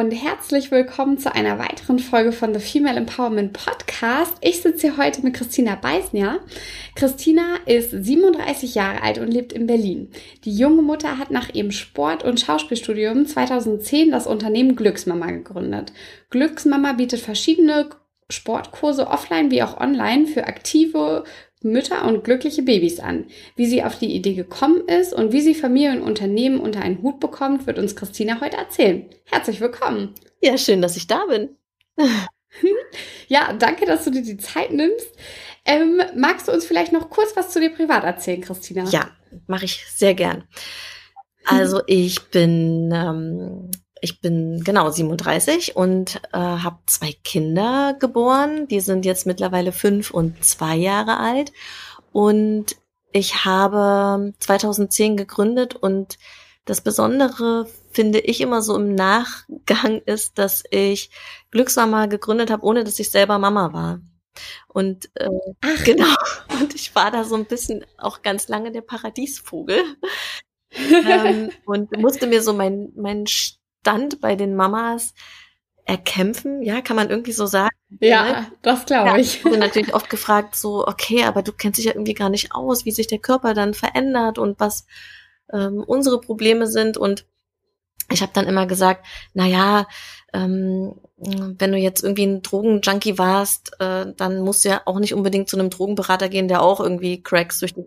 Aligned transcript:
und 0.00 0.12
herzlich 0.12 0.70
willkommen 0.70 1.18
zu 1.18 1.34
einer 1.34 1.58
weiteren 1.58 1.98
Folge 1.98 2.32
von 2.32 2.54
The 2.54 2.60
Female 2.60 2.96
Empowerment 2.96 3.52
Podcast. 3.52 4.32
Ich 4.40 4.62
sitze 4.62 4.86
hier 4.86 4.96
heute 4.96 5.20
mit 5.20 5.34
Christina 5.34 5.74
Beisner. 5.74 6.40
Christina 6.94 7.56
ist 7.66 7.90
37 7.90 8.74
Jahre 8.74 9.02
alt 9.02 9.18
und 9.18 9.30
lebt 9.30 9.52
in 9.52 9.66
Berlin. 9.66 10.08
Die 10.46 10.56
junge 10.56 10.80
Mutter 10.80 11.18
hat 11.18 11.30
nach 11.30 11.50
ihrem 11.52 11.70
Sport- 11.70 12.24
und 12.24 12.40
Schauspielstudium 12.40 13.26
2010 13.26 14.10
das 14.10 14.26
Unternehmen 14.26 14.74
Glücksmama 14.74 15.26
gegründet. 15.32 15.92
Glücksmama 16.30 16.94
bietet 16.94 17.20
verschiedene 17.20 17.90
Sportkurse 18.30 19.06
offline 19.06 19.50
wie 19.50 19.62
auch 19.62 19.78
online 19.78 20.26
für 20.26 20.46
aktive 20.46 21.24
Mütter 21.62 22.06
und 22.06 22.24
glückliche 22.24 22.62
Babys 22.62 23.00
an. 23.00 23.26
Wie 23.56 23.66
sie 23.66 23.82
auf 23.82 23.98
die 23.98 24.14
Idee 24.14 24.34
gekommen 24.34 24.88
ist 24.88 25.12
und 25.12 25.32
wie 25.32 25.40
sie 25.40 25.54
Familie 25.54 25.92
und 25.92 26.02
Unternehmen 26.02 26.60
unter 26.60 26.80
einen 26.80 27.02
Hut 27.02 27.20
bekommt, 27.20 27.66
wird 27.66 27.78
uns 27.78 27.96
Christina 27.96 28.40
heute 28.40 28.56
erzählen. 28.56 29.06
Herzlich 29.26 29.60
willkommen. 29.60 30.14
Ja, 30.40 30.56
schön, 30.56 30.80
dass 30.80 30.96
ich 30.96 31.06
da 31.06 31.26
bin. 31.26 31.56
ja, 33.28 33.52
danke, 33.52 33.84
dass 33.84 34.04
du 34.04 34.10
dir 34.10 34.22
die 34.22 34.38
Zeit 34.38 34.72
nimmst. 34.72 35.12
Ähm, 35.66 36.00
magst 36.16 36.48
du 36.48 36.52
uns 36.52 36.64
vielleicht 36.64 36.92
noch 36.92 37.10
kurz 37.10 37.36
was 37.36 37.50
zu 37.50 37.60
dir 37.60 37.70
privat 37.70 38.04
erzählen, 38.04 38.40
Christina? 38.40 38.84
Ja, 38.84 39.10
mache 39.46 39.66
ich 39.66 39.84
sehr 39.94 40.14
gern. 40.14 40.44
Also 41.44 41.82
ich 41.86 42.22
bin 42.30 42.90
ähm, 42.94 43.70
ich 44.00 44.20
bin 44.20 44.62
genau 44.64 44.90
37 44.90 45.76
und 45.76 46.20
äh, 46.32 46.38
habe 46.38 46.78
zwei 46.86 47.12
Kinder 47.24 47.96
geboren. 47.98 48.66
Die 48.68 48.80
sind 48.80 49.04
jetzt 49.04 49.26
mittlerweile 49.26 49.72
fünf 49.72 50.10
und 50.10 50.42
zwei 50.44 50.76
Jahre 50.76 51.18
alt. 51.18 51.52
Und 52.12 52.76
ich 53.12 53.44
habe 53.44 54.32
2010 54.38 55.16
gegründet 55.16 55.74
und 55.74 56.18
das 56.64 56.80
Besondere 56.80 57.66
finde 57.90 58.20
ich 58.20 58.40
immer 58.40 58.62
so 58.62 58.76
im 58.76 58.94
Nachgang 58.94 60.02
ist, 60.06 60.38
dass 60.38 60.62
ich 60.70 61.10
Glücksmama 61.50 62.06
gegründet 62.06 62.50
habe, 62.50 62.64
ohne 62.64 62.84
dass 62.84 62.98
ich 62.98 63.10
selber 63.10 63.38
Mama 63.38 63.72
war. 63.72 64.00
Und 64.68 65.10
äh, 65.14 65.28
Ach. 65.62 65.84
genau, 65.84 66.14
und 66.60 66.74
ich 66.74 66.94
war 66.94 67.10
da 67.10 67.24
so 67.24 67.34
ein 67.34 67.46
bisschen 67.46 67.84
auch 67.98 68.22
ganz 68.22 68.48
lange 68.48 68.70
der 68.70 68.82
Paradiesvogel. 68.82 69.82
ähm, 70.72 71.50
und 71.66 71.96
musste 71.98 72.28
mir 72.28 72.42
so 72.42 72.52
mein, 72.52 72.92
mein 72.94 73.26
Stand 73.80 74.20
bei 74.20 74.36
den 74.36 74.54
Mamas 74.54 75.14
erkämpfen, 75.84 76.62
ja, 76.62 76.80
kann 76.80 76.96
man 76.96 77.10
irgendwie 77.10 77.32
so 77.32 77.46
sagen. 77.46 77.74
Ja, 78.00 78.24
ne? 78.24 78.52
das 78.62 78.86
glaube 78.86 79.08
ja, 79.10 79.16
ich. 79.16 79.38
Ich 79.38 79.44
wurde 79.44 79.58
natürlich 79.58 79.94
oft 79.94 80.08
gefragt, 80.08 80.54
so, 80.54 80.86
okay, 80.86 81.24
aber 81.24 81.42
du 81.42 81.52
kennst 81.52 81.78
dich 81.78 81.86
ja 81.86 81.92
irgendwie 81.92 82.14
gar 82.14 82.28
nicht 82.28 82.54
aus, 82.54 82.84
wie 82.84 82.92
sich 82.92 83.08
der 83.08 83.18
Körper 83.18 83.54
dann 83.54 83.74
verändert 83.74 84.38
und 84.38 84.60
was 84.60 84.86
ähm, 85.52 85.82
unsere 85.84 86.20
Probleme 86.20 86.66
sind. 86.66 86.96
Und 86.96 87.26
ich 88.10 88.22
habe 88.22 88.32
dann 88.34 88.46
immer 88.46 88.66
gesagt, 88.66 89.06
na 89.34 89.46
ja, 89.46 89.86
ähm, 90.32 90.94
wenn 91.16 91.72
du 91.72 91.78
jetzt 91.78 92.02
irgendwie 92.02 92.24
ein 92.24 92.42
Drogenjunkie 92.42 93.18
warst, 93.18 93.72
äh, 93.78 94.06
dann 94.16 94.40
musst 94.40 94.64
du 94.64 94.70
ja 94.70 94.82
auch 94.86 94.98
nicht 94.98 95.12
unbedingt 95.12 95.48
zu 95.48 95.58
einem 95.58 95.70
Drogenberater 95.70 96.28
gehen, 96.28 96.48
der 96.48 96.62
auch 96.62 96.80
irgendwie 96.80 97.22
Cracks 97.22 97.60
durch 97.60 97.74
die 97.74 97.84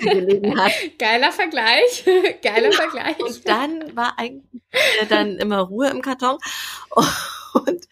gelegen 0.00 0.58
hat. 0.60 0.72
Geiler 0.98 1.30
Vergleich, 1.30 2.04
geiler 2.42 2.70
ja, 2.70 2.72
Vergleich. 2.72 3.18
Und 3.20 3.48
dann 3.48 3.96
war 3.96 4.18
eigentlich 4.18 4.62
dann 5.08 5.36
immer 5.36 5.60
Ruhe 5.60 5.88
im 5.90 6.02
Karton. 6.02 6.38
Und 7.54 7.86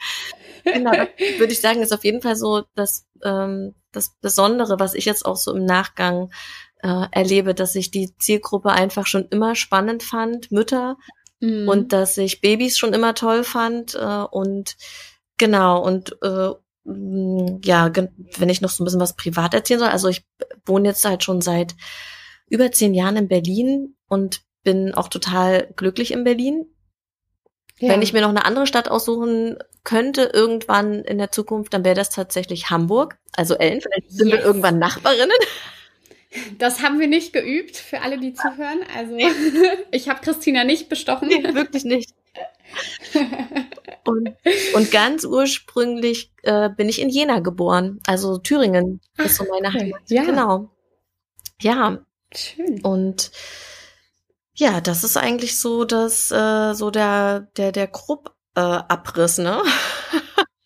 genau, 0.65 0.91
würde 0.91 1.53
ich 1.53 1.60
sagen, 1.60 1.83
ist 1.83 1.93
auf 1.93 2.04
jeden 2.04 2.21
Fall 2.21 2.34
so 2.34 2.65
das, 2.75 3.06
ähm, 3.22 3.75
das 3.93 4.16
Besondere, 4.21 4.81
was 4.81 4.94
ich 4.94 5.04
jetzt 5.04 5.25
auch 5.25 5.37
so 5.37 5.54
im 5.54 5.65
Nachgang 5.65 6.33
äh, 6.83 7.06
erlebe, 7.12 7.54
dass 7.54 7.77
ich 7.77 7.93
die 7.93 8.16
Zielgruppe 8.19 8.71
einfach 8.71 9.06
schon 9.06 9.28
immer 9.28 9.54
spannend 9.54 10.03
fand, 10.03 10.50
Mütter, 10.50 10.97
mhm. 11.42 11.69
und 11.69 11.92
dass 11.92 12.16
ich 12.16 12.41
Babys 12.41 12.78
schon 12.78 12.94
immer 12.94 13.14
toll 13.14 13.44
fand 13.44 13.94
äh, 13.94 14.25
und 14.30 14.76
genau 15.36 15.84
und 15.84 16.16
äh, 16.22 16.50
ja, 16.84 17.92
wenn 17.94 18.48
ich 18.48 18.60
noch 18.60 18.70
so 18.70 18.82
ein 18.82 18.86
bisschen 18.86 19.00
was 19.00 19.14
privat 19.14 19.54
erzählen 19.54 19.80
soll, 19.80 19.88
also 19.88 20.08
ich 20.08 20.25
wohne 20.66 20.88
jetzt 20.88 21.04
halt 21.04 21.22
schon 21.22 21.41
seit 21.41 21.76
über 22.48 22.72
zehn 22.72 22.92
Jahren 22.92 23.16
in 23.16 23.28
Berlin 23.28 23.94
und 24.08 24.42
bin 24.64 24.94
auch 24.94 25.08
total 25.08 25.72
glücklich 25.76 26.10
in 26.12 26.25
Berlin. 26.25 26.66
Ja. 27.78 27.91
Wenn 27.91 28.03
ich 28.03 28.12
mir 28.12 28.20
noch 28.20 28.28
eine 28.28 28.44
andere 28.44 28.66
Stadt 28.66 28.88
aussuchen 28.88 29.59
könnte, 29.84 30.30
irgendwann 30.32 31.03
in 31.04 31.19
der 31.19 31.32
Zukunft, 31.32 31.72
dann 31.72 31.84
wäre 31.84 31.94
das 31.94 32.10
tatsächlich 32.10 32.70
Hamburg. 32.70 33.19
Also 33.32 33.54
Ellen, 33.54 33.80
vielleicht 33.80 34.10
sind 34.10 34.28
yes. 34.28 34.38
wir 34.38 34.44
irgendwann 34.44 34.78
Nachbarinnen. 34.78 35.36
Das 36.59 36.82
haben 36.82 36.98
wir 36.98 37.09
nicht 37.09 37.32
geübt, 37.32 37.76
für 37.76 38.00
alle, 38.00 38.19
die 38.19 38.34
zuhören. 38.34 38.81
Also 38.97 39.16
ich 39.91 40.09
habe 40.09 40.20
Christina 40.20 40.65
nicht 40.65 40.88
bestochen. 40.88 41.28
Nee, 41.28 41.54
wirklich 41.54 41.84
nicht. 41.84 42.15
Und, 44.04 44.34
und 44.75 44.91
ganz 44.91 45.25
ursprünglich 45.25 46.32
äh, 46.42 46.71
bin 46.71 46.88
ich 46.88 47.00
in 47.00 47.09
Jena 47.09 47.41
geboren, 47.41 48.00
also 48.06 48.38
Thüringen 48.38 49.00
Ach, 49.19 49.26
ist 49.26 49.37
so 49.37 49.44
meine 49.44 49.72
Heimat. 49.72 50.00
Ja. 50.09 50.25
Genau. 50.25 50.71
Ja. 51.60 51.98
Schön. 52.34 52.81
Und 52.82 53.31
ja, 54.54 54.81
das 54.81 55.04
ist 55.04 55.16
eigentlich 55.16 55.59
so 55.59 55.84
das, 55.84 56.31
äh, 56.31 56.75
so 56.75 56.91
der, 56.91 57.48
der, 57.56 57.72
der 57.72 57.87
Grupp-Abriss, 57.87 59.38
äh, 59.38 59.42
ne? 59.42 59.62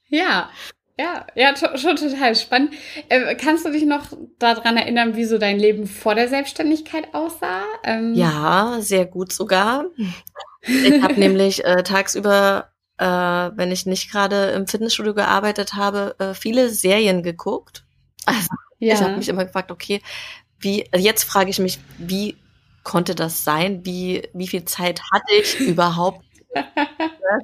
Ja, 0.09 0.51
ja, 0.99 1.27
ja, 1.35 1.55
schon 1.77 1.97
total 1.97 2.35
spannend. 2.35 2.73
Äh, 3.11 3.35
kannst 3.35 3.67
du 3.67 3.71
dich 3.71 3.85
noch 3.85 4.07
daran 4.39 4.79
erinnern, 4.79 5.15
wie 5.15 5.27
so 5.27 5.37
dein 5.37 5.59
Leben 5.59 5.87
vor 5.87 6.15
der 6.15 6.29
Selbstständigkeit 6.29 7.13
aussah? 7.13 7.65
Ähm 7.85 8.15
ja, 8.15 8.79
sehr 8.81 9.05
gut 9.05 9.31
sogar. 9.33 9.85
Ich 10.63 11.03
habe 11.03 11.15
nämlich 11.21 11.65
äh, 11.65 11.83
tagsüber, 11.83 12.71
äh, 12.97 13.05
wenn 13.07 13.73
ich 13.73 13.85
nicht 13.85 14.11
gerade 14.11 14.53
im 14.53 14.67
Fitnessstudio 14.67 15.13
gearbeitet 15.13 15.75
habe, 15.75 16.17
äh, 16.19 16.33
viele 16.33 16.71
Serien 16.71 17.23
geguckt. 17.23 17.85
Also 18.25 18.49
ja. 18.79 18.95
ich 18.95 19.01
habe 19.03 19.17
mich 19.19 19.29
immer 19.29 19.45
gefragt, 19.45 19.71
okay, 19.71 20.01
wie, 20.59 20.87
also 20.93 21.05
jetzt 21.05 21.25
frage 21.25 21.51
ich 21.51 21.59
mich, 21.59 21.79
wie 21.99 22.37
konnte 22.85 23.15
das 23.15 23.45
sein? 23.45 23.85
Wie, 23.85 24.23
wie 24.33 24.49
viel 24.49 24.65
Zeit 24.65 25.03
hatte 25.13 25.35
ich 25.39 25.61
überhaupt 25.61 26.26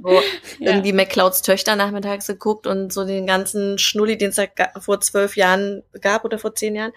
so 0.03 0.11
ja. 0.59 0.73
irgendwie 0.73 0.93
McClouds 0.93 1.43
Töchter 1.43 1.77
nachmittags 1.77 2.27
geguckt 2.27 2.67
und 2.67 2.93
so 2.93 3.05
den 3.05 3.27
ganzen 3.27 3.79
Schnulli, 3.79 4.17
den 4.17 4.31
es 4.31 4.37
da 4.37 4.47
vor 4.81 5.01
zwölf 5.01 5.37
Jahren 5.37 5.83
gab 6.01 6.25
oder 6.25 6.39
vor 6.39 6.55
zehn 6.55 6.75
Jahren. 6.75 6.93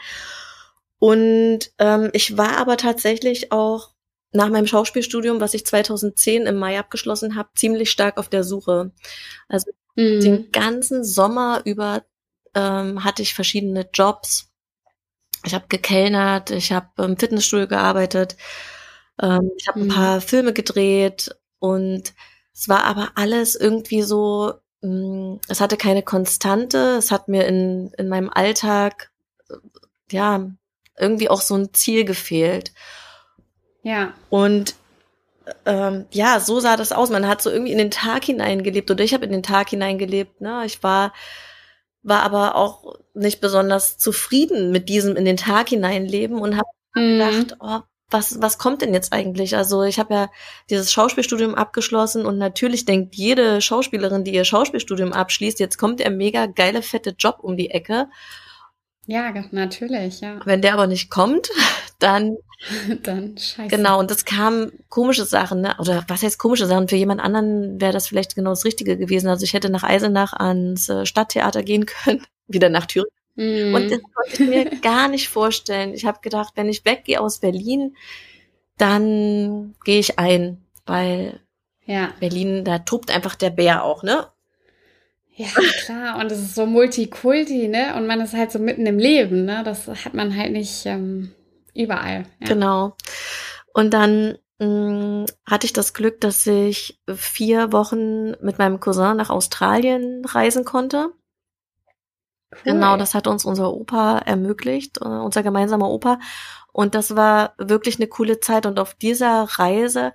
Und 0.99 1.71
ähm, 1.79 2.09
ich 2.13 2.37
war 2.37 2.57
aber 2.57 2.77
tatsächlich 2.77 3.51
auch 3.51 3.91
nach 4.31 4.49
meinem 4.49 4.67
Schauspielstudium, 4.67 5.39
was 5.39 5.53
ich 5.53 5.65
2010 5.65 6.45
im 6.45 6.57
Mai 6.57 6.77
abgeschlossen 6.77 7.35
habe, 7.35 7.49
ziemlich 7.55 7.89
stark 7.89 8.17
auf 8.17 8.29
der 8.29 8.43
Suche. 8.43 8.91
Also 9.47 9.71
mhm. 9.95 10.19
den 10.19 10.51
ganzen 10.51 11.03
Sommer 11.03 11.61
über 11.65 12.03
ähm, 12.53 13.03
hatte 13.03 13.21
ich 13.21 13.33
verschiedene 13.33 13.87
Jobs. 13.93 14.49
Ich 15.45 15.53
habe 15.53 15.65
gekellnert, 15.69 16.49
ich 16.49 16.71
habe 16.71 17.03
im 17.03 17.17
Fitnessstudio 17.17 17.67
gearbeitet, 17.67 18.35
ähm, 19.21 19.51
ich 19.57 19.67
habe 19.67 19.79
mhm. 19.79 19.85
ein 19.85 19.95
paar 19.95 20.21
Filme 20.21 20.53
gedreht 20.53 21.35
und 21.65 22.13
es 22.53 22.69
war 22.69 22.83
aber 22.83 23.11
alles 23.15 23.55
irgendwie 23.55 24.01
so, 24.01 24.53
mm, 24.81 25.35
es 25.47 25.61
hatte 25.61 25.77
keine 25.77 26.03
Konstante, 26.03 26.95
es 26.97 27.11
hat 27.11 27.27
mir 27.27 27.45
in, 27.45 27.91
in 27.97 28.07
meinem 28.07 28.29
Alltag, 28.29 29.11
ja, 30.11 30.49
irgendwie 30.97 31.29
auch 31.29 31.41
so 31.41 31.55
ein 31.55 31.73
Ziel 31.73 32.05
gefehlt. 32.05 32.73
Ja. 33.83 34.13
Und 34.29 34.75
ähm, 35.65 36.05
ja, 36.11 36.39
so 36.39 36.59
sah 36.59 36.77
das 36.77 36.91
aus. 36.91 37.09
Man 37.09 37.27
hat 37.27 37.41
so 37.41 37.49
irgendwie 37.49 37.71
in 37.71 37.77
den 37.77 37.91
Tag 37.91 38.23
hineingelebt 38.25 38.89
oder 38.89 39.03
ich 39.03 39.13
habe 39.13 39.25
in 39.25 39.31
den 39.31 39.43
Tag 39.43 39.69
hineingelebt. 39.69 40.41
Ne? 40.41 40.63
Ich 40.65 40.81
war 40.83 41.13
war 42.01 42.21
aber 42.21 42.55
auch 42.55 42.99
nicht 43.15 43.41
besonders 43.41 43.97
zufrieden 43.97 44.71
mit 44.71 44.89
diesem 44.89 45.15
in 45.15 45.25
den 45.25 45.37
Tag 45.37 45.69
hineinleben 45.69 46.39
und 46.39 46.55
habe 46.55 46.69
mhm. 46.93 47.17
gedacht, 47.17 47.57
oh, 47.59 47.79
was, 48.15 48.41
was 48.41 48.57
kommt 48.57 48.81
denn 48.81 48.93
jetzt 48.93 49.11
eigentlich? 49.11 49.55
Also 49.55 49.83
ich 49.83 49.99
habe 49.99 50.13
ja 50.13 50.29
dieses 50.69 50.91
Schauspielstudium 50.93 51.53
abgeschlossen 51.53 52.25
und 52.25 52.37
natürlich 52.37 52.85
denkt 52.85 53.15
jede 53.15 53.61
Schauspielerin, 53.61 54.23
die 54.23 54.33
ihr 54.33 54.45
Schauspielstudium 54.45 55.11
abschließt, 55.11 55.59
jetzt 55.59 55.77
kommt 55.77 55.99
der 55.99 56.11
mega 56.11 56.45
geile, 56.45 56.81
fette 56.81 57.15
Job 57.17 57.39
um 57.41 57.57
die 57.57 57.71
Ecke. 57.71 58.07
Ja, 59.05 59.33
natürlich, 59.51 60.21
ja. 60.21 60.39
Wenn 60.45 60.61
der 60.61 60.73
aber 60.73 60.87
nicht 60.87 61.09
kommt, 61.09 61.49
dann. 61.99 62.37
dann 63.03 63.37
scheiße. 63.37 63.75
Genau, 63.75 63.99
und 63.99 64.09
das 64.09 64.23
kam 64.23 64.71
komische 64.89 65.25
Sachen, 65.25 65.61
ne? 65.61 65.75
Oder 65.77 66.05
was 66.07 66.23
heißt 66.23 66.39
komische 66.39 66.65
Sachen? 66.65 66.87
Für 66.87 66.95
jemand 66.95 67.21
anderen 67.21 67.79
wäre 67.81 67.93
das 67.93 68.07
vielleicht 68.07 68.35
genau 68.35 68.51
das 68.51 68.65
Richtige 68.65 68.97
gewesen. 68.97 69.27
Also 69.27 69.43
ich 69.43 69.53
hätte 69.53 69.69
nach 69.69 69.83
Eisenach 69.83 70.33
ans 70.33 70.87
äh, 70.89 71.05
Stadttheater 71.05 71.63
gehen 71.63 71.85
können, 72.03 72.25
wieder 72.47 72.69
nach 72.69 72.85
Thüringen 72.85 73.14
Mhm. 73.35 73.75
Und 73.75 73.91
das 73.91 74.01
konnte 74.01 74.43
ich 74.43 74.49
mir 74.49 74.65
gar 74.81 75.07
nicht 75.07 75.29
vorstellen. 75.29 75.93
Ich 75.93 76.05
habe 76.05 76.19
gedacht, 76.21 76.53
wenn 76.55 76.69
ich 76.69 76.85
weggehe 76.85 77.19
aus 77.19 77.39
Berlin, 77.39 77.95
dann 78.77 79.75
gehe 79.83 79.99
ich 79.99 80.19
ein, 80.19 80.61
weil 80.85 81.39
ja. 81.85 82.13
Berlin, 82.19 82.63
da 82.63 82.79
tobt 82.79 83.11
einfach 83.11 83.35
der 83.35 83.51
Bär 83.51 83.83
auch, 83.83 84.03
ne? 84.03 84.27
Ja, 85.35 85.47
klar. 85.85 86.19
Und 86.19 86.31
es 86.31 86.39
ist 86.39 86.55
so 86.55 86.65
Multikulti, 86.65 87.67
ne? 87.67 87.95
Und 87.95 88.07
man 88.07 88.21
ist 88.21 88.33
halt 88.33 88.51
so 88.51 88.59
mitten 88.59 88.85
im 88.85 88.97
Leben, 88.97 89.45
ne? 89.45 89.63
Das 89.63 89.87
hat 89.87 90.13
man 90.13 90.35
halt 90.35 90.51
nicht 90.51 90.85
ähm, 90.85 91.31
überall. 91.73 92.25
Ja. 92.39 92.47
Genau. 92.47 92.95
Und 93.73 93.93
dann 93.93 94.37
mh, 94.59 94.65
mm, 94.65 95.25
hatte 95.45 95.65
ich 95.65 95.73
das 95.73 95.93
Glück, 95.93 96.21
dass 96.21 96.47
ich 96.47 96.99
vier 97.13 97.73
Wochen 97.73 98.31
mit 98.41 98.57
meinem 98.57 98.79
Cousin 98.79 99.17
nach 99.17 99.29
Australien 99.29 100.23
reisen 100.25 100.63
konnte. 100.63 101.11
Cool. 102.63 102.73
Genau, 102.73 102.97
das 102.97 103.13
hat 103.13 103.27
uns 103.27 103.45
unser 103.45 103.73
Opa 103.73 104.19
ermöglicht, 104.19 104.97
äh, 105.01 105.05
unser 105.05 105.43
gemeinsamer 105.43 105.89
Opa. 105.89 106.19
Und 106.71 106.95
das 106.95 107.15
war 107.15 107.53
wirklich 107.57 107.97
eine 107.97 108.07
coole 108.07 108.39
Zeit. 108.39 108.65
Und 108.65 108.79
auf 108.79 108.93
dieser 108.93 109.43
Reise, 109.43 110.13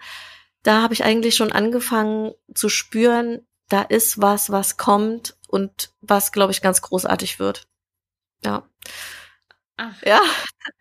da 0.63 0.83
habe 0.83 0.95
ich 0.95 1.05
eigentlich 1.05 1.37
schon 1.37 1.53
angefangen 1.53 2.33
zu 2.55 2.69
spüren, 2.69 3.47
da 3.69 3.83
ist 3.83 4.21
was, 4.21 4.51
was 4.51 4.77
kommt 4.77 5.37
und 5.49 5.93
was, 6.01 6.33
glaube 6.33 6.53
ich, 6.53 6.61
ganz 6.61 6.83
großartig 6.83 7.39
wird. 7.39 7.69
Ja. 8.45 8.69
Ach, 9.77 10.03
ja. 10.05 10.21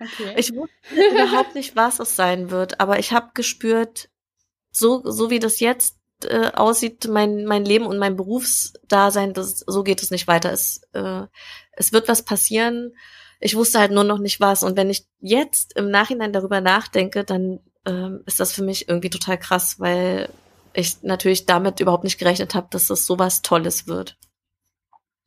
Okay. 0.02 0.34
Ich 0.38 0.54
wusste 0.54 0.74
überhaupt 1.14 1.56
nicht, 1.56 1.76
was 1.76 2.00
es 2.00 2.16
sein 2.16 2.52
wird, 2.52 2.82
aber 2.82 3.00
ich 3.00 3.14
habe 3.14 3.32
gespürt, 3.34 4.10
so, 4.72 5.02
so 5.10 5.30
wie 5.30 5.40
das 5.40 5.60
jetzt 5.60 5.99
äh, 6.26 6.52
aussieht, 6.54 7.08
mein, 7.08 7.46
mein 7.46 7.66
Leben 7.66 7.86
und 7.86 7.98
mein 7.98 8.16
Berufsdasein, 8.16 9.34
das, 9.34 9.64
so 9.66 9.84
geht 9.84 10.02
es 10.02 10.12
nicht 10.12 10.28
weiter. 10.28 10.52
Es, 10.52 10.82
äh, 10.94 11.24
es 11.74 11.94
wird 11.94 12.08
was 12.08 12.24
passieren. 12.24 12.94
Ich 13.40 13.56
wusste 13.56 13.80
halt 13.80 13.92
nur 13.92 14.04
noch 14.04 14.20
nicht 14.20 14.40
was. 14.40 14.64
Und 14.64 14.76
wenn 14.78 14.90
ich 14.90 15.06
jetzt 15.20 15.76
im 15.78 15.90
Nachhinein 15.90 16.34
darüber 16.34 16.62
nachdenke, 16.62 17.24
dann 17.24 17.60
ähm, 17.86 18.22
ist 18.26 18.40
das 18.40 18.52
für 18.52 18.64
mich 18.64 18.90
irgendwie 18.90 19.10
total 19.10 19.38
krass, 19.38 19.80
weil 19.80 20.30
ich 20.74 21.02
natürlich 21.04 21.46
damit 21.46 21.80
überhaupt 21.80 22.04
nicht 22.04 22.20
gerechnet 22.20 22.56
habe, 22.56 22.68
dass 22.72 22.88
das 22.88 23.06
sowas 23.06 23.42
Tolles 23.42 23.88
wird. 23.88 24.18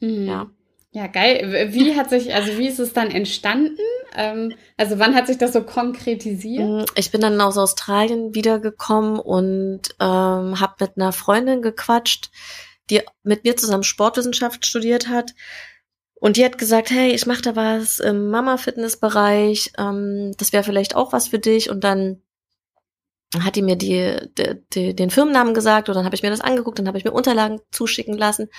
Mhm. 0.00 0.27
Ja. 0.27 0.50
Ja, 0.94 1.06
geil. 1.06 1.71
Wie 1.73 1.97
hat 1.97 2.11
sich, 2.11 2.35
also 2.35 2.59
wie 2.59 2.69
ist 2.69 2.79
es 2.79 2.93
dann 2.93 3.11
entstanden? 3.11 3.81
Ähm, 4.15 4.53
also 4.77 4.99
wann 4.99 5.15
hat 5.15 5.27
sich 5.27 5.39
das 5.39 5.55
so 5.55 5.62
konkretisiert? 5.62 6.69
Mm, 6.69 6.85
ich 6.97 7.11
bin 7.11 7.23
dann 7.23 7.41
aus 7.41 7.56
Australien 7.56 8.35
wiedergekommen 8.35 9.19
und 9.19 9.81
ähm, 9.99 10.61
habe 10.61 10.75
mit 10.81 10.93
einer 10.97 11.12
Freundin 11.12 11.62
gequatscht, 11.62 12.31
die 12.91 13.00
mit 13.23 13.44
mir 13.44 13.56
zusammen 13.56 13.85
Sportwissenschaft 13.85 14.67
studiert 14.67 15.09
hat. 15.09 15.33
Und 16.15 16.37
die 16.37 16.44
hat 16.44 16.59
gesagt, 16.59 16.91
hey, 16.91 17.12
ich 17.12 17.25
mache 17.25 17.43
da 17.43 17.56
was 17.56 17.99
im 17.99 18.31
Mama-Fitness-Bereich, 18.31 19.73
ähm, 19.79 20.33
das 20.37 20.53
wäre 20.53 20.62
vielleicht 20.62 20.94
auch 20.94 21.15
was 21.15 21.29
für 21.29 21.39
dich. 21.39 21.71
Und 21.71 21.85
dann 21.85 22.21
hat 23.41 23.56
die 23.56 23.62
mir 23.62 23.77
die, 23.77 24.15
die, 24.37 24.62
die, 24.75 24.94
den 24.94 25.09
Firmennamen 25.09 25.55
gesagt 25.55 25.89
und 25.89 25.94
dann 25.94 26.05
habe 26.05 26.15
ich 26.15 26.23
mir 26.23 26.29
das 26.29 26.43
angeguckt, 26.43 26.79
dann 26.79 26.87
habe 26.87 26.99
ich 26.99 27.05
mir 27.05 27.12
Unterlagen 27.12 27.61
zuschicken 27.71 28.17
lassen 28.17 28.50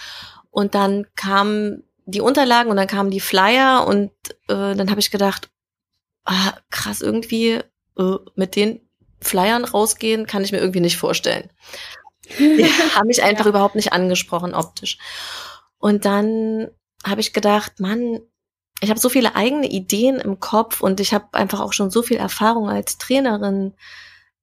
und 0.49 0.73
dann 0.73 1.05
kamen 1.15 1.83
die 2.05 2.21
Unterlagen 2.21 2.69
und 2.69 2.77
dann 2.77 2.87
kamen 2.87 3.11
die 3.11 3.19
Flyer 3.19 3.85
und 3.87 4.11
äh, 4.47 4.75
dann 4.75 4.89
habe 4.89 4.99
ich 4.99 5.11
gedacht, 5.11 5.49
ah, 6.25 6.53
krass, 6.69 7.01
irgendwie 7.01 7.61
äh, 7.97 8.15
mit 8.35 8.55
den 8.55 8.81
Flyern 9.21 9.65
rausgehen 9.65 10.27
kann 10.27 10.43
ich 10.43 10.51
mir 10.51 10.59
irgendwie 10.59 10.81
nicht 10.81 10.97
vorstellen. 10.97 11.49
Die 12.39 12.65
haben 12.95 13.07
mich 13.07 13.23
einfach 13.23 13.45
ja. 13.45 13.49
überhaupt 13.49 13.75
nicht 13.75 13.93
angesprochen 13.93 14.53
optisch. 14.53 14.97
Und 15.77 16.05
dann 16.05 16.69
habe 17.05 17.21
ich 17.21 17.33
gedacht, 17.33 17.79
Mann, 17.79 18.19
ich 18.81 18.89
habe 18.89 18.99
so 18.99 19.09
viele 19.09 19.35
eigene 19.35 19.67
Ideen 19.67 20.19
im 20.19 20.39
Kopf 20.39 20.81
und 20.81 20.99
ich 20.99 21.13
habe 21.13 21.33
einfach 21.33 21.59
auch 21.59 21.73
schon 21.73 21.91
so 21.91 22.01
viel 22.01 22.17
Erfahrung 22.17 22.69
als 22.69 22.97
Trainerin 22.97 23.73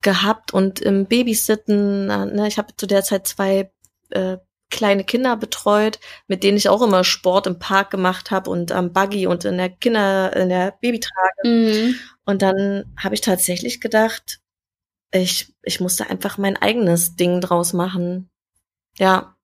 gehabt 0.03 0.53
und 0.55 0.81
im 0.81 1.07
Babysitten, 1.07 2.07
ne, 2.07 2.47
ich 2.47 2.57
habe 2.57 2.75
zu 2.77 2.87
der 2.87 3.03
Zeit 3.03 3.27
zwei 3.27 3.71
äh, 4.11 4.39
kleine 4.71 5.05
Kinder 5.05 5.37
betreut, 5.37 5.99
mit 6.27 6.43
denen 6.43 6.57
ich 6.57 6.69
auch 6.69 6.83
immer 6.83 7.05
Sport 7.05 7.47
im 7.47 7.59
Park 7.59 7.91
gemacht 7.91 8.31
habe 8.31 8.51
und 8.51 8.73
am 8.73 8.93
Buggy 8.93 9.27
und 9.27 9.45
in 9.45 9.59
der 9.59 9.69
Kinder, 9.69 10.35
in 10.35 10.49
der 10.49 10.73
Babytrage. 10.81 11.43
Mhm. 11.45 11.95
Und 12.25 12.43
dann 12.43 12.85
habe 12.97 13.15
ich 13.15 13.21
tatsächlich 13.21 13.81
gedacht, 13.81 14.41
ich, 15.13 15.53
ich 15.63 15.81
musste 15.81 16.09
einfach 16.09 16.39
mein 16.39 16.57
eigenes 16.57 17.17
Ding 17.17 17.41
draus 17.41 17.73
machen. 17.73 18.31
Ja. 18.97 19.37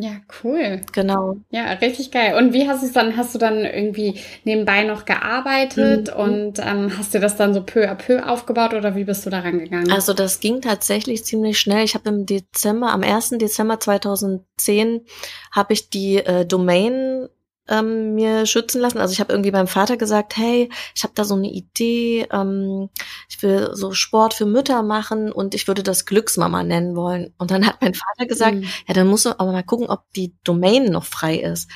Ja, 0.00 0.12
cool. 0.44 0.80
Genau. 0.92 1.38
Ja, 1.50 1.72
richtig 1.72 2.12
geil. 2.12 2.36
Und 2.36 2.52
wie 2.52 2.68
hast 2.68 2.82
du 2.82 2.86
es 2.86 2.92
dann, 2.92 3.16
hast 3.16 3.34
du 3.34 3.38
dann 3.40 3.64
irgendwie 3.64 4.20
nebenbei 4.44 4.84
noch 4.84 5.04
gearbeitet 5.04 6.14
mhm. 6.14 6.22
und 6.22 6.58
ähm, 6.60 6.96
hast 6.96 7.14
du 7.14 7.18
das 7.18 7.36
dann 7.36 7.52
so 7.52 7.64
peu 7.64 7.90
à 7.90 7.96
peu 7.96 8.24
aufgebaut 8.24 8.74
oder 8.74 8.94
wie 8.94 9.02
bist 9.02 9.26
du 9.26 9.30
da 9.30 9.40
rangegangen? 9.40 9.90
Also 9.90 10.14
das 10.14 10.38
ging 10.38 10.60
tatsächlich 10.60 11.24
ziemlich 11.24 11.58
schnell. 11.58 11.84
Ich 11.84 11.94
habe 11.94 12.10
im 12.10 12.26
Dezember, 12.26 12.92
am 12.92 13.02
1. 13.02 13.30
Dezember 13.38 13.80
2010 13.80 15.04
habe 15.50 15.72
ich 15.72 15.90
die 15.90 16.18
äh, 16.18 16.46
Domain 16.46 17.28
ähm, 17.68 18.14
mir 18.14 18.46
schützen 18.46 18.80
lassen. 18.80 18.98
Also 18.98 19.12
ich 19.12 19.20
habe 19.20 19.32
irgendwie 19.32 19.50
beim 19.50 19.66
Vater 19.66 19.96
gesagt, 19.96 20.36
hey, 20.36 20.70
ich 20.94 21.02
habe 21.02 21.12
da 21.14 21.24
so 21.24 21.34
eine 21.34 21.50
Idee, 21.50 22.26
ähm, 22.32 22.88
ich 23.28 23.42
will 23.42 23.70
so 23.72 23.92
Sport 23.92 24.34
für 24.34 24.46
Mütter 24.46 24.82
machen 24.82 25.32
und 25.32 25.54
ich 25.54 25.68
würde 25.68 25.82
das 25.82 26.06
Glücksmama 26.06 26.62
nennen 26.62 26.96
wollen. 26.96 27.34
Und 27.38 27.50
dann 27.50 27.66
hat 27.66 27.80
mein 27.80 27.94
Vater 27.94 28.26
gesagt, 28.26 28.56
mhm. 28.56 28.68
ja, 28.86 28.94
dann 28.94 29.06
musst 29.06 29.26
du 29.26 29.38
aber 29.38 29.52
mal 29.52 29.62
gucken, 29.62 29.88
ob 29.88 30.04
die 30.16 30.34
Domain 30.44 30.86
noch 30.86 31.04
frei 31.04 31.36
ist. 31.36 31.70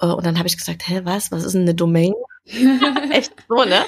Äh, 0.00 0.06
und 0.06 0.24
dann 0.26 0.38
habe 0.38 0.48
ich 0.48 0.56
gesagt, 0.56 0.86
hä, 0.88 1.00
was? 1.04 1.32
Was 1.32 1.44
ist 1.44 1.52
denn 1.52 1.62
eine 1.62 1.74
Domain? 1.74 2.14
Echt 3.10 3.32
so, 3.48 3.64
ne? 3.64 3.84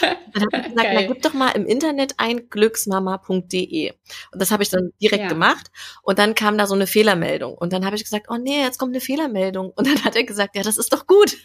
Dann 0.00 0.42
habe 0.42 0.56
ich 0.56 0.62
gesagt, 0.62 0.76
Geil. 0.76 0.94
na 0.94 1.02
gib 1.06 1.22
doch 1.22 1.32
mal 1.32 1.50
im 1.50 1.66
Internet 1.66 2.14
ein 2.18 2.48
glücksmama.de. 2.48 3.92
Und 4.32 4.42
das 4.42 4.50
habe 4.50 4.62
ich 4.62 4.70
dann 4.70 4.90
direkt 5.00 5.24
ja. 5.24 5.28
gemacht. 5.28 5.70
Und 6.02 6.18
dann 6.18 6.34
kam 6.34 6.58
da 6.58 6.66
so 6.66 6.74
eine 6.74 6.86
Fehlermeldung. 6.86 7.54
Und 7.54 7.72
dann 7.72 7.84
habe 7.84 7.96
ich 7.96 8.04
gesagt, 8.04 8.26
oh 8.28 8.36
nee, 8.36 8.60
jetzt 8.60 8.78
kommt 8.78 8.92
eine 8.92 9.00
Fehlermeldung. 9.00 9.70
Und 9.70 9.86
dann 9.86 10.04
hat 10.04 10.16
er 10.16 10.24
gesagt, 10.24 10.56
ja, 10.56 10.62
das 10.62 10.78
ist 10.78 10.92
doch 10.92 11.06
gut. 11.06 11.36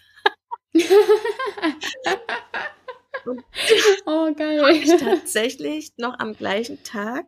oh, 4.05 4.33
geil. 4.35 4.61
Hab 4.61 4.69
ich 4.69 4.97
tatsächlich 4.97 5.93
noch 5.97 6.19
am 6.19 6.33
gleichen 6.33 6.83
Tag 6.83 7.25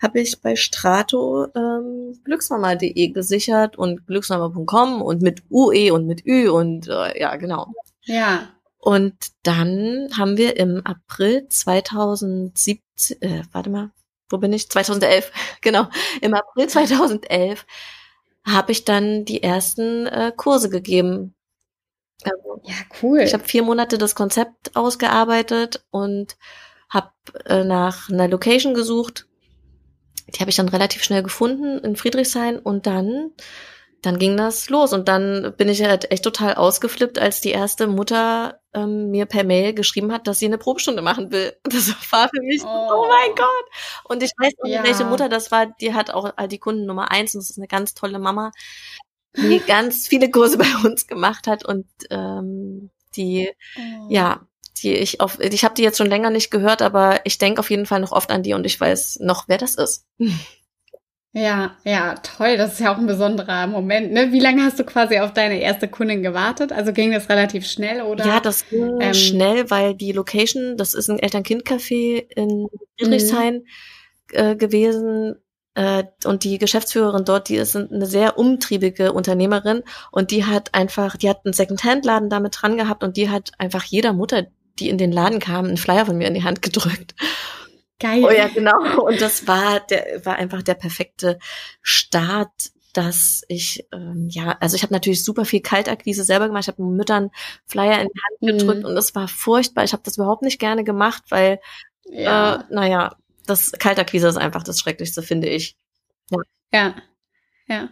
habe 0.00 0.20
ich 0.20 0.40
bei 0.40 0.56
Strato 0.56 1.46
ähm, 1.54 2.18
glücksmama.de 2.24 3.08
gesichert 3.08 3.76
und 3.76 4.06
glücksmama.com 4.06 5.02
und 5.02 5.22
mit 5.22 5.42
UE 5.50 5.92
und 5.92 6.06
mit 6.06 6.24
Ü 6.26 6.48
und 6.48 6.88
äh, 6.88 7.20
ja, 7.20 7.36
genau. 7.36 7.72
Ja. 8.04 8.55
Und 8.86 9.32
dann 9.42 10.10
haben 10.16 10.36
wir 10.36 10.56
im 10.58 10.80
April 10.86 11.48
2017, 11.48 13.20
äh, 13.20 13.42
warte 13.50 13.68
mal, 13.68 13.90
wo 14.30 14.38
bin 14.38 14.52
ich? 14.52 14.70
2011, 14.70 15.32
genau. 15.60 15.88
Im 16.20 16.34
April 16.34 16.68
2011 16.68 17.66
habe 18.46 18.70
ich 18.70 18.84
dann 18.84 19.24
die 19.24 19.42
ersten 19.42 20.06
äh, 20.06 20.32
Kurse 20.36 20.70
gegeben. 20.70 21.34
Also, 22.22 22.60
ja, 22.62 22.76
cool. 23.02 23.22
Ich 23.22 23.34
habe 23.34 23.42
vier 23.42 23.64
Monate 23.64 23.98
das 23.98 24.14
Konzept 24.14 24.76
ausgearbeitet 24.76 25.84
und 25.90 26.36
habe 26.88 27.10
äh, 27.46 27.64
nach 27.64 28.08
einer 28.08 28.28
Location 28.28 28.74
gesucht. 28.74 29.26
Die 30.28 30.38
habe 30.38 30.50
ich 30.50 30.56
dann 30.56 30.68
relativ 30.68 31.02
schnell 31.02 31.24
gefunden 31.24 31.78
in 31.80 31.96
Friedrichshain 31.96 32.56
und 32.56 32.86
dann 32.86 33.32
dann 34.02 34.18
ging 34.18 34.36
das 34.36 34.70
los 34.70 34.92
und 34.92 35.08
dann 35.08 35.54
bin 35.56 35.68
ich 35.68 35.82
halt 35.82 36.12
echt 36.12 36.22
total 36.22 36.54
ausgeflippt, 36.54 37.18
als 37.18 37.40
die 37.40 37.50
erste 37.50 37.88
Mutter 37.88 38.60
ähm, 38.76 39.10
mir 39.10 39.26
per 39.26 39.42
Mail 39.42 39.74
geschrieben 39.74 40.12
hat, 40.12 40.26
dass 40.26 40.38
sie 40.38 40.46
eine 40.46 40.58
Probestunde 40.58 41.02
machen 41.02 41.32
will. 41.32 41.56
Das 41.64 41.88
war 42.12 42.28
für 42.28 42.42
mich, 42.42 42.62
oh, 42.64 42.68
oh 42.68 43.06
mein 43.08 43.34
Gott. 43.34 43.66
Und 44.04 44.22
ich 44.22 44.32
weiß 44.38 44.52
nicht, 44.62 44.74
ja. 44.74 44.84
welche 44.84 45.04
Mutter 45.04 45.28
das 45.28 45.50
war, 45.50 45.66
die 45.66 45.94
hat 45.94 46.10
auch 46.10 46.32
die 46.46 46.58
Kunden 46.58 46.86
Nummer 46.86 47.10
eins 47.10 47.34
und 47.34 47.40
das 47.40 47.50
ist 47.50 47.58
eine 47.58 47.68
ganz 47.68 47.94
tolle 47.94 48.18
Mama, 48.18 48.52
die 49.36 49.58
ganz 49.66 50.06
viele 50.06 50.30
Kurse 50.30 50.58
bei 50.58 50.68
uns 50.84 51.06
gemacht 51.06 51.46
hat 51.46 51.64
und 51.64 51.86
ähm, 52.10 52.90
die, 53.16 53.50
oh. 53.76 54.06
ja, 54.08 54.46
die 54.82 54.94
ich 54.94 55.20
auf, 55.20 55.40
ich 55.40 55.64
habe 55.64 55.74
die 55.74 55.82
jetzt 55.82 55.98
schon 55.98 56.08
länger 56.08 56.30
nicht 56.30 56.50
gehört, 56.50 56.82
aber 56.82 57.20
ich 57.24 57.38
denke 57.38 57.60
auf 57.60 57.70
jeden 57.70 57.86
Fall 57.86 58.00
noch 58.00 58.12
oft 58.12 58.30
an 58.30 58.42
die 58.42 58.54
und 58.54 58.66
ich 58.66 58.78
weiß 58.78 59.20
noch, 59.20 59.48
wer 59.48 59.58
das 59.58 59.74
ist. 59.74 60.06
Ja, 61.36 61.76
ja, 61.84 62.14
toll. 62.14 62.56
Das 62.56 62.72
ist 62.72 62.80
ja 62.80 62.94
auch 62.94 62.96
ein 62.96 63.06
besonderer 63.06 63.66
Moment. 63.66 64.10
Ne? 64.10 64.32
Wie 64.32 64.40
lange 64.40 64.62
hast 64.62 64.78
du 64.78 64.84
quasi 64.84 65.18
auf 65.18 65.34
deine 65.34 65.60
erste 65.60 65.86
Kundin 65.86 66.22
gewartet? 66.22 66.72
Also 66.72 66.94
ging 66.94 67.12
das 67.12 67.28
relativ 67.28 67.66
schnell 67.66 68.00
oder? 68.00 68.24
Ja, 68.24 68.40
das 68.40 68.66
ging 68.70 69.02
ähm, 69.02 69.12
schnell, 69.12 69.70
weil 69.70 69.94
die 69.94 70.12
Location, 70.12 70.78
das 70.78 70.94
ist 70.94 71.10
ein 71.10 71.18
Eltern-Kind-Café 71.18 72.24
in 72.34 72.68
Friedrichshain 72.98 73.56
mhm. 73.56 73.62
äh, 74.32 74.56
gewesen. 74.56 75.34
Äh, 75.74 76.04
und 76.24 76.42
die 76.42 76.56
Geschäftsführerin 76.56 77.26
dort, 77.26 77.50
die 77.50 77.56
ist 77.56 77.76
eine 77.76 78.06
sehr 78.06 78.38
umtriebige 78.38 79.12
Unternehmerin 79.12 79.82
und 80.10 80.30
die 80.30 80.46
hat 80.46 80.72
einfach, 80.74 81.18
die 81.18 81.28
hat 81.28 81.44
einen 81.44 81.52
Second-Hand-Laden 81.52 82.30
damit 82.30 82.56
dran 82.62 82.78
gehabt 82.78 83.04
und 83.04 83.18
die 83.18 83.28
hat 83.28 83.50
einfach 83.58 83.84
jeder 83.84 84.14
Mutter, 84.14 84.46
die 84.78 84.88
in 84.88 84.96
den 84.96 85.12
Laden 85.12 85.38
kam, 85.40 85.66
einen 85.66 85.76
Flyer 85.76 86.06
von 86.06 86.16
mir 86.16 86.28
in 86.28 86.34
die 86.34 86.44
Hand 86.44 86.62
gedrückt. 86.62 87.14
Geil. 87.98 88.24
Oh 88.24 88.30
ja, 88.30 88.48
genau. 88.48 89.02
Und 89.06 89.20
das 89.20 89.46
war 89.46 89.80
der, 89.80 90.24
war 90.24 90.36
einfach 90.36 90.62
der 90.62 90.74
perfekte 90.74 91.38
Start 91.82 92.70
dass 92.96 93.42
ich, 93.48 93.86
ähm, 93.92 94.28
ja, 94.30 94.56
also 94.58 94.74
ich 94.74 94.82
habe 94.82 94.94
natürlich 94.94 95.22
super 95.22 95.44
viel 95.44 95.60
Kaltakquise 95.60 96.24
selber 96.24 96.46
gemacht. 96.46 96.62
Ich 96.62 96.68
habe 96.68 96.82
Müttern 96.82 97.30
Flyer 97.66 98.00
in 98.00 98.08
die 98.08 98.20
Hand 98.22 98.58
gedrückt 98.58 98.80
mhm. 98.80 98.86
und 98.86 98.94
das 98.94 99.14
war 99.14 99.28
furchtbar. 99.28 99.84
Ich 99.84 99.92
habe 99.92 100.02
das 100.02 100.16
überhaupt 100.16 100.40
nicht 100.40 100.58
gerne 100.58 100.82
gemacht, 100.82 101.24
weil, 101.28 101.60
ja. 102.06 102.54
äh, 102.54 102.64
naja, 102.70 103.16
das 103.46 103.72
Kaltakquise 103.72 104.28
ist 104.28 104.38
einfach 104.38 104.62
das 104.62 104.80
Schrecklichste, 104.80 105.22
finde 105.22 105.48
ich. 105.48 105.76
Ja. 106.30 106.38
ja. 106.72 106.94
Ja. 107.68 107.88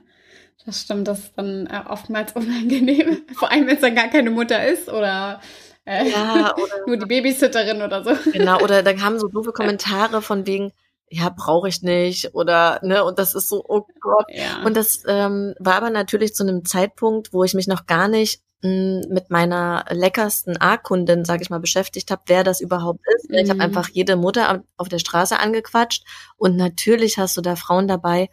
Das 0.65 0.81
stimmt, 0.81 1.07
das 1.07 1.19
ist 1.19 1.33
dann 1.37 1.67
äh, 1.67 1.83
oftmals 1.87 2.33
unangenehm. 2.35 3.27
Vor 3.35 3.51
allem, 3.51 3.67
wenn 3.67 3.75
es 3.75 3.83
dann 3.83 3.95
gar 3.95 4.09
keine 4.09 4.31
Mutter 4.31 4.67
ist 4.67 4.89
oder 4.89 5.41
äh, 5.85 6.11
ja, 6.11 6.55
oder, 6.57 6.87
nur 6.87 6.97
die 6.97 7.07
Babysitterin 7.07 7.83
oder 7.83 8.05
so. 8.05 8.13
Genau, 8.33 8.61
oder 8.61 8.83
da 8.83 8.93
kamen 8.93 9.19
so 9.19 9.29
doofe 9.29 9.53
Kommentare 9.55 10.23
von 10.23 10.47
wegen, 10.47 10.73
ja, 11.09 11.29
brauche 11.29 11.69
ich 11.69 11.83
nicht 11.83 12.35
oder 12.35 12.81
ne 12.83 13.05
und 13.05 13.19
das 13.19 13.35
ist 13.35 13.49
so 13.49 13.63
oh 13.69 13.87
Gott 14.01 14.25
ja. 14.31 14.63
und 14.65 14.77
das 14.77 15.03
ähm, 15.07 15.55
war 15.59 15.75
aber 15.75 15.91
natürlich 15.91 16.35
zu 16.35 16.43
einem 16.43 16.65
Zeitpunkt, 16.65 17.33
wo 17.33 17.45
ich 17.45 17.55
mich 17.55 17.69
noch 17.69 17.87
gar 17.87 18.09
nicht 18.09 18.41
mh, 18.63 18.71
hm, 18.71 19.13
mit 19.13 19.31
meiner 19.31 19.85
leckersten 19.91 20.61
A-Kundin, 20.61 21.25
sage 21.25 21.43
ich 21.43 21.51
mal, 21.51 21.61
beschäftigt 21.61 22.11
habe, 22.11 22.23
wer 22.27 22.43
das 22.43 22.61
überhaupt 22.61 23.01
ist. 23.17 23.31
Mhm. 23.31 23.37
Ich 23.37 23.51
habe 23.51 23.61
einfach 23.61 23.91
jede 23.91 24.17
Mutter 24.17 24.65
auf 24.77 24.89
der 24.89 24.99
Straße 24.99 25.39
angequatscht 25.39 26.05
und 26.37 26.57
natürlich 26.57 27.19
hast 27.19 27.37
du 27.37 27.43
da 27.43 27.55
Frauen 27.55 27.87
dabei, 27.87 28.29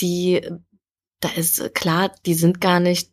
die 0.00 0.42
da 1.20 1.30
ist 1.30 1.74
klar, 1.74 2.12
die 2.26 2.34
sind 2.34 2.60
gar 2.60 2.80
nicht 2.80 3.10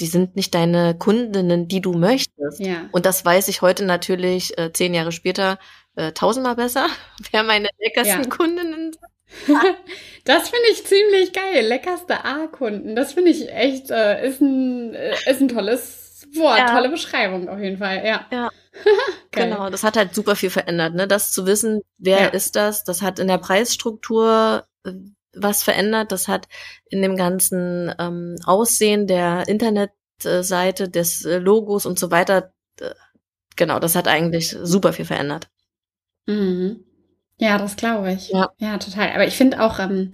die 0.00 0.06
sind 0.06 0.36
nicht 0.36 0.54
deine 0.54 0.96
Kundinnen, 0.96 1.68
die 1.68 1.80
du 1.80 1.92
möchtest. 1.92 2.60
Ja. 2.60 2.88
Und 2.92 3.06
das 3.06 3.24
weiß 3.24 3.48
ich 3.48 3.62
heute 3.62 3.84
natürlich 3.84 4.56
äh, 4.58 4.72
zehn 4.72 4.94
Jahre 4.94 5.12
später 5.12 5.58
äh, 5.96 6.12
tausendmal 6.12 6.56
besser, 6.56 6.86
wer 7.32 7.42
meine 7.42 7.68
leckersten 7.78 8.24
ja. 8.24 8.28
Kundinnen 8.28 8.92
sind. 8.92 8.98
Das 10.24 10.50
finde 10.50 10.66
ich 10.72 10.84
ziemlich 10.84 11.32
geil. 11.32 11.64
Leckerste 11.64 12.22
A-Kunden. 12.22 12.94
Das 12.94 13.14
finde 13.14 13.30
ich 13.30 13.50
echt, 13.50 13.90
äh, 13.90 14.26
ist, 14.26 14.42
ein, 14.42 14.92
äh, 14.92 15.14
ist 15.26 15.40
ein 15.40 15.48
tolles 15.48 16.26
Wort, 16.34 16.58
ja. 16.58 16.66
tolle 16.70 16.90
Beschreibung 16.90 17.48
auf 17.48 17.58
jeden 17.58 17.78
Fall. 17.78 18.04
Ja. 18.04 18.26
ja. 18.30 18.50
genau, 19.30 19.70
das 19.70 19.84
hat 19.84 19.96
halt 19.96 20.14
super 20.14 20.36
viel 20.36 20.50
verändert, 20.50 20.94
ne? 20.94 21.08
Das 21.08 21.32
zu 21.32 21.46
wissen, 21.46 21.80
wer 21.96 22.20
ja. 22.20 22.26
ist 22.28 22.56
das, 22.56 22.84
das 22.84 23.00
hat 23.00 23.18
in 23.18 23.28
der 23.28 23.38
Preisstruktur 23.38 24.66
äh, 24.84 24.92
was 25.34 25.62
verändert, 25.62 26.12
das 26.12 26.28
hat 26.28 26.48
in 26.88 27.02
dem 27.02 27.16
ganzen 27.16 27.94
ähm, 27.98 28.36
Aussehen 28.44 29.06
der 29.06 29.48
Internetseite, 29.48 30.88
des 30.88 31.24
äh, 31.24 31.38
Logos 31.38 31.86
und 31.86 31.98
so 31.98 32.10
weiter, 32.10 32.52
äh, 32.80 32.90
genau, 33.56 33.78
das 33.78 33.94
hat 33.94 34.08
eigentlich 34.08 34.56
super 34.62 34.92
viel 34.92 35.04
verändert. 35.04 35.48
Mhm. 36.26 36.84
Ja, 37.38 37.56
das 37.58 37.76
glaube 37.76 38.12
ich. 38.12 38.30
Ja. 38.30 38.50
ja, 38.58 38.78
total. 38.78 39.12
Aber 39.12 39.26
ich 39.26 39.36
finde 39.36 39.62
auch, 39.62 39.78
ähm, 39.78 40.12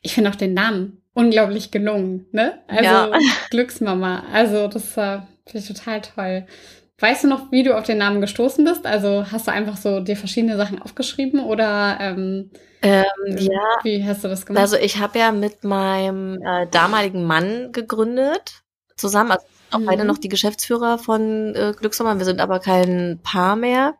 ich 0.00 0.14
finde 0.14 0.30
auch 0.30 0.34
den 0.34 0.54
Namen 0.54 1.02
unglaublich 1.14 1.70
gelungen, 1.70 2.26
ne? 2.32 2.58
Also 2.66 2.84
ja. 2.84 3.10
Glücksmama. 3.50 4.24
Also 4.32 4.68
das 4.68 4.96
äh, 4.96 5.20
finde 5.46 5.58
ich 5.58 5.68
total 5.68 6.00
toll. 6.00 6.46
Weißt 7.02 7.24
du 7.24 7.28
noch, 7.28 7.50
wie 7.50 7.64
du 7.64 7.76
auf 7.76 7.84
den 7.84 7.98
Namen 7.98 8.20
gestoßen 8.20 8.64
bist? 8.64 8.86
Also 8.86 9.26
hast 9.32 9.48
du 9.48 9.50
einfach 9.50 9.76
so 9.76 9.98
dir 9.98 10.16
verschiedene 10.16 10.56
Sachen 10.56 10.80
aufgeschrieben 10.80 11.40
oder 11.40 11.98
ähm, 12.00 12.52
ähm, 12.80 13.04
ja. 13.26 13.60
wie 13.82 14.06
hast 14.06 14.22
du 14.22 14.28
das 14.28 14.46
gemacht? 14.46 14.62
Also 14.62 14.76
ich 14.76 15.00
habe 15.00 15.18
ja 15.18 15.32
mit 15.32 15.64
meinem 15.64 16.40
äh, 16.40 16.68
damaligen 16.70 17.24
Mann 17.24 17.72
gegründet 17.72 18.62
zusammen. 18.94 19.32
Also 19.32 19.44
auch 19.72 19.80
mhm. 19.80 19.86
beide 19.86 20.04
noch 20.04 20.18
die 20.18 20.28
Geschäftsführer 20.28 20.96
von 20.96 21.56
äh, 21.56 21.74
Glücksmama. 21.76 22.18
Wir 22.18 22.24
sind 22.24 22.40
aber 22.40 22.60
kein 22.60 23.18
Paar 23.24 23.56
mehr. 23.56 23.96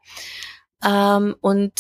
Ähm, 0.85 1.35
und 1.41 1.73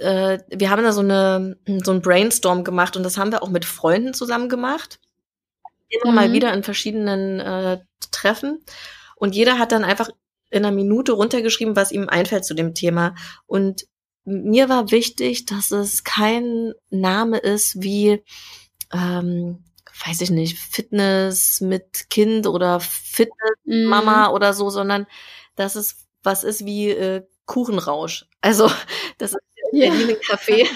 äh, 0.00 0.38
wir 0.50 0.70
haben 0.70 0.84
da 0.84 0.92
so 0.92 1.00
eine 1.00 1.56
so 1.82 1.90
ein 1.90 2.00
Brainstorm 2.00 2.62
gemacht 2.62 2.96
und 2.96 3.02
das 3.02 3.18
haben 3.18 3.32
wir 3.32 3.42
auch 3.42 3.50
mit 3.50 3.64
Freunden 3.64 4.14
zusammen 4.14 4.48
gemacht. 4.48 5.00
Immer 5.88 6.12
mhm. 6.12 6.16
mal 6.16 6.32
wieder 6.32 6.54
in 6.54 6.62
verschiedenen 6.62 7.40
äh, 7.40 7.80
Treffen. 8.12 8.64
Und 9.16 9.34
jeder 9.34 9.58
hat 9.58 9.72
dann 9.72 9.82
einfach 9.82 10.10
in 10.54 10.64
einer 10.64 10.74
Minute 10.74 11.12
runtergeschrieben, 11.12 11.76
was 11.76 11.92
ihm 11.92 12.08
einfällt 12.08 12.44
zu 12.44 12.54
dem 12.54 12.74
Thema. 12.74 13.14
Und 13.46 13.86
mir 14.24 14.68
war 14.68 14.90
wichtig, 14.90 15.46
dass 15.46 15.72
es 15.72 16.04
kein 16.04 16.72
Name 16.90 17.38
ist 17.38 17.82
wie, 17.82 18.22
ähm, 18.92 19.64
weiß 20.06 20.20
ich 20.20 20.30
nicht, 20.30 20.58
Fitness 20.58 21.60
mit 21.60 22.08
Kind 22.08 22.46
oder 22.46 22.78
Fitness 22.80 23.58
Mama 23.64 24.28
mm. 24.28 24.32
oder 24.32 24.54
so, 24.54 24.70
sondern 24.70 25.06
dass 25.56 25.74
es 25.74 26.06
was 26.22 26.44
ist 26.44 26.64
wie 26.64 26.90
äh, 26.90 27.26
Kuchenrausch. 27.46 28.26
Also 28.40 28.70
das 29.18 29.32
ist 29.32 29.40
ja. 29.72 29.90
Berlin 29.90 30.10
ein 30.10 30.16
Café. 30.16 30.66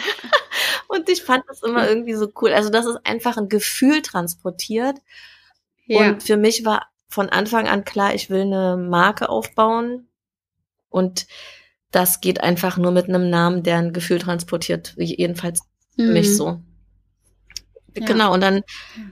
Und 0.89 1.09
ich 1.09 1.23
fand 1.23 1.45
das 1.49 1.63
immer 1.63 1.89
irgendwie 1.89 2.15
so 2.15 2.29
cool. 2.41 2.53
Also 2.53 2.71
das 2.71 2.87
ist 2.87 2.99
einfach 3.05 3.37
ein 3.37 3.49
Gefühl 3.49 4.03
transportiert. 4.03 4.99
Ja. 5.87 6.01
Und 6.01 6.23
für 6.23 6.37
mich 6.37 6.65
war 6.65 6.89
von 7.09 7.29
Anfang 7.29 7.69
an 7.69 7.85
klar, 7.85 8.15
ich 8.15 8.31
will 8.31 8.43
eine 8.43 8.77
Marke 8.77 9.29
aufbauen. 9.29 10.09
Und 10.91 11.27
das 11.91 12.21
geht 12.21 12.43
einfach 12.43 12.77
nur 12.77 12.93
mit 12.93 13.09
einem 13.09 13.31
Namen, 13.31 13.63
der 13.63 13.79
ein 13.79 13.93
Gefühl 13.93 14.19
transportiert. 14.19 14.95
Jedenfalls 14.97 15.61
mhm. 15.97 16.13
mich 16.13 16.37
so. 16.37 16.61
Ja. 17.97 18.07
Genau, 18.07 18.33
und 18.33 18.41
dann 18.43 18.63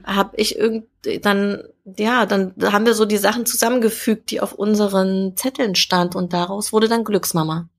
habe 0.05 0.37
ich 0.37 0.57
irgendwie, 0.57 1.19
dann, 1.19 1.63
ja, 1.97 2.25
dann 2.25 2.53
haben 2.61 2.85
wir 2.85 2.93
so 2.93 3.05
die 3.05 3.17
Sachen 3.17 3.45
zusammengefügt, 3.45 4.31
die 4.31 4.39
auf 4.39 4.53
unseren 4.53 5.35
Zetteln 5.35 5.75
stand 5.75 6.15
und 6.15 6.33
daraus 6.33 6.71
wurde 6.71 6.87
dann 6.87 7.03
Glücksmama. 7.03 7.69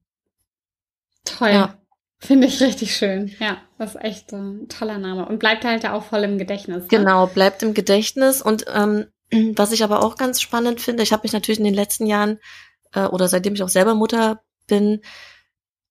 Toll. 1.25 1.51
Ja. 1.51 1.79
Finde 2.21 2.49
ich 2.49 2.61
richtig 2.61 2.97
schön. 2.97 3.33
Ja, 3.39 3.59
das 3.79 3.95
ist 3.95 4.03
echt 4.03 4.33
ein 4.33 4.69
toller 4.69 4.99
Name. 4.99 5.27
Und 5.27 5.39
bleibt 5.39 5.65
halt 5.65 5.87
auch 5.87 6.03
voll 6.03 6.25
im 6.25 6.37
Gedächtnis. 6.37 6.83
Ne? 6.83 6.89
Genau, 6.89 7.29
bleibt 7.29 7.63
im 7.63 7.75
Gedächtnis. 7.75 8.43
Und 8.43 8.65
ähm, 8.75 9.07
was 9.31 9.73
ich 9.73 9.85
aber 9.85 10.03
auch 10.03 10.17
ganz 10.17 10.41
spannend 10.41 10.81
finde, 10.81 11.03
ich 11.03 11.13
habe 11.13 11.25
mich 11.25 11.33
natürlich 11.33 11.59
in 11.59 11.65
den 11.65 11.75
letzten 11.75 12.07
Jahren 12.07 12.39
äh, 12.93 13.05
oder 13.05 13.29
seitdem 13.29 13.55
ich 13.55 13.63
auch 13.63 13.69
selber 13.69 13.95
Mutter 13.95 14.43
bin, 14.67 15.01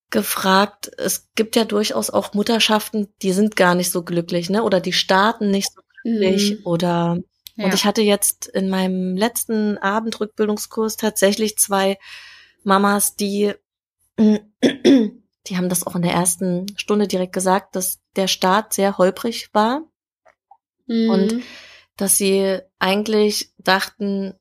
gefragt, 0.09 0.89
es 0.97 1.29
gibt 1.35 1.55
ja 1.55 1.65
durchaus 1.65 2.09
auch 2.09 2.33
Mutterschaften, 2.33 3.09
die 3.21 3.33
sind 3.33 3.55
gar 3.55 3.75
nicht 3.75 3.91
so 3.91 4.03
glücklich, 4.03 4.49
ne? 4.49 4.63
Oder 4.63 4.79
die 4.79 4.93
starten 4.93 5.51
nicht 5.51 5.69
so 5.73 5.81
glücklich. 6.01 6.51
Mhm. 6.51 6.65
Oder 6.65 7.17
ja. 7.55 7.65
und 7.65 7.73
ich 7.73 7.85
hatte 7.85 8.01
jetzt 8.01 8.47
in 8.47 8.69
meinem 8.69 9.17
letzten 9.17 9.77
Abendrückbildungskurs 9.77 10.95
tatsächlich 10.95 11.57
zwei 11.57 11.97
Mamas, 12.63 13.15
die 13.15 13.53
die 14.17 15.57
haben 15.57 15.69
das 15.69 15.85
auch 15.85 15.95
in 15.95 16.01
der 16.01 16.13
ersten 16.13 16.65
Stunde 16.77 17.07
direkt 17.07 17.33
gesagt, 17.33 17.75
dass 17.75 17.99
der 18.15 18.27
Start 18.27 18.73
sehr 18.73 18.97
holprig 18.97 19.49
war 19.53 19.81
mhm. 20.87 21.09
und 21.09 21.43
dass 21.97 22.17
sie 22.17 22.59
eigentlich 22.79 23.51
dachten, 23.57 24.33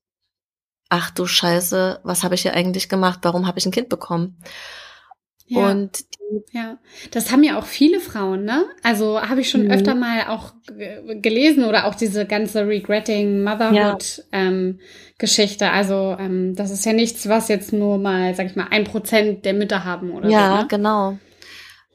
ach 0.89 1.11
du 1.11 1.27
Scheiße, 1.27 2.01
was 2.05 2.23
habe 2.23 2.35
ich 2.35 2.43
hier 2.43 2.55
eigentlich 2.55 2.89
gemacht? 2.89 3.21
Warum 3.23 3.47
habe 3.47 3.59
ich 3.59 3.67
ein 3.67 3.73
Kind 3.73 3.89
bekommen? 3.89 4.39
Ja. 5.49 5.71
Und 5.71 6.05
ja, 6.51 6.79
das 7.13 7.31
haben 7.31 7.45
ja 7.45 7.57
auch 7.57 7.67
viele 7.67 8.01
Frauen, 8.01 8.45
ne? 8.45 8.67
Also 8.83 9.21
habe 9.21 9.41
ich 9.41 9.49
schon 9.49 9.65
mhm. 9.65 9.71
öfter 9.71 9.95
mal 9.95 10.27
auch 10.27 10.55
gelesen 11.23 11.65
oder 11.65 11.87
auch 11.87 11.95
diese 11.95 12.27
ganze 12.27 12.67
Regretting 12.67 13.45
Motherhood 13.45 14.17
ja. 14.19 14.25
ähm, 14.33 14.81
Geschichte. 15.19 15.71
Also 15.71 16.17
ähm, 16.19 16.57
das 16.57 16.73
ist 16.73 16.85
ja 16.85 16.93
nichts, 16.93 17.29
was 17.29 17.47
jetzt 17.49 17.73
nur 17.73 17.99
mal, 17.99 18.35
sag 18.35 18.47
ich 18.47 18.57
mal, 18.57 18.67
ein 18.71 18.85
Prozent 18.85 19.45
der 19.45 19.55
Mütter 19.55 19.85
haben 19.85 20.11
oder 20.11 20.29
ja, 20.29 20.39
so. 20.39 20.55
Ja, 20.55 20.63
ne? 20.63 20.69
genau. 20.69 21.19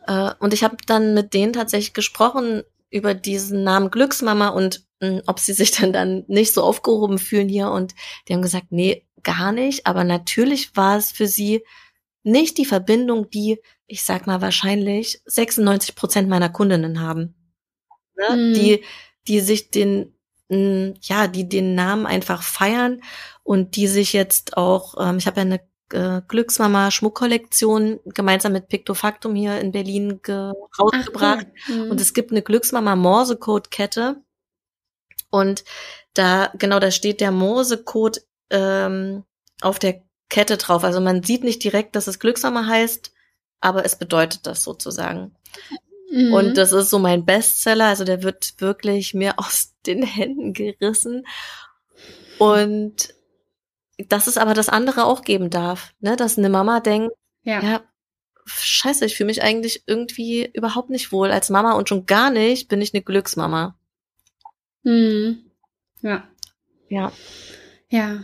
Äh, 0.08 0.32
und 0.40 0.54
ich 0.54 0.64
habe 0.64 0.78
dann 0.88 1.14
mit 1.14 1.34
denen 1.34 1.52
tatsächlich 1.52 1.94
gesprochen 1.94 2.64
über 2.92 3.14
diesen 3.14 3.64
Namen 3.64 3.90
Glücksmama 3.90 4.50
und 4.50 4.86
mh, 5.00 5.08
hm, 5.08 5.22
ob 5.26 5.40
sie 5.40 5.54
sich 5.54 5.72
dann 5.72 5.94
dann 5.94 6.24
nicht 6.28 6.54
so 6.54 6.62
aufgehoben 6.64 7.18
fühlen 7.18 7.50
hier. 7.50 7.72
Und 7.72 7.96
die 8.28 8.34
haben 8.34 8.42
gesagt, 8.42 8.68
nee, 8.70 9.08
gar 9.24 9.52
nicht. 9.52 9.88
Aber 9.88 10.04
natürlich 10.04 10.76
war 10.76 10.98
es 10.98 11.12
für 11.12 11.28
sie 11.28 11.64
nicht 12.24 12.58
die 12.58 12.66
Verbindung, 12.66 13.30
die, 13.30 13.60
ich 13.88 14.04
sag 14.04 14.28
mal, 14.28 14.42
wahrscheinlich 14.42 15.22
96 15.26 15.96
Prozent 15.96 16.30
meiner 16.30 16.50
Kundinnen 16.50 17.00
haben. 17.00 17.34
Ne? 18.16 18.36
Mhm. 18.36 18.54
Die, 18.54 18.84
die 19.28 19.40
sich 19.40 19.72
den, 19.72 20.14
ja, 20.50 21.28
die 21.28 21.48
den 21.48 21.76
Namen 21.76 22.06
einfach 22.06 22.44
feiern 22.44 23.02
und 23.44 23.78
die 23.78 23.88
sich 23.88 24.12
jetzt 24.12 24.58
auch, 24.58 24.96
ähm, 25.00 25.18
ich 25.18 25.26
habe 25.26 25.38
ja 25.38 25.46
eine 25.46 25.62
äh, 25.94 26.22
Glücksmama 26.28 26.92
Schmuckkollektion 26.92 28.00
gemeinsam 28.06 28.54
mit 28.54 28.68
Pictofactum 28.68 29.36
hier 29.36 29.60
in 29.60 29.72
Berlin 29.72 30.20
rausgebracht. 30.80 31.48
Cool. 31.68 31.76
Mhm. 31.76 31.92
Und 31.92 32.02
es 32.02 32.14
gibt 32.14 32.32
eine 32.32 32.42
Glücksmama 32.42 32.96
Morsecode-Kette. 32.96 34.22
Und 35.30 35.64
da, 36.14 36.52
genau, 36.58 36.80
da 36.80 36.92
steht 36.92 37.22
der 37.22 37.32
Morsecode 37.32 38.22
ähm, 38.50 39.24
auf 39.62 39.80
der 39.80 40.02
Kette 40.30 40.58
drauf. 40.58 40.84
Also 40.84 41.02
man 41.02 41.24
sieht 41.24 41.44
nicht 41.44 41.64
direkt, 41.64 41.96
dass 41.96 42.08
es 42.08 42.20
Glücksnummer 42.20 42.68
heißt, 42.68 43.12
aber 43.60 43.86
es 43.86 43.98
bedeutet 43.98 44.48
das 44.48 44.64
sozusagen. 44.64 45.36
Mhm. 46.12 46.34
Und 46.34 46.58
das 46.58 46.72
ist 46.72 46.90
so 46.90 47.00
mein 47.00 47.26
Bestseller. 47.26 47.86
Also 47.86 48.04
der 48.04 48.24
wird 48.24 48.56
wirklich 48.60 49.14
mir 49.14 49.34
aus 49.38 49.74
den 49.86 50.04
Händen 50.04 50.54
gerissen. 50.54 51.26
Und 52.38 53.14
dass 54.08 54.28
es 54.28 54.38
aber 54.38 54.54
das 54.54 54.70
andere 54.70 55.06
auch 55.06 55.22
geben 55.24 55.50
darf, 55.50 55.94
ne? 56.00 56.16
Dass 56.16 56.38
eine 56.38 56.50
Mama 56.50 56.80
denkt, 56.80 57.14
ja, 57.44 57.62
ja 57.62 57.82
scheiße, 58.46 59.06
ich 59.06 59.16
fühle 59.16 59.28
mich 59.28 59.44
eigentlich 59.44 59.84
irgendwie 59.86 60.50
überhaupt 60.54 60.90
nicht 60.90 61.12
wohl 61.12 61.32
als 61.32 61.50
Mama 61.50 61.74
und 61.74 61.90
schon 61.90 62.06
gar 62.06 62.30
nicht 62.30 62.68
bin 62.68 62.82
ich 62.82 62.94
eine 62.94 63.04
Glücksmama. 63.04 63.76
Mhm. 64.84 65.40
Ja. 66.02 66.24
Ja. 66.90 67.12
Ja. 67.90 68.20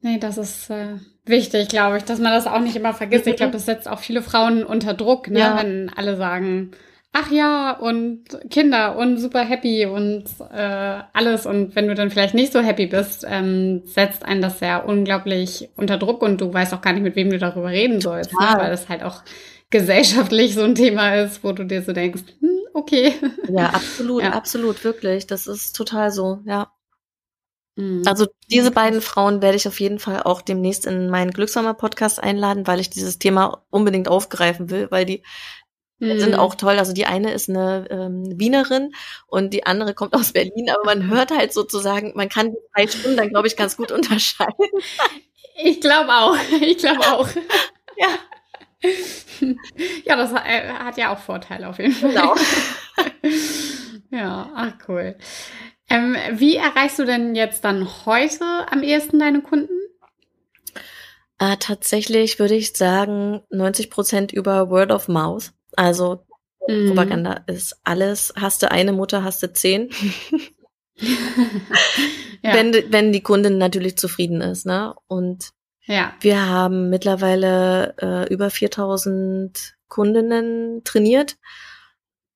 Nee, 0.00 0.18
das 0.18 0.38
ist 0.38 0.70
äh, 0.70 0.96
wichtig, 1.24 1.68
glaube 1.68 1.98
ich, 1.98 2.04
dass 2.04 2.18
man 2.18 2.32
das 2.32 2.46
auch 2.46 2.60
nicht 2.60 2.76
immer 2.76 2.94
vergisst. 2.94 3.26
Ich 3.26 3.36
glaube, 3.36 3.52
das 3.52 3.66
setzt 3.66 3.88
auch 3.88 4.00
viele 4.00 4.22
Frauen 4.22 4.64
unter 4.64 4.94
Druck, 4.94 5.28
ne? 5.28 5.40
Ja. 5.40 5.58
wenn 5.58 5.90
alle 5.94 6.16
sagen, 6.16 6.72
ach 7.12 7.30
ja, 7.30 7.72
und 7.72 8.24
Kinder 8.50 8.96
und 8.96 9.18
super 9.18 9.40
happy 9.44 9.86
und 9.86 10.24
äh, 10.52 11.00
alles. 11.12 11.46
Und 11.46 11.74
wenn 11.74 11.88
du 11.88 11.94
dann 11.94 12.10
vielleicht 12.10 12.34
nicht 12.34 12.52
so 12.52 12.60
happy 12.60 12.86
bist, 12.86 13.24
ähm, 13.28 13.82
setzt 13.84 14.24
einen 14.24 14.40
das 14.42 14.60
ja 14.60 14.78
unglaublich 14.78 15.68
unter 15.76 15.98
Druck 15.98 16.22
und 16.22 16.40
du 16.40 16.52
weißt 16.52 16.72
auch 16.74 16.80
gar 16.82 16.92
nicht, 16.92 17.02
mit 17.02 17.16
wem 17.16 17.30
du 17.30 17.38
darüber 17.38 17.70
reden 17.70 18.00
sollst, 18.00 18.32
ne? 18.32 18.54
Weil 18.56 18.70
das 18.70 18.88
halt 18.88 19.02
auch 19.02 19.22
gesellschaftlich 19.70 20.54
so 20.54 20.62
ein 20.62 20.74
Thema 20.74 21.14
ist, 21.16 21.44
wo 21.44 21.52
du 21.52 21.64
dir 21.64 21.82
so 21.82 21.92
denkst, 21.92 22.22
hm, 22.40 22.58
okay. 22.74 23.14
Ja, 23.48 23.70
absolut, 23.74 24.22
Ja. 24.22 24.30
absolut, 24.32 24.82
wirklich. 24.84 25.26
Das 25.26 25.46
ist 25.46 25.74
total 25.76 26.10
so, 26.10 26.40
ja. 26.44 26.72
Mhm. 27.76 28.02
Also 28.06 28.26
diese 28.50 28.70
beiden 28.70 29.00
Frauen 29.00 29.42
werde 29.42 29.56
ich 29.56 29.68
auf 29.68 29.80
jeden 29.80 29.98
Fall 29.98 30.22
auch 30.22 30.42
demnächst 30.42 30.86
in 30.86 31.08
meinen 31.08 31.30
Glückshammer-Podcast 31.30 32.22
einladen, 32.22 32.66
weil 32.66 32.80
ich 32.80 32.90
dieses 32.90 33.18
Thema 33.18 33.64
unbedingt 33.70 34.08
aufgreifen 34.08 34.70
will, 34.70 34.88
weil 34.90 35.04
die 35.04 35.22
sind 36.00 36.30
Mhm. 36.32 36.34
auch 36.40 36.54
toll. 36.54 36.78
Also 36.78 36.92
die 36.92 37.06
eine 37.06 37.32
ist 37.32 37.48
eine 37.48 37.86
ähm, 37.90 38.38
Wienerin 38.38 38.92
und 39.26 39.52
die 39.54 39.66
andere 39.66 39.94
kommt 39.94 40.14
aus 40.14 40.32
Berlin, 40.32 40.70
aber 40.70 40.84
man 40.84 41.08
hört 41.10 41.30
halt 41.30 41.52
sozusagen, 41.52 42.12
man 42.16 42.28
kann 42.28 42.50
die 42.52 42.58
drei 42.74 42.86
Stimmen 42.88 43.16
dann, 43.16 43.28
glaube 43.28 43.46
ich, 43.46 43.56
ganz 43.56 43.76
gut 43.76 43.92
unterscheiden. 43.92 44.54
Ich 45.62 45.80
glaube 45.80 46.10
auch. 46.10 46.36
Ich 46.62 46.78
glaube 46.78 47.00
auch. 47.12 47.28
Ja, 47.98 48.08
Ja, 50.06 50.16
das 50.16 50.32
äh, 50.32 50.68
hat 50.72 50.96
ja 50.96 51.12
auch 51.14 51.18
Vorteile 51.18 51.68
auf 51.68 51.78
jeden 51.78 51.92
Fall. 51.92 52.10
genau. 52.10 52.34
Ja, 54.10 54.50
ach 54.56 54.72
cool. 54.88 55.16
Ähm, 55.88 56.16
wie 56.32 56.56
erreichst 56.56 56.98
du 56.98 57.04
denn 57.04 57.34
jetzt 57.36 57.64
dann 57.64 57.86
heute 58.06 58.44
am 58.70 58.82
ehesten 58.82 59.18
deine 59.20 59.40
Kunden? 59.40 59.72
Äh, 61.38 61.56
tatsächlich 61.58 62.38
würde 62.38 62.54
ich 62.54 62.72
sagen, 62.76 63.42
90 63.50 63.88
Prozent 63.90 64.32
über 64.32 64.68
Word 64.70 64.90
of 64.90 65.08
Mouth. 65.08 65.52
Also 65.76 66.24
Mhm. 66.68 66.88
Propaganda 66.88 67.42
ist 67.46 67.80
alles. 67.84 68.34
Hast 68.36 68.62
du 68.62 68.70
eine 68.70 68.92
Mutter, 68.92 69.24
hast 69.24 69.42
du 69.42 69.52
zehn. 69.52 69.90
Ja, 72.42 72.54
Wenn, 72.54 72.72
die- 72.72 72.86
wenn 72.90 73.12
die 73.12 73.22
Kundin 73.22 73.58
natürlich 73.58 73.96
zufrieden 73.98 74.40
ist, 74.40 74.64
ne? 74.66 74.94
Und 75.08 75.50
ja. 75.84 76.14
wir 76.20 76.46
haben 76.48 76.88
mittlerweile 76.88 77.94
äh, 78.00 78.32
über 78.32 78.48
4000 78.50 79.74
Kundinnen 79.88 80.82
trainiert 80.84 81.36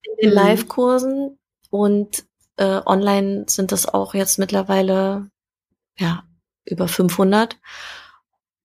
in 0.03 0.17
den 0.23 0.31
Mhm. 0.31 0.35
Live-Kursen 0.35 1.39
und 1.71 2.25
äh, 2.57 2.81
online 2.85 3.45
sind 3.49 3.73
das 3.73 3.87
auch 3.87 4.15
jetzt 4.15 4.39
mittlerweile 4.39 5.31
ja 5.99 6.25
über 6.67 6.87
500. 6.89 7.57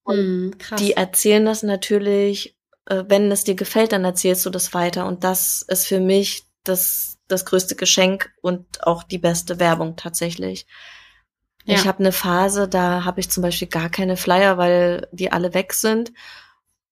Mhm, 0.05 0.57
krass. 0.57 0.79
Die 0.81 0.93
erzählen 0.93 1.45
das 1.45 1.63
natürlich, 1.63 2.57
äh, 2.89 3.05
wenn 3.07 3.31
es 3.31 3.43
dir 3.43 3.55
gefällt, 3.55 3.91
dann 3.91 4.03
erzählst 4.05 4.45
du 4.45 4.49
das 4.49 4.73
weiter. 4.73 5.05
Und 5.05 5.23
das 5.23 5.61
ist 5.61 5.87
für 5.87 5.99
mich 5.99 6.43
das, 6.63 7.17
das 7.27 7.45
größte 7.45 7.75
Geschenk 7.75 8.31
und 8.41 8.85
auch 8.85 9.03
die 9.03 9.17
beste 9.19 9.59
Werbung 9.59 9.95
tatsächlich. 9.95 10.67
Ja. 11.65 11.75
Ich 11.75 11.87
habe 11.87 11.99
eine 11.99 12.11
Phase, 12.11 12.67
da 12.67 13.05
habe 13.05 13.19
ich 13.19 13.29
zum 13.29 13.43
Beispiel 13.43 13.67
gar 13.67 13.89
keine 13.89 14.17
Flyer, 14.17 14.57
weil 14.57 15.07
die 15.11 15.31
alle 15.31 15.53
weg 15.53 15.73
sind. 15.73 16.11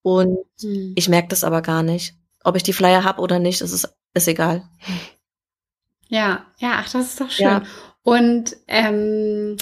Und 0.04 0.38
Mhm. 0.62 0.94
ich 0.96 1.10
merke 1.10 1.28
das 1.30 1.44
aber 1.44 1.62
gar 1.62 1.84
nicht. 1.84 2.16
Ob 2.44 2.56
ich 2.56 2.64
die 2.64 2.74
Flyer 2.74 3.04
habe 3.04 3.22
oder 3.22 3.40
nicht, 3.40 3.62
das 3.62 3.72
ist, 3.72 3.94
ist 4.14 4.28
egal. 4.28 4.64
Ja, 6.08 6.46
ja, 6.60 6.76
ach, 6.78 6.90
das 6.90 7.08
ist 7.08 7.22
doch 7.22 7.30
schön. 7.30 7.46
Ja. 7.46 7.64
Und 8.04 8.56
ähm, 8.68 9.58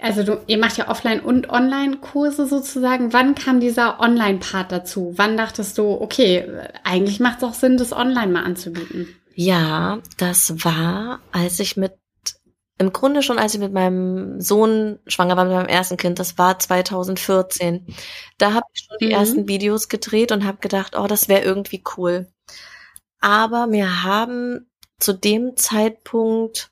also 0.00 0.22
du, 0.24 0.42
ihr 0.46 0.58
macht 0.58 0.76
ja 0.78 0.88
Offline- 0.88 1.20
und 1.20 1.48
Online-Kurse 1.50 2.46
sozusagen. 2.46 3.12
Wann 3.12 3.34
kam 3.34 3.60
dieser 3.60 4.00
Online-Part 4.00 4.72
dazu? 4.72 5.12
Wann 5.16 5.36
dachtest 5.36 5.78
du, 5.78 5.90
okay, 6.00 6.46
eigentlich 6.84 7.20
macht 7.20 7.38
es 7.38 7.44
auch 7.44 7.54
Sinn, 7.54 7.76
das 7.76 7.92
online 7.92 8.32
mal 8.32 8.44
anzubieten? 8.44 9.20
Ja, 9.34 10.00
das 10.18 10.64
war, 10.64 11.20
als 11.32 11.60
ich 11.60 11.76
mit, 11.76 11.94
im 12.78 12.92
Grunde 12.92 13.22
schon, 13.22 13.38
als 13.38 13.54
ich 13.54 13.60
mit 13.60 13.72
meinem 13.72 14.40
Sohn 14.40 14.98
schwanger 15.06 15.36
war, 15.36 15.44
mit 15.44 15.54
meinem 15.54 15.68
ersten 15.68 15.96
Kind, 15.96 16.18
das 16.18 16.38
war 16.38 16.58
2014. 16.58 17.86
Da 18.38 18.52
habe 18.54 18.66
ich 18.74 18.82
schon 18.86 18.98
die 19.00 19.08
Mhm. 19.08 19.10
ersten 19.10 19.48
Videos 19.48 19.88
gedreht 19.88 20.32
und 20.32 20.44
habe 20.46 20.58
gedacht, 20.58 20.96
oh, 20.98 21.06
das 21.06 21.28
wäre 21.28 21.42
irgendwie 21.42 21.82
cool. 21.96 22.28
Aber 23.20 23.66
mir 23.66 24.02
haben 24.04 24.70
zu 24.98 25.12
dem 25.14 25.56
Zeitpunkt 25.56 26.69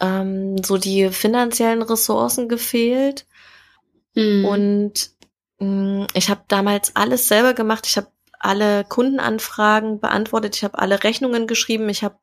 ähm, 0.00 0.62
so 0.62 0.76
die 0.76 1.08
finanziellen 1.10 1.82
Ressourcen 1.82 2.48
gefehlt. 2.48 3.26
Mhm. 4.14 4.44
Und 4.44 5.10
mh, 5.58 6.06
ich 6.14 6.30
habe 6.30 6.42
damals 6.48 6.96
alles 6.96 7.28
selber 7.28 7.54
gemacht. 7.54 7.86
Ich 7.86 7.96
habe 7.96 8.08
alle 8.38 8.84
Kundenanfragen 8.84 10.00
beantwortet. 10.00 10.56
Ich 10.56 10.64
habe 10.64 10.78
alle 10.78 11.02
Rechnungen 11.02 11.46
geschrieben. 11.46 11.88
Ich 11.88 12.04
habe 12.04 12.18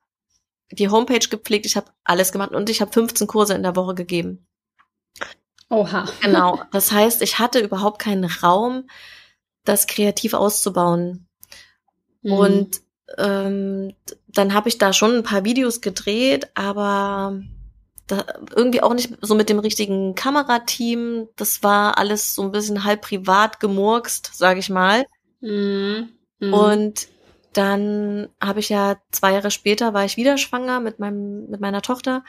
die 0.72 0.90
Homepage 0.90 1.28
gepflegt. 1.28 1.66
Ich 1.66 1.76
habe 1.76 1.92
alles 2.04 2.32
gemacht 2.32 2.52
und 2.52 2.70
ich 2.70 2.82
habe 2.82 2.92
15 2.92 3.28
Kurse 3.28 3.54
in 3.56 3.64
der 3.64 3.76
Woche 3.76 3.96
gegeben. 3.96 4.46
Oha. 5.70 6.06
Genau. 6.22 6.62
Das 6.72 6.92
heißt, 6.92 7.22
ich 7.22 7.40
hatte 7.40 7.60
überhaupt 7.60 8.00
keinen 8.00 8.26
Raum, 8.26 8.88
das 9.64 9.88
kreativ 9.88 10.34
auszubauen. 10.34 11.28
Mhm. 12.22 12.34
Und 12.34 12.82
ähm, 13.18 13.94
dann 14.28 14.54
habe 14.54 14.70
ich 14.70 14.78
da 14.78 14.94
schon 14.94 15.16
ein 15.16 15.24
paar 15.24 15.44
Videos 15.44 15.82
gedreht, 15.82 16.50
aber 16.56 17.42
da, 18.12 18.26
irgendwie 18.54 18.84
auch 18.84 18.94
nicht 18.94 19.18
so 19.22 19.36
mit 19.36 19.50
dem 19.50 19.60
richtigen 19.60 20.16
Kamerateam. 20.16 21.30
Das 21.38 21.64
war 21.64 21.98
alles 21.98 22.36
so 22.36 22.42
ein 22.44 22.52
bisschen 22.52 22.84
halb 22.84 23.02
privat 23.02 23.60
gemurkst, 23.60 24.32
sage 24.34 24.60
ich 24.60 24.70
mal. 24.70 25.06
Mhm. 25.40 26.10
Mhm. 26.40 26.54
Und 26.54 27.08
dann 27.54 28.30
habe 28.42 28.60
ich 28.60 28.70
ja 28.70 28.98
zwei 29.12 29.34
Jahre 29.34 29.52
später 29.52 29.94
war 29.94 30.06
ich 30.06 30.18
wieder 30.18 30.38
schwanger 30.38 30.80
mit 30.80 31.00
meinem 31.00 31.50
mit 31.50 31.60
meiner 31.60 31.82
Tochter 31.82 32.24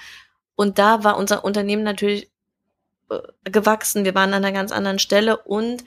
und 0.54 0.78
da 0.78 1.04
war 1.04 1.16
unser 1.16 1.44
Unternehmen 1.44 1.84
natürlich 1.84 2.30
äh, 3.10 3.18
gewachsen. 3.44 4.04
Wir 4.04 4.14
waren 4.14 4.34
an 4.34 4.44
einer 4.44 4.52
ganz 4.52 4.72
anderen 4.72 4.98
Stelle 4.98 5.36
und 5.36 5.84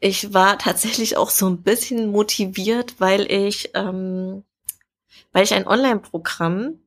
ich 0.00 0.34
war 0.34 0.58
tatsächlich 0.58 1.16
auch 1.16 1.30
so 1.30 1.48
ein 1.48 1.62
bisschen 1.62 2.10
motiviert, 2.10 2.96
weil 2.98 3.30
ich 3.30 3.70
ähm, 3.74 4.44
weil 5.32 5.44
ich 5.44 5.54
ein 5.54 5.66
Online-Programm 5.66 6.80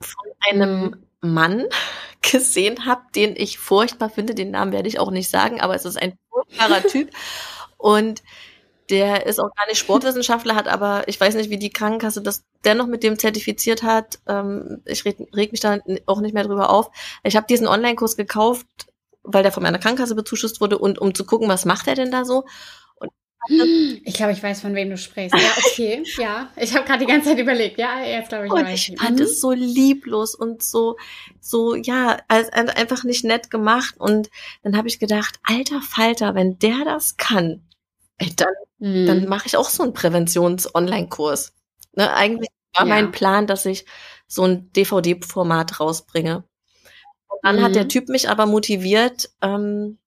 von 0.00 0.30
einem 0.50 0.96
Mann 1.24 1.64
gesehen 2.22 2.86
habe, 2.86 3.02
den 3.14 3.34
ich 3.36 3.58
furchtbar 3.58 4.10
finde. 4.10 4.34
Den 4.34 4.50
Namen 4.50 4.72
werde 4.72 4.88
ich 4.88 4.98
auch 4.98 5.10
nicht 5.10 5.30
sagen, 5.30 5.60
aber 5.60 5.74
es 5.74 5.84
ist 5.84 6.00
ein 6.00 6.18
furchtbarer 6.30 6.82
Typ 6.88 7.10
und 7.76 8.22
der 8.90 9.26
ist 9.26 9.40
auch 9.40 9.54
gar 9.54 9.66
nicht 9.66 9.78
Sportwissenschaftler, 9.78 10.54
hat 10.54 10.68
aber, 10.68 11.04
ich 11.08 11.18
weiß 11.18 11.34
nicht, 11.36 11.48
wie 11.48 11.58
die 11.58 11.70
Krankenkasse 11.70 12.20
das 12.20 12.44
dennoch 12.64 12.86
mit 12.86 13.02
dem 13.02 13.18
zertifiziert 13.18 13.82
hat. 13.82 14.18
Ähm, 14.26 14.82
ich 14.84 15.04
reg, 15.04 15.16
reg 15.34 15.52
mich 15.52 15.60
da 15.60 15.78
auch 16.06 16.20
nicht 16.20 16.34
mehr 16.34 16.44
drüber 16.44 16.70
auf. 16.70 16.90
Ich 17.22 17.36
habe 17.36 17.46
diesen 17.48 17.66
Online-Kurs 17.66 18.16
gekauft, 18.16 18.66
weil 19.22 19.42
der 19.42 19.52
von 19.52 19.62
meiner 19.62 19.78
Krankenkasse 19.78 20.14
bezuschusst 20.14 20.60
wurde 20.60 20.78
und 20.78 20.98
um 20.98 21.14
zu 21.14 21.24
gucken, 21.24 21.48
was 21.48 21.64
macht 21.64 21.88
er 21.88 21.94
denn 21.94 22.10
da 22.10 22.24
so. 22.24 22.44
Ich 23.48 24.14
glaube, 24.14 24.32
ich 24.32 24.42
weiß, 24.42 24.60
von 24.62 24.74
wem 24.74 24.90
du 24.90 24.96
sprichst. 24.96 25.34
Ja, 25.34 25.50
okay. 25.58 26.02
ja, 26.18 26.50
ich 26.56 26.74
habe 26.74 26.86
gerade 26.86 27.00
die 27.04 27.10
ganze 27.10 27.30
Zeit 27.30 27.38
überlegt. 27.38 27.78
Ja, 27.78 28.02
jetzt 28.02 28.28
glaube 28.30 28.46
ich, 28.46 28.52
Und 28.52 28.64
weiß 28.64 28.88
ich 28.88 28.98
fand 28.98 29.20
es 29.20 29.40
so 29.40 29.52
lieblos 29.52 30.34
und 30.34 30.62
so, 30.62 30.96
so, 31.40 31.74
ja, 31.74 32.18
als, 32.28 32.50
als 32.52 32.70
einfach 32.70 33.04
nicht 33.04 33.24
nett 33.24 33.50
gemacht. 33.50 33.96
Und 33.98 34.30
dann 34.62 34.76
habe 34.76 34.88
ich 34.88 34.98
gedacht, 34.98 35.38
alter 35.42 35.80
Falter, 35.82 36.34
wenn 36.34 36.58
der 36.58 36.84
das 36.84 37.16
kann, 37.16 37.62
ey, 38.18 38.30
dann 38.36 38.48
Mhm. 38.78 39.06
dann 39.06 39.28
mache 39.28 39.46
ich 39.46 39.56
auch 39.56 39.68
so 39.70 39.82
einen 39.84 39.92
Präventions-Online-Kurs. 39.94 41.52
Ne, 41.94 42.12
eigentlich 42.12 42.50
war 42.74 42.86
Ja. 42.86 42.94
mein 42.94 43.12
Plan, 43.12 43.46
dass 43.46 43.64
ich 43.66 43.86
so 44.26 44.42
ein 44.44 44.72
DVD-Format 44.72 45.78
rausbringe. 45.80 46.44
Und 47.28 47.38
dann 47.42 47.62
hat 47.62 47.70
Mhm. 47.70 47.74
der 47.74 47.88
Typ 47.88 48.08
mich 48.08 48.28
aber 48.28 48.46
motiviert, 48.46 49.30
ähm, 49.42 49.98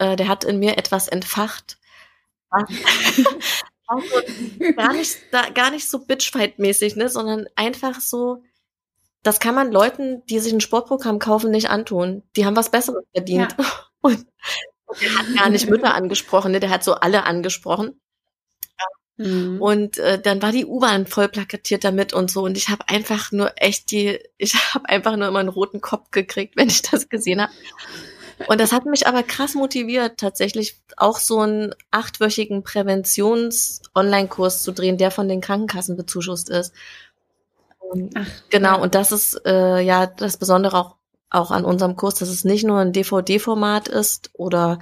äh, 0.00 0.16
der 0.16 0.26
hat 0.28 0.42
in 0.44 0.58
mir 0.58 0.76
etwas 0.76 1.06
entfacht. 1.08 1.78
Was- 2.54 3.64
war 3.86 4.00
so 4.00 4.72
gar 4.76 4.94
nicht, 4.94 5.18
da, 5.30 5.50
gar 5.50 5.70
nicht 5.70 5.88
so 5.88 5.98
Bitchfight-mäßig, 5.98 6.96
ne, 6.96 7.08
sondern 7.08 7.46
einfach 7.54 8.00
so, 8.00 8.42
das 9.22 9.40
kann 9.40 9.54
man 9.54 9.72
Leuten, 9.72 10.24
die 10.26 10.38
sich 10.38 10.52
ein 10.52 10.60
Sportprogramm 10.60 11.18
kaufen, 11.18 11.50
nicht 11.50 11.70
antun. 11.70 12.22
Die 12.36 12.46
haben 12.46 12.56
was 12.56 12.70
Besseres 12.70 13.04
verdient. 13.12 13.56
Und, 14.00 14.26
und 14.86 15.00
der 15.00 15.18
hat 15.18 15.26
gar 15.36 15.50
nicht 15.50 15.68
Mütter 15.68 15.94
angesprochen, 15.94 16.52
ne? 16.52 16.60
der 16.60 16.70
hat 16.70 16.84
so 16.84 16.94
alle 16.94 17.24
angesprochen. 17.24 18.00
Mhm. 19.16 19.62
Und 19.62 19.98
äh, 19.98 20.20
dann 20.20 20.42
war 20.42 20.50
die 20.50 20.66
U-Bahn 20.66 21.06
voll 21.06 21.28
plakatiert 21.28 21.84
damit 21.84 22.12
und 22.12 22.30
so. 22.30 22.42
Und 22.44 22.56
ich 22.56 22.68
habe 22.68 22.88
einfach 22.88 23.30
nur 23.32 23.52
echt 23.56 23.90
die, 23.90 24.18
ich 24.38 24.54
habe 24.74 24.88
einfach 24.88 25.16
nur 25.16 25.28
immer 25.28 25.38
einen 25.40 25.48
roten 25.48 25.80
Kopf 25.80 26.10
gekriegt, 26.10 26.56
wenn 26.56 26.68
ich 26.68 26.82
das 26.82 27.08
gesehen 27.08 27.40
habe. 27.40 27.52
Und 28.48 28.60
das 28.60 28.72
hat 28.72 28.86
mich 28.86 29.06
aber 29.06 29.22
krass 29.22 29.54
motiviert, 29.54 30.18
tatsächlich 30.18 30.80
auch 30.96 31.18
so 31.18 31.40
einen 31.40 31.74
achtwöchigen 31.90 32.62
Präventions-Online-Kurs 32.62 34.62
zu 34.62 34.72
drehen, 34.72 34.98
der 34.98 35.10
von 35.10 35.28
den 35.28 35.40
Krankenkassen 35.40 35.96
bezuschusst 35.96 36.50
ist. 36.50 36.72
Ach, 38.14 38.26
genau, 38.50 38.76
ja. 38.76 38.82
und 38.82 38.94
das 38.94 39.12
ist 39.12 39.40
äh, 39.46 39.80
ja 39.80 40.06
das 40.06 40.36
Besondere 40.36 40.78
auch, 40.78 40.96
auch 41.30 41.50
an 41.50 41.64
unserem 41.64 41.96
Kurs, 41.96 42.16
dass 42.16 42.28
es 42.28 42.44
nicht 42.44 42.64
nur 42.64 42.78
ein 42.78 42.92
DVD-Format 42.92 43.88
ist 43.88 44.30
oder 44.34 44.78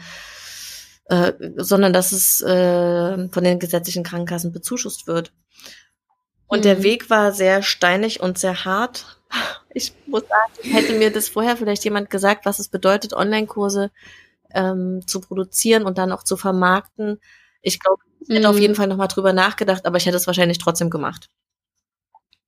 äh, 1.06 1.32
sondern 1.56 1.92
dass 1.92 2.12
es 2.12 2.40
äh, 2.42 3.28
von 3.28 3.44
den 3.44 3.58
gesetzlichen 3.58 4.04
Krankenkassen 4.04 4.52
bezuschusst 4.52 5.06
wird. 5.06 5.32
Und 6.46 6.60
mhm. 6.60 6.62
der 6.62 6.82
Weg 6.82 7.10
war 7.10 7.32
sehr 7.32 7.62
steinig 7.62 8.20
und 8.20 8.38
sehr 8.38 8.64
hart. 8.64 9.18
Ich 9.74 9.92
muss 10.06 10.22
sagen, 10.22 10.74
hätte 10.74 10.94
mir 10.94 11.10
das 11.10 11.28
vorher 11.28 11.56
vielleicht 11.56 11.84
jemand 11.84 12.10
gesagt, 12.10 12.46
was 12.46 12.58
es 12.58 12.68
bedeutet, 12.68 13.14
Online-Kurse 13.14 13.90
ähm, 14.54 15.06
zu 15.06 15.20
produzieren 15.20 15.84
und 15.84 15.98
dann 15.98 16.12
auch 16.12 16.22
zu 16.22 16.36
vermarkten. 16.36 17.20
Ich 17.62 17.80
glaube, 17.80 18.02
ich 18.20 18.28
hätte 18.28 18.40
mhm. 18.40 18.54
auf 18.54 18.58
jeden 18.58 18.74
Fall 18.74 18.86
nochmal 18.86 19.08
drüber 19.08 19.32
nachgedacht, 19.32 19.86
aber 19.86 19.96
ich 19.96 20.06
hätte 20.06 20.16
es 20.16 20.26
wahrscheinlich 20.26 20.58
trotzdem 20.58 20.90
gemacht. 20.90 21.28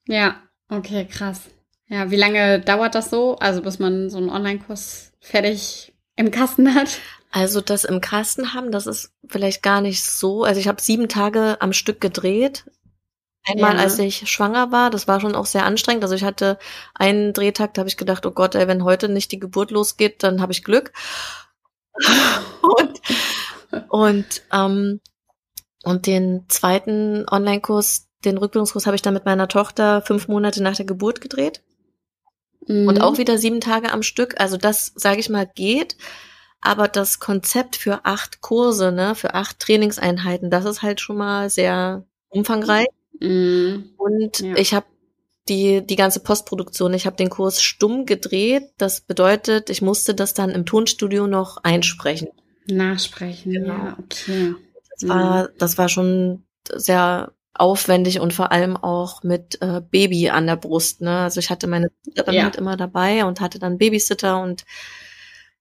Ja, 0.07 0.37
okay, 0.69 1.07
krass. 1.07 1.43
Ja, 1.89 2.11
wie 2.11 2.17
lange 2.17 2.61
dauert 2.61 2.95
das 2.95 3.11
so? 3.11 3.37
Also 3.37 3.63
bis 3.63 3.79
man 3.79 4.11
so 4.11 4.19
einen 4.19 4.31
Online-Kurs 4.31 5.13
fertig 5.21 5.95
im 6.17 6.31
Kasten 6.31 6.75
hat? 6.75 7.01
Also 7.31 7.61
das 7.61 7.85
im 7.85 8.01
Kasten 8.01 8.55
haben, 8.55 8.71
das 8.71 8.87
ist 8.87 9.13
vielleicht 9.27 9.63
gar 9.63 9.81
nicht 9.81 10.05
so. 10.05 10.45
Also 10.45 10.61
ich 10.61 10.69
habe 10.69 10.81
sieben 10.81 11.09
Tage 11.09 11.57
am 11.61 11.73
Stück 11.73 12.01
gedreht. 12.01 12.71
Einmal, 13.47 13.77
ja. 13.77 13.83
als 13.83 13.99
ich 13.99 14.31
schwanger 14.31 14.73
war, 14.73 14.91
das 14.91 15.07
war 15.07 15.21
schon 15.21 15.35
auch 15.35 15.47
sehr 15.47 15.67
anstrengend. 15.67 16.03
Also 16.03 16.15
ich 16.15 16.25
hatte 16.25 16.59
einen 16.95 17.33
Drehtag, 17.33 17.75
da 17.75 17.81
habe 17.81 17.89
ich 17.89 17.97
gedacht, 17.97 18.25
oh 18.25 18.31
Gott, 18.31 18.55
ey, 18.55 18.67
wenn 18.69 18.85
heute 18.85 19.09
nicht 19.09 19.33
die 19.33 19.39
Geburt 19.39 19.71
losgeht, 19.71 20.23
dann 20.23 20.41
habe 20.41 20.53
ich 20.53 20.65
Glück. 20.65 20.93
und 22.63 23.01
und, 23.89 24.43
ähm, 24.53 25.01
und 25.83 26.07
den 26.07 26.45
zweiten 26.49 27.27
Online-Kurs, 27.29 28.09
den 28.25 28.39
Rückbildungskurs, 28.39 28.87
habe 28.87 28.97
ich 28.97 29.03
dann 29.03 29.15
mit 29.15 29.25
meiner 29.25 29.49
Tochter 29.49 30.03
fünf 30.03 30.29
Monate 30.29 30.63
nach 30.63 30.77
der 30.77 30.87
Geburt 30.87 31.21
gedreht. 31.21 31.63
Mhm. 32.67 32.89
Und 32.89 33.01
auch 33.01 33.19
wieder 33.19 33.39
sieben 33.39 33.61
Tage 33.61 33.93
am 33.93 34.03
Stück. 34.03 34.41
Also 34.41 34.57
das, 34.57 34.93
sage 34.95 35.21
ich 35.21 35.29
mal, 35.29 35.47
geht. 35.47 35.97
Aber 36.61 36.89
das 36.89 37.21
Konzept 37.21 37.77
für 37.77 38.07
acht 38.07 38.41
Kurse, 38.41 38.91
ne, 38.91 39.15
für 39.15 39.35
acht 39.35 39.59
Trainingseinheiten, 39.59 40.51
das 40.51 40.65
ist 40.65 40.81
halt 40.81 41.01
schon 41.01 41.19
mal 41.19 41.51
sehr 41.51 42.05
umfangreich. 42.31 42.87
Mhm. 42.87 43.04
Und 43.21 44.41
ja. 44.41 44.57
ich 44.57 44.75
habe 44.75 44.87
die, 45.49 45.87
die 45.87 45.97
ganze 45.97 46.21
Postproduktion, 46.21 46.95
ich 46.95 47.07
habe 47.07 47.17
den 47.17 47.31
Kurs 47.31 47.63
stumm 47.63 48.07
gedreht. 48.07 48.65
Das 48.79 49.01
bedeutet, 49.01 49.71
ich 49.71 49.83
musste 49.83 50.15
das 50.15 50.35
dann 50.35 50.51
im 50.51 50.67
Tonstudio 50.67 51.27
noch 51.27 51.59
einsprechen. 51.63 52.29
Nachsprechen, 52.67 53.53
genau. 53.53 53.75
ja, 53.75 53.97
okay. 53.99 54.55
Das 54.91 55.09
war, 55.09 55.49
das 55.59 55.79
war 55.79 55.89
schon 55.89 56.45
sehr 56.73 57.33
aufwendig 57.53 58.21
und 58.21 58.33
vor 58.33 58.53
allem 58.53 58.77
auch 58.77 59.23
mit 59.23 59.61
äh, 59.61 59.81
Baby 59.81 60.31
an 60.31 60.47
der 60.47 60.57
Brust. 60.57 61.03
Ne? 61.03 61.21
Also 61.21 61.41
ich 61.41 61.51
hatte 61.51 61.67
meine 61.67 61.91
Sitterin 62.03 62.35
ja. 62.35 62.45
halt 62.45 62.57
immer 62.57 62.77
dabei 62.77 63.25
und 63.25 63.41
hatte 63.41 63.59
dann 63.59 63.79
Babysitter 63.79 64.41
und 64.41 64.65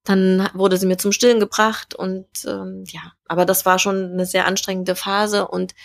dann 0.04 0.50
wurde 0.54 0.78
sie 0.78 0.88
mir 0.88 0.98
zum 0.98 1.12
Stillen 1.12 1.40
gebracht 1.40 1.96
und 1.96 2.28
ähm, 2.46 2.84
ja, 2.88 3.14
aber 3.26 3.46
das 3.46 3.66
war 3.66 3.80
schon 3.80 4.12
eine 4.12 4.26
sehr 4.26 4.48
anstrengende 4.48 4.96
Phase 4.96 5.48
und 5.48 5.76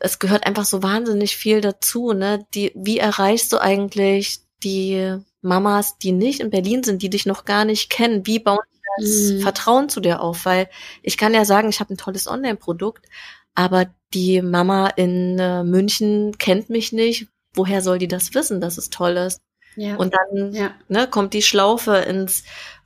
es 0.00 0.18
gehört 0.18 0.46
einfach 0.46 0.64
so 0.64 0.82
wahnsinnig 0.82 1.36
viel 1.36 1.60
dazu, 1.60 2.12
ne? 2.12 2.46
Die, 2.54 2.72
wie 2.74 2.98
erreichst 2.98 3.52
du 3.52 3.58
eigentlich 3.58 4.40
die 4.62 5.18
Mamas, 5.40 5.98
die 5.98 6.12
nicht 6.12 6.40
in 6.40 6.50
Berlin 6.50 6.82
sind, 6.82 7.02
die 7.02 7.10
dich 7.10 7.26
noch 7.26 7.44
gar 7.44 7.64
nicht 7.64 7.90
kennen? 7.90 8.26
Wie 8.26 8.38
bauen 8.38 8.58
die 8.72 9.02
das 9.02 9.32
mhm. 9.32 9.40
Vertrauen 9.40 9.88
zu 9.88 10.00
dir 10.00 10.20
auf? 10.20 10.44
Weil 10.44 10.68
ich 11.02 11.16
kann 11.16 11.34
ja 11.34 11.44
sagen, 11.44 11.68
ich 11.68 11.80
habe 11.80 11.94
ein 11.94 11.98
tolles 11.98 12.28
Online-Produkt, 12.28 13.06
aber 13.54 13.86
die 14.14 14.42
Mama 14.42 14.88
in 14.88 15.38
äh, 15.38 15.64
München 15.64 16.38
kennt 16.38 16.70
mich 16.70 16.92
nicht. 16.92 17.28
Woher 17.54 17.82
soll 17.82 17.98
die 17.98 18.08
das 18.08 18.34
wissen, 18.34 18.60
dass 18.60 18.78
es 18.78 18.90
toll 18.90 19.16
ist? 19.16 19.40
Ja. 19.76 19.96
Und 19.96 20.14
dann 20.14 20.52
ja. 20.54 20.74
ne, 20.88 21.06
kommt 21.06 21.34
die 21.34 21.42
Schlaufe 21.42 21.96
ins 21.96 22.44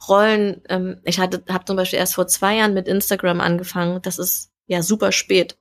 Rollen. 0.09 0.63
Ähm, 0.69 1.01
ich 1.05 1.19
hatte, 1.19 1.43
habe 1.49 1.65
zum 1.65 1.77
Beispiel 1.77 1.99
erst 1.99 2.15
vor 2.15 2.27
zwei 2.27 2.57
Jahren 2.57 2.75
mit 2.75 2.89
Instagram 2.89 3.41
angefangen. 3.41 4.01
Das 4.03 4.19
ist 4.19 4.51
ja 4.67 4.83
super 4.83 5.13
spät. 5.13 5.57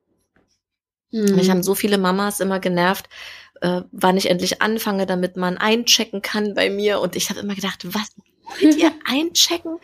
Mhm. 1.11 1.35
Mich 1.35 1.49
haben 1.49 1.63
so 1.63 1.75
viele 1.75 1.97
Mamas 1.97 2.39
immer 2.39 2.59
genervt, 2.59 3.09
äh, 3.61 3.81
wann 3.91 4.17
ich 4.17 4.29
endlich 4.29 4.61
anfange, 4.61 5.05
damit 5.05 5.37
man 5.37 5.57
einchecken 5.57 6.21
kann 6.21 6.53
bei 6.53 6.69
mir. 6.69 6.99
Und 6.99 7.15
ich 7.15 7.29
habe 7.29 7.39
immer 7.39 7.55
gedacht, 7.55 7.85
was 7.93 8.15
wollt 8.45 8.75
ihr 8.75 8.91
einchecken? 9.05 9.77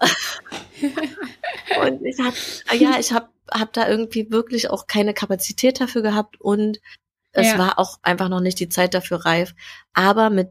und 1.86 2.04
ich 2.04 2.18
hab, 2.18 2.34
ja, 2.78 2.98
ich 2.98 3.12
habe 3.12 3.28
hab 3.50 3.72
da 3.72 3.88
irgendwie 3.88 4.30
wirklich 4.30 4.70
auch 4.70 4.86
keine 4.86 5.12
Kapazität 5.12 5.80
dafür 5.80 6.00
gehabt 6.00 6.40
und 6.40 6.80
es 7.32 7.48
ja. 7.48 7.58
war 7.58 7.78
auch 7.78 7.98
einfach 8.02 8.28
noch 8.28 8.40
nicht 8.40 8.58
die 8.60 8.68
Zeit 8.68 8.94
dafür 8.94 9.24
reif. 9.24 9.54
Aber 9.92 10.30
mit 10.30 10.50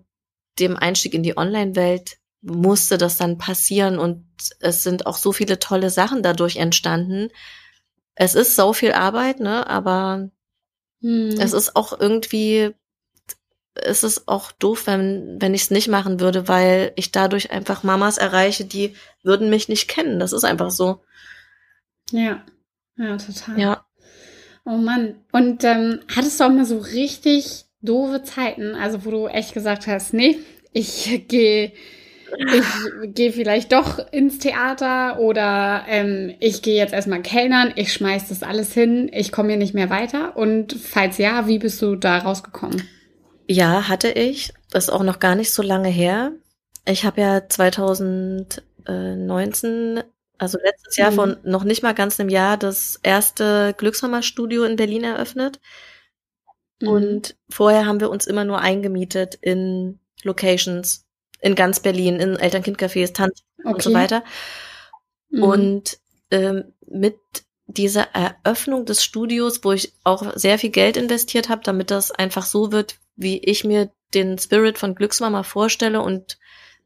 dem 0.60 0.78
Einstieg 0.78 1.13
in 1.13 1.24
die 1.24 1.38
Online-Welt 1.38 2.17
musste 2.41 2.98
das 2.98 3.17
dann 3.17 3.38
passieren 3.38 4.00
und 4.00 4.26
es 4.60 4.84
sind 4.84 5.06
auch 5.06 5.17
so 5.17 5.34
viele 5.34 5.60
tolle 5.60 5.89
Sachen 5.89 6.24
dadurch 6.24 6.56
entstanden, 6.56 7.30
es 8.19 8.36
ist 8.36 8.58
so 8.58 8.73
viel 8.73 8.91
Arbeit, 8.91 9.39
ne, 9.39 9.65
aber 9.67 10.29
hm. 11.01 11.29
es 11.39 11.53
ist 11.53 11.77
auch 11.77 11.97
irgendwie, 11.97 12.75
es 13.75 14.03
ist 14.03 14.27
auch 14.27 14.51
doof, 14.51 14.88
wenn, 14.88 15.38
wenn 15.39 15.53
ich 15.53 15.62
es 15.63 15.71
nicht 15.71 15.88
machen 15.88 16.19
würde, 16.19 16.49
weil 16.49 16.91
ich 16.97 17.13
dadurch 17.13 17.51
einfach 17.51 17.84
Mamas 17.84 18.17
erreiche, 18.17 18.65
die 18.65 18.93
würden 19.23 19.49
mich 19.49 19.69
nicht 19.69 19.88
kennen. 19.88 20.19
Das 20.19 20.34
ist 20.34 20.43
einfach 20.43 20.69
so. 20.69 21.01
Ja, 22.12 22.43
ja, 22.97 23.15
total. 23.15 23.58
Ja. 23.58 23.86
Oh 24.65 24.75
Mann. 24.75 25.15
Und 25.32 25.63
ähm, 25.63 26.01
hattest 26.13 26.41
du 26.41 26.43
auch 26.43 26.51
mal 26.51 26.65
so 26.65 26.79
richtig 26.79 27.67
doofe 27.82 28.23
Zeiten, 28.23 28.75
also 28.75 29.05
wo 29.05 29.12
du 29.12 29.27
echt 29.27 29.53
gesagt 29.53 29.88
hast, 29.88 30.13
nee, 30.13 30.39
ich 30.73 31.23
gehe 31.29 31.71
ich 32.38 33.13
gehe 33.13 33.32
vielleicht 33.32 33.72
doch 33.72 34.00
ins 34.12 34.39
Theater 34.39 35.20
oder 35.20 35.86
ähm, 35.88 36.36
ich 36.39 36.62
gehe 36.62 36.76
jetzt 36.76 36.94
erstmal 36.94 37.22
Kellnern, 37.22 37.72
ich 37.76 37.94
schmeiß 37.94 38.28
das 38.30 38.44
alles 38.44 38.74
hin, 38.74 39.10
ich 39.13 39.32
komme 39.32 39.50
hier 39.50 39.58
nicht 39.58 39.74
mehr 39.74 39.89
weiter. 39.89 40.38
Und 40.38 40.74
falls 40.74 41.18
ja, 41.18 41.48
wie 41.48 41.60
bist 41.60 41.82
du 41.82 41.96
da 41.96 42.20
rausgekommen? 42.20 42.88
Ja, 43.48 43.88
hatte 43.88 44.10
ich. 44.10 44.54
Das 44.70 44.86
ist 44.86 44.92
auch 44.92 45.04
noch 45.04 45.20
gar 45.20 45.36
nicht 45.36 45.52
so 45.52 45.63
lange 45.63 45.89
her. 45.89 46.32
Ich 46.86 47.06
habe 47.06 47.22
ja 47.22 47.48
2019, 47.48 50.04
also 50.38 50.58
letztes 50.63 50.98
Jahr 50.98 51.12
mhm. 51.12 51.15
von 51.15 51.38
noch 51.44 51.63
nicht 51.63 51.84
mal 51.84 51.94
ganz 51.94 52.20
einem 52.20 52.30
Jahr, 52.30 52.58
das 52.58 53.00
erste 53.02 53.74
Glückshammer-Studio 53.78 54.63
in 54.63 54.76
Berlin 54.76 55.04
eröffnet. 55.04 55.60
Mhm. 56.80 56.88
Und 56.88 57.36
vorher 57.50 57.86
haben 57.86 58.00
wir 58.00 58.10
uns 58.10 58.26
immer 58.28 58.46
nur 58.46 58.60
eingemietet 58.60 59.38
in 59.42 60.00
Locations 60.24 61.09
in 61.41 61.56
ganz 61.56 61.80
Berlin, 61.80 62.17
in 62.17 62.36
Eltern-Kind-Cafés, 62.36 63.13
Tanz 63.13 63.43
okay. 63.60 63.73
und 63.73 63.82
so 63.82 63.93
weiter. 63.93 64.23
Mhm. 65.30 65.43
Und 65.43 65.97
ähm, 66.32 66.73
mit 66.88 67.17
dieser 67.67 68.08
Eröffnung 68.13 68.86
des 68.86 69.04
Studios, 69.04 69.63
wo 69.63 69.71
ich 69.71 69.93
auch 70.04 70.36
sehr 70.36 70.58
viel 70.58 70.71
Geld 70.71 70.97
investiert 70.97 71.49
habe, 71.49 71.62
damit 71.63 71.91
das 71.91 72.12
einfach 72.12 72.45
so 72.45 72.71
wird, 72.71 72.97
wie 73.15 73.38
ich 73.38 73.63
mir 73.63 73.91
den 74.13 74.38
Spirit 74.39 74.78
von 74.78 74.95
Glücksmama 74.95 75.43
vorstelle 75.43 76.02
und 76.02 76.39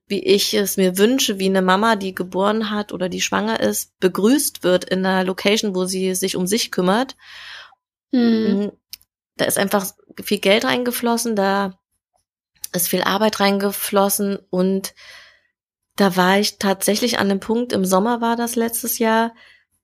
wie 0.07 0.19
ich 0.19 0.53
es 0.53 0.75
mir 0.75 0.97
wünsche, 0.97 1.39
wie 1.39 1.45
eine 1.45 1.61
Mama, 1.61 1.95
die 1.95 2.13
geboren 2.13 2.69
hat 2.69 2.91
oder 2.91 3.07
die 3.07 3.21
schwanger 3.21 3.61
ist, 3.61 3.97
begrüßt 3.99 4.63
wird 4.63 4.83
in 4.83 5.05
einer 5.05 5.23
Location, 5.23 5.73
wo 5.73 5.85
sie 5.85 6.13
sich 6.15 6.35
um 6.35 6.45
sich 6.47 6.71
kümmert. 6.71 7.15
Mhm. 8.11 8.73
Da 9.37 9.45
ist 9.45 9.57
einfach 9.57 9.87
viel 10.21 10.39
Geld 10.39 10.65
reingeflossen, 10.65 11.35
da 11.35 11.79
ist 12.73 12.89
viel 12.89 13.03
Arbeit 13.03 13.39
reingeflossen 13.39 14.37
und 14.49 14.93
da 15.95 16.15
war 16.15 16.39
ich 16.39 16.57
tatsächlich 16.57 17.19
an 17.19 17.29
dem 17.29 17.39
Punkt, 17.39 17.71
im 17.71 17.85
Sommer 17.85 18.19
war 18.19 18.35
das 18.35 18.55
letztes 18.55 18.97
Jahr, 18.97 19.33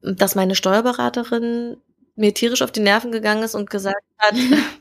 dass 0.01 0.35
meine 0.35 0.55
Steuerberaterin 0.55 1.77
mir 2.15 2.33
tierisch 2.33 2.61
auf 2.61 2.71
die 2.71 2.79
Nerven 2.79 3.11
gegangen 3.11 3.43
ist 3.43 3.55
und 3.55 3.69
gesagt 3.69 4.03
hat, 4.17 4.35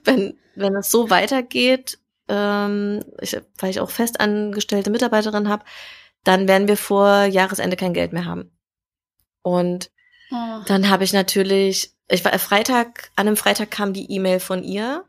wenn, 0.05 0.39
wenn 0.55 0.75
es 0.77 0.91
so 0.91 1.11
weitergeht, 1.11 1.99
ähm, 2.29 3.05
ich, 3.21 3.37
weil 3.59 3.71
ich 3.71 3.81
auch 3.81 3.91
festangestellte 3.91 4.91
Mitarbeiterin 4.91 5.49
habe, 5.49 5.65
dann 6.25 6.49
werden 6.49 6.69
wir 6.69 6.77
vor 6.77 7.25
Jahresende 7.25 7.77
kein 7.77 7.95
Geld 7.95 8.13
mehr 8.13 8.25
haben. 8.25 8.51
Und 9.43 9.91
oh. 10.31 10.61
dann 10.67 10.91
habe 10.91 11.05
ich 11.05 11.13
natürlich, 11.13 11.93
ich 12.09 12.25
war 12.25 12.37
Freitag, 12.39 13.11
an 13.17 13.29
einem 13.29 13.37
Freitag 13.37 13.71
kam 13.71 13.93
die 13.93 14.11
E-Mail 14.13 14.41
von 14.41 14.63
ihr 14.63 15.05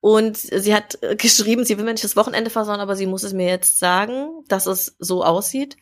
und 0.00 0.36
sie 0.36 0.74
hat 0.74 1.02
äh, 1.02 1.16
geschrieben, 1.16 1.64
sie 1.64 1.76
will 1.76 1.84
mir 1.84 1.92
nicht 1.92 2.04
das 2.04 2.16
Wochenende 2.16 2.50
versauen, 2.50 2.80
aber 2.80 2.96
sie 2.96 3.06
muss 3.06 3.24
es 3.24 3.32
mir 3.32 3.48
jetzt 3.48 3.78
sagen, 3.78 4.44
dass 4.48 4.66
es 4.66 4.96
so 4.98 5.24
aussieht. 5.24 5.76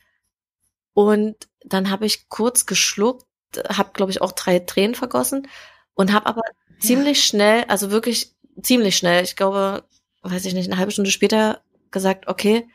Und 0.94 1.36
dann 1.64 1.90
habe 1.90 2.06
ich 2.06 2.28
kurz 2.28 2.64
geschluckt, 2.64 3.26
habe, 3.68 3.90
glaube 3.92 4.10
ich, 4.10 4.22
auch 4.22 4.32
drei 4.32 4.60
Tränen 4.60 4.94
vergossen 4.94 5.48
und 5.94 6.12
habe 6.12 6.26
aber 6.26 6.42
ja. 6.46 6.80
ziemlich 6.80 7.24
schnell, 7.24 7.64
also 7.68 7.90
wirklich 7.90 8.34
ziemlich 8.62 8.96
schnell, 8.96 9.22
ich 9.22 9.36
glaube, 9.36 9.84
weiß 10.22 10.44
ich 10.46 10.54
nicht, 10.54 10.70
eine 10.70 10.78
halbe 10.78 10.92
Stunde 10.92 11.10
später 11.10 11.62
gesagt, 11.90 12.28
okay, 12.28 12.66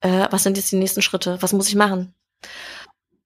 äh, 0.00 0.28
was 0.30 0.44
sind 0.44 0.56
jetzt 0.56 0.70
die 0.70 0.76
nächsten 0.76 1.02
Schritte? 1.02 1.38
Was 1.40 1.52
muss 1.52 1.68
ich 1.68 1.74
machen? 1.74 2.14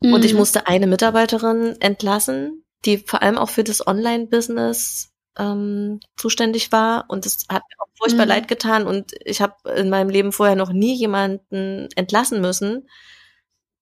Mhm. 0.00 0.14
Und 0.14 0.24
ich 0.24 0.32
mhm. 0.32 0.38
musste 0.38 0.66
eine 0.66 0.86
Mitarbeiterin 0.86 1.76
entlassen, 1.80 2.64
die 2.84 2.98
vor 2.98 3.22
allem 3.22 3.38
auch 3.38 3.50
für 3.50 3.64
das 3.64 3.86
Online-Business 3.86 5.13
ähm, 5.38 6.00
zuständig 6.16 6.72
war 6.72 7.06
und 7.08 7.26
das 7.26 7.44
hat 7.50 7.62
mir 7.68 7.76
auch 7.82 7.88
furchtbar 7.98 8.26
Mhm. 8.26 8.28
leid 8.28 8.48
getan 8.48 8.86
und 8.86 9.12
ich 9.24 9.40
habe 9.42 9.54
in 9.76 9.90
meinem 9.90 10.10
Leben 10.10 10.32
vorher 10.32 10.56
noch 10.56 10.72
nie 10.72 10.94
jemanden 10.96 11.88
entlassen 11.96 12.40
müssen. 12.40 12.88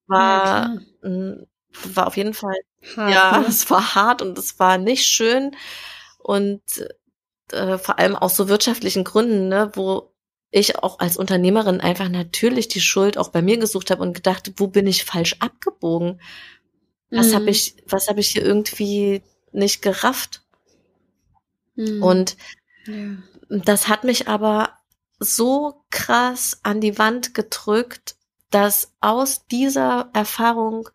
War, 0.07 0.79
mm, 1.03 1.45
war 1.95 2.07
auf 2.07 2.17
jeden 2.17 2.35
Fall 2.35 2.55
Hart, 2.97 3.25
ja, 3.25 3.31
ne? 3.31 3.47
es 3.49 3.71
war 3.71 3.95
hart 3.95 4.23
und 4.23 4.39
es 4.39 4.59
war 4.59 4.79
nicht 4.79 5.07
schön 5.07 5.57
und 6.19 6.63
äh, 7.53 7.79
vor 7.79 7.99
allem 7.99 8.17
aus 8.17 8.37
so 8.37 8.49
wirtschaftlichen 8.49 9.05
Gründen, 9.05 9.49
ne, 9.49 9.73
wo 9.75 10.13
ich 10.51 10.79
auch 10.79 11.01
als 11.01 11.17
Unternehmerin 11.19 11.81
einfach 11.81 12.09
natürlich 12.11 12.69
die 12.69 12.81
Schuld 12.83 13.19
auch 13.19 13.31
bei 13.31 13.43
mir 13.43 13.59
gesucht 13.59 13.91
habe 13.91 14.03
und 14.03 14.15
gedacht, 14.15 14.53
wo 14.57 14.69
bin 14.69 14.87
ich 14.87 15.05
falsch 15.05 15.37
abgebogen? 15.41 16.21
Was 17.15 17.33
Mhm. 17.33 17.37
habe 17.37 17.51
ich, 17.51 17.77
was 17.89 18.09
habe 18.09 18.21
ich 18.21 18.29
hier 18.31 18.45
irgendwie 18.45 19.23
nicht 19.53 19.83
gerafft? 19.83 20.42
Mhm. 21.75 22.03
Und 22.03 22.37
ja. 22.87 23.17
das 23.49 23.89
hat 23.89 24.05
mich 24.05 24.29
aber 24.29 24.79
so 25.19 25.85
krass 25.91 26.61
an 26.63 26.81
die 26.81 26.99
Wand 26.99 27.35
gedrückt, 27.35 28.17
dass 28.51 28.93
aus 29.01 29.47
dieser 29.47 30.11
Erfahrung 30.13 30.89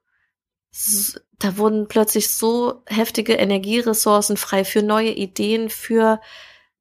da 1.39 1.57
wurden 1.57 1.87
plötzlich 1.87 2.29
so 2.29 2.83
heftige 2.87 3.33
Energieressourcen 3.33 4.37
frei 4.37 4.63
für 4.63 4.83
neue 4.83 5.11
Ideen, 5.11 5.69
für 5.69 6.19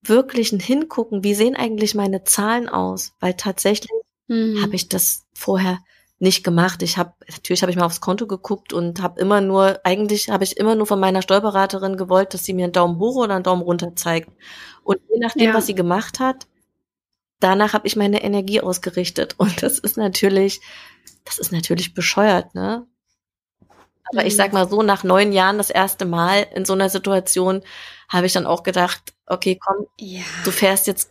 wirklich 0.02 0.52
ein 0.52 0.60
Hingucken. 0.60 1.24
Wie 1.24 1.34
sehen 1.34 1.56
eigentlich 1.56 1.94
meine 1.94 2.24
Zahlen 2.24 2.68
aus? 2.68 3.12
Weil 3.20 3.34
tatsächlich 3.34 3.90
Mhm. 4.28 4.62
habe 4.62 4.74
ich 4.74 4.88
das 4.88 5.24
vorher 5.34 5.78
nicht 6.18 6.44
gemacht. 6.44 6.82
Ich 6.82 6.96
habe 6.98 7.12
natürlich 7.30 7.62
habe 7.62 7.70
ich 7.70 7.76
mal 7.78 7.84
aufs 7.86 8.00
Konto 8.00 8.26
geguckt 8.26 8.72
und 8.72 9.02
habe 9.02 9.20
immer 9.20 9.40
nur 9.40 9.80
eigentlich 9.84 10.30
habe 10.30 10.44
ich 10.44 10.56
immer 10.56 10.74
nur 10.74 10.86
von 10.86 11.00
meiner 11.00 11.22
Steuerberaterin 11.22 11.96
gewollt, 11.96 12.32
dass 12.34 12.44
sie 12.44 12.54
mir 12.54 12.64
einen 12.64 12.72
Daumen 12.72 12.98
hoch 12.98 13.16
oder 13.16 13.34
einen 13.34 13.44
Daumen 13.44 13.62
runter 13.62 13.94
zeigt. 13.96 14.30
Und 14.82 14.98
je 15.12 15.18
nachdem, 15.20 15.48
Ja. 15.48 15.54
was 15.54 15.66
sie 15.66 15.74
gemacht 15.74 16.20
hat, 16.20 16.46
danach 17.40 17.72
habe 17.74 17.86
ich 17.86 17.96
meine 17.96 18.22
Energie 18.22 18.60
ausgerichtet 18.60 19.34
und 19.38 19.62
das 19.62 19.78
ist 19.78 19.96
natürlich 19.96 20.60
das 21.24 21.38
ist 21.38 21.52
natürlich 21.52 21.94
bescheuert, 21.94 22.54
ne? 22.54 22.86
Aber 24.12 24.24
ich 24.26 24.34
Mhm. 24.34 24.36
sag 24.36 24.52
mal 24.52 24.68
so, 24.68 24.82
nach 24.82 25.04
neun 25.04 25.32
Jahren 25.32 25.58
das 25.58 25.70
erste 25.70 26.04
Mal 26.04 26.46
in 26.54 26.64
so 26.64 26.72
einer 26.74 26.88
Situation 26.88 27.62
habe 28.08 28.26
ich 28.26 28.32
dann 28.32 28.46
auch 28.46 28.62
gedacht, 28.62 29.14
okay, 29.26 29.58
komm, 29.64 29.86
ja. 29.98 30.22
du 30.44 30.50
fährst 30.52 30.86
jetzt, 30.86 31.10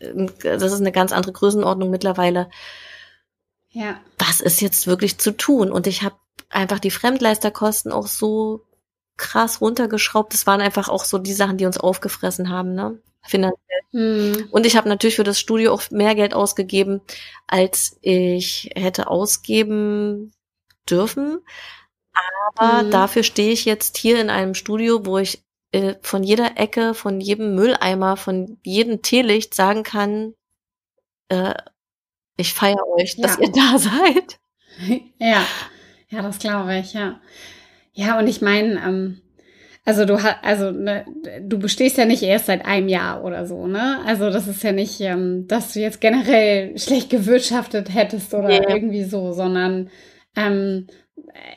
äh, 0.00 0.26
das 0.42 0.72
ist 0.72 0.80
eine 0.80 0.92
ganz 0.92 1.12
andere 1.12 1.32
Größenordnung 1.32 1.90
mittlerweile. 1.90 2.50
Ja. 3.72 4.00
Was 4.18 4.40
ist 4.40 4.60
jetzt 4.60 4.86
wirklich 4.86 5.18
zu 5.18 5.36
tun? 5.36 5.72
Und 5.72 5.86
ich 5.86 6.02
habe 6.02 6.16
einfach 6.50 6.78
die 6.78 6.90
Fremdleisterkosten 6.90 7.90
auch 7.92 8.06
so 8.06 8.66
krass 9.16 9.60
runtergeschraubt. 9.60 10.32
Das 10.32 10.46
waren 10.46 10.60
einfach 10.60 10.88
auch 10.88 11.04
so 11.04 11.18
die 11.18 11.32
Sachen, 11.32 11.56
die 11.58 11.66
uns 11.66 11.78
aufgefressen 11.78 12.50
haben, 12.50 12.74
ne? 12.74 13.00
Finanziell. 13.24 13.58
Mhm. 13.92 14.48
Und 14.50 14.66
ich 14.66 14.76
habe 14.76 14.88
natürlich 14.88 15.16
für 15.16 15.24
das 15.24 15.38
Studio 15.38 15.72
auch 15.72 15.90
mehr 15.90 16.14
Geld 16.14 16.34
ausgegeben, 16.34 17.00
als 17.46 17.98
ich 18.00 18.70
hätte 18.74 19.08
ausgeben 19.08 20.32
dürfen. 20.88 21.38
Aber 22.56 22.82
Mhm. 22.82 22.90
dafür 22.90 23.22
stehe 23.22 23.52
ich 23.52 23.64
jetzt 23.64 23.96
hier 23.96 24.20
in 24.20 24.28
einem 24.30 24.54
Studio, 24.54 25.06
wo 25.06 25.18
ich 25.18 25.42
äh, 25.74 25.94
von 26.02 26.22
jeder 26.22 26.58
Ecke, 26.58 26.92
von 26.92 27.20
jedem 27.20 27.54
Mülleimer, 27.54 28.18
von 28.18 28.58
jedem 28.62 29.00
Teelicht 29.00 29.54
sagen 29.54 29.84
kann, 29.84 30.34
äh, 31.28 31.54
ich 32.36 32.52
feiere 32.54 32.86
euch, 32.96 33.16
dass 33.20 33.36
Ja. 33.38 33.42
ihr 33.44 33.52
da 33.52 33.78
seid. 33.78 34.38
Ja, 35.18 35.42
ja, 36.08 36.22
das 36.22 36.38
glaube 36.38 36.76
ich, 36.78 36.94
ja. 36.94 37.20
Ja, 37.92 38.18
und 38.18 38.26
ich 38.26 38.40
meine, 38.40 38.80
ähm, 38.84 39.20
also 39.84 40.04
du 40.06 40.22
hast, 40.22 40.36
also 40.42 40.70
ne, 40.70 41.04
du 41.42 41.58
bestehst 41.58 41.98
ja 41.98 42.06
nicht 42.06 42.22
erst 42.22 42.46
seit 42.46 42.64
einem 42.64 42.88
Jahr 42.88 43.22
oder 43.22 43.46
so, 43.46 43.66
ne? 43.66 44.00
Also 44.06 44.30
das 44.30 44.46
ist 44.48 44.62
ja 44.62 44.72
nicht, 44.72 44.98
ähm, 45.00 45.46
dass 45.46 45.74
du 45.74 45.80
jetzt 45.80 46.00
generell 46.00 46.76
schlecht 46.78 47.10
gewirtschaftet 47.10 47.92
hättest 47.94 48.32
oder 48.32 48.48
Nee. 48.48 48.64
irgendwie 48.66 49.04
so, 49.04 49.32
sondern 49.32 49.90
ähm, 50.36 50.86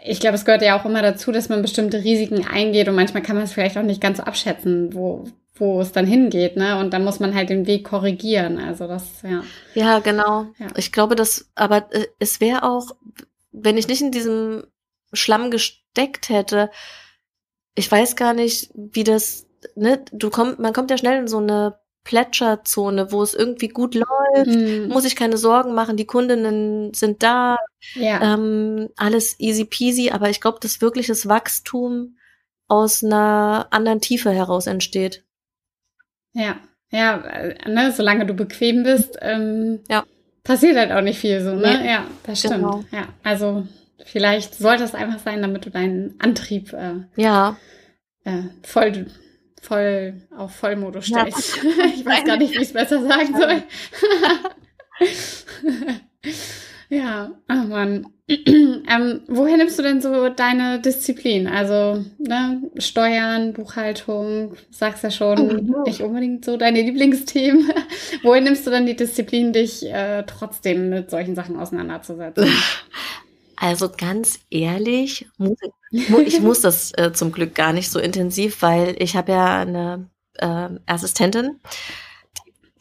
ich 0.04 0.20
glaube, 0.20 0.36
es 0.36 0.44
gehört 0.46 0.62
ja 0.62 0.80
auch 0.80 0.86
immer 0.86 1.02
dazu, 1.02 1.32
dass 1.32 1.48
man 1.50 1.62
bestimmte 1.62 2.04
Risiken 2.04 2.46
eingeht 2.46 2.90
und 2.90 2.96
manchmal 2.96 3.24
kann 3.24 3.36
man 3.38 3.46
es 3.46 3.54
vielleicht 3.54 3.78
auch 3.78 3.84
nicht 3.84 4.02
ganz 4.02 4.18
so 4.18 4.24
abschätzen, 4.24 4.94
wo, 4.94 5.24
wo 5.56 5.82
es 5.82 5.92
dann 5.92 6.06
hingeht, 6.06 6.58
ne? 6.58 6.80
Und 6.80 6.92
dann 6.94 7.04
muss 7.04 7.20
man 7.20 7.34
halt 7.34 7.50
den 7.50 7.68
Weg 7.68 7.86
korrigieren. 7.86 8.60
Also 8.60 8.88
das, 8.88 9.22
ja. 9.24 9.44
Ja, 9.74 10.00
genau. 10.00 10.48
Ja. 10.58 10.68
Ich 10.78 10.92
glaube, 10.92 11.16
das, 11.16 11.50
aber 11.56 11.92
äh, 11.94 12.08
es 12.20 12.42
wäre 12.42 12.64
auch, 12.64 12.92
wenn 13.52 13.78
ich 13.78 13.88
nicht 13.88 14.02
in 14.02 14.12
diesem 14.12 14.66
Schlamm 15.14 15.52
gesteckt 15.52 16.30
hätte, 16.30 16.70
ich 17.76 17.92
weiß 17.92 18.16
gar 18.16 18.34
nicht, 18.34 18.72
wie 18.74 19.04
das, 19.04 19.48
ne, 19.76 20.04
du 20.12 20.30
kommst, 20.30 20.60
man 20.60 20.74
kommt 20.74 20.92
ja 20.92 20.98
schnell 20.98 21.20
in 21.20 21.28
so 21.28 21.38
eine 21.38 21.80
Plätscherzone, 22.04 23.12
wo 23.12 23.24
es 23.24 23.34
irgendwie 23.34 23.68
gut 23.68 23.96
läuft, 23.96 24.06
Hm, 24.48 24.88
muss 24.90 25.06
ich 25.06 25.16
keine 25.16 25.38
Sorgen 25.38 25.74
machen, 25.74 25.98
die 25.98 26.06
Kundinnen 26.06 26.94
sind 26.94 27.24
da, 27.24 27.58
ja. 27.96 28.34
ähm, 28.34 28.90
alles 28.96 29.40
easy 29.40 29.66
peasy, 29.66 30.12
aber 30.12 30.30
ich 30.30 30.40
glaube, 30.40 30.60
dass 30.62 30.82
wirkliches 30.82 31.28
Wachstum 31.28 32.18
aus 32.68 33.04
einer 33.04 33.68
anderen 33.72 34.02
Tiefe 34.02 34.32
heraus 34.32 34.68
entsteht. 34.68 35.25
Ja, 36.36 36.58
ja, 36.92 37.18
äh, 37.26 37.70
ne, 37.70 37.92
solange 37.92 38.26
du 38.26 38.34
bequem 38.34 38.84
bist, 38.84 39.18
ähm, 39.22 39.80
Ja. 39.90 40.04
passiert 40.44 40.78
halt 40.78 40.92
auch 40.92 41.02
nicht 41.02 41.20
viel 41.20 41.42
so, 41.42 41.56
ne? 41.56 41.80
Nee, 41.82 41.90
ja, 41.90 42.06
das 42.24 42.40
stimmt. 42.40 42.56
genau. 42.56 42.84
Ja, 42.92 43.08
also 43.24 43.66
vielleicht 44.06 44.54
sollte 44.56 44.84
es 44.84 44.94
einfach 44.94 45.20
sein, 45.20 45.42
damit 45.42 45.66
du 45.66 45.70
deinen 45.72 46.16
Antrieb 46.20 46.74
äh, 46.74 46.96
Ja, 47.16 47.58
äh, 48.26 48.44
voll, 48.64 49.08
voll 49.62 50.22
auf 50.38 50.54
Vollmodus 50.56 51.08
Ja, 51.10 51.22
stellst. 51.22 51.58
ich 51.96 52.06
weiß 52.06 52.26
gar 52.26 52.38
nicht, 52.38 52.54
wie 52.54 52.58
ich 52.62 52.68
es 52.68 52.74
besser 52.74 53.02
sagen 53.02 53.36
soll. 53.36 53.64
ja, 56.90 57.32
oh 57.50 57.54
Mann. 57.68 58.08
ähm, 58.28 59.22
woher 59.28 59.58
nimmst 59.58 59.78
du 59.78 59.84
denn 59.84 60.02
so 60.02 60.30
deine 60.30 60.80
Disziplin? 60.82 61.48
Also, 61.48 62.04
ne, 62.18 62.64
Steuern, 62.78 63.54
Buchhaltung, 63.54 64.56
sagst 64.72 65.04
ja 65.04 65.12
schon, 65.12 65.68
Mhm. 65.68 65.76
nicht 65.86 66.02
unbedingt 66.02 66.44
so 66.46 66.58
deine 66.58 66.82
Lieblingsthemen. 66.82 67.72
woher 68.24 68.42
nimmst 68.42 68.66
du 68.66 68.72
dann 68.72 68.86
die 68.88 68.96
Disziplin, 68.96 69.54
dich 69.54 69.86
äh, 69.86 70.24
trotzdem 70.26 70.90
mit 70.90 71.12
solchen 71.12 71.36
Sachen 71.36 71.58
auseinanderzusetzen? 71.58 72.46
Also 73.58 73.90
ganz 73.90 74.40
ehrlich, 74.50 75.28
muss 75.38 75.58
ich, 75.62 75.72
mu- 76.10 76.20
ich 76.20 76.40
muss 76.42 76.62
das 76.62 76.92
äh, 76.98 77.14
zum 77.14 77.32
Glück 77.32 77.56
gar 77.56 77.72
nicht 77.74 77.90
so 77.90 78.00
intensiv, 78.00 78.62
weil 78.62 78.96
ich 79.02 79.16
habe 79.16 79.32
ja 79.32 79.60
eine 79.62 80.10
ähm, 80.40 80.82
Assistentin, 80.86 81.62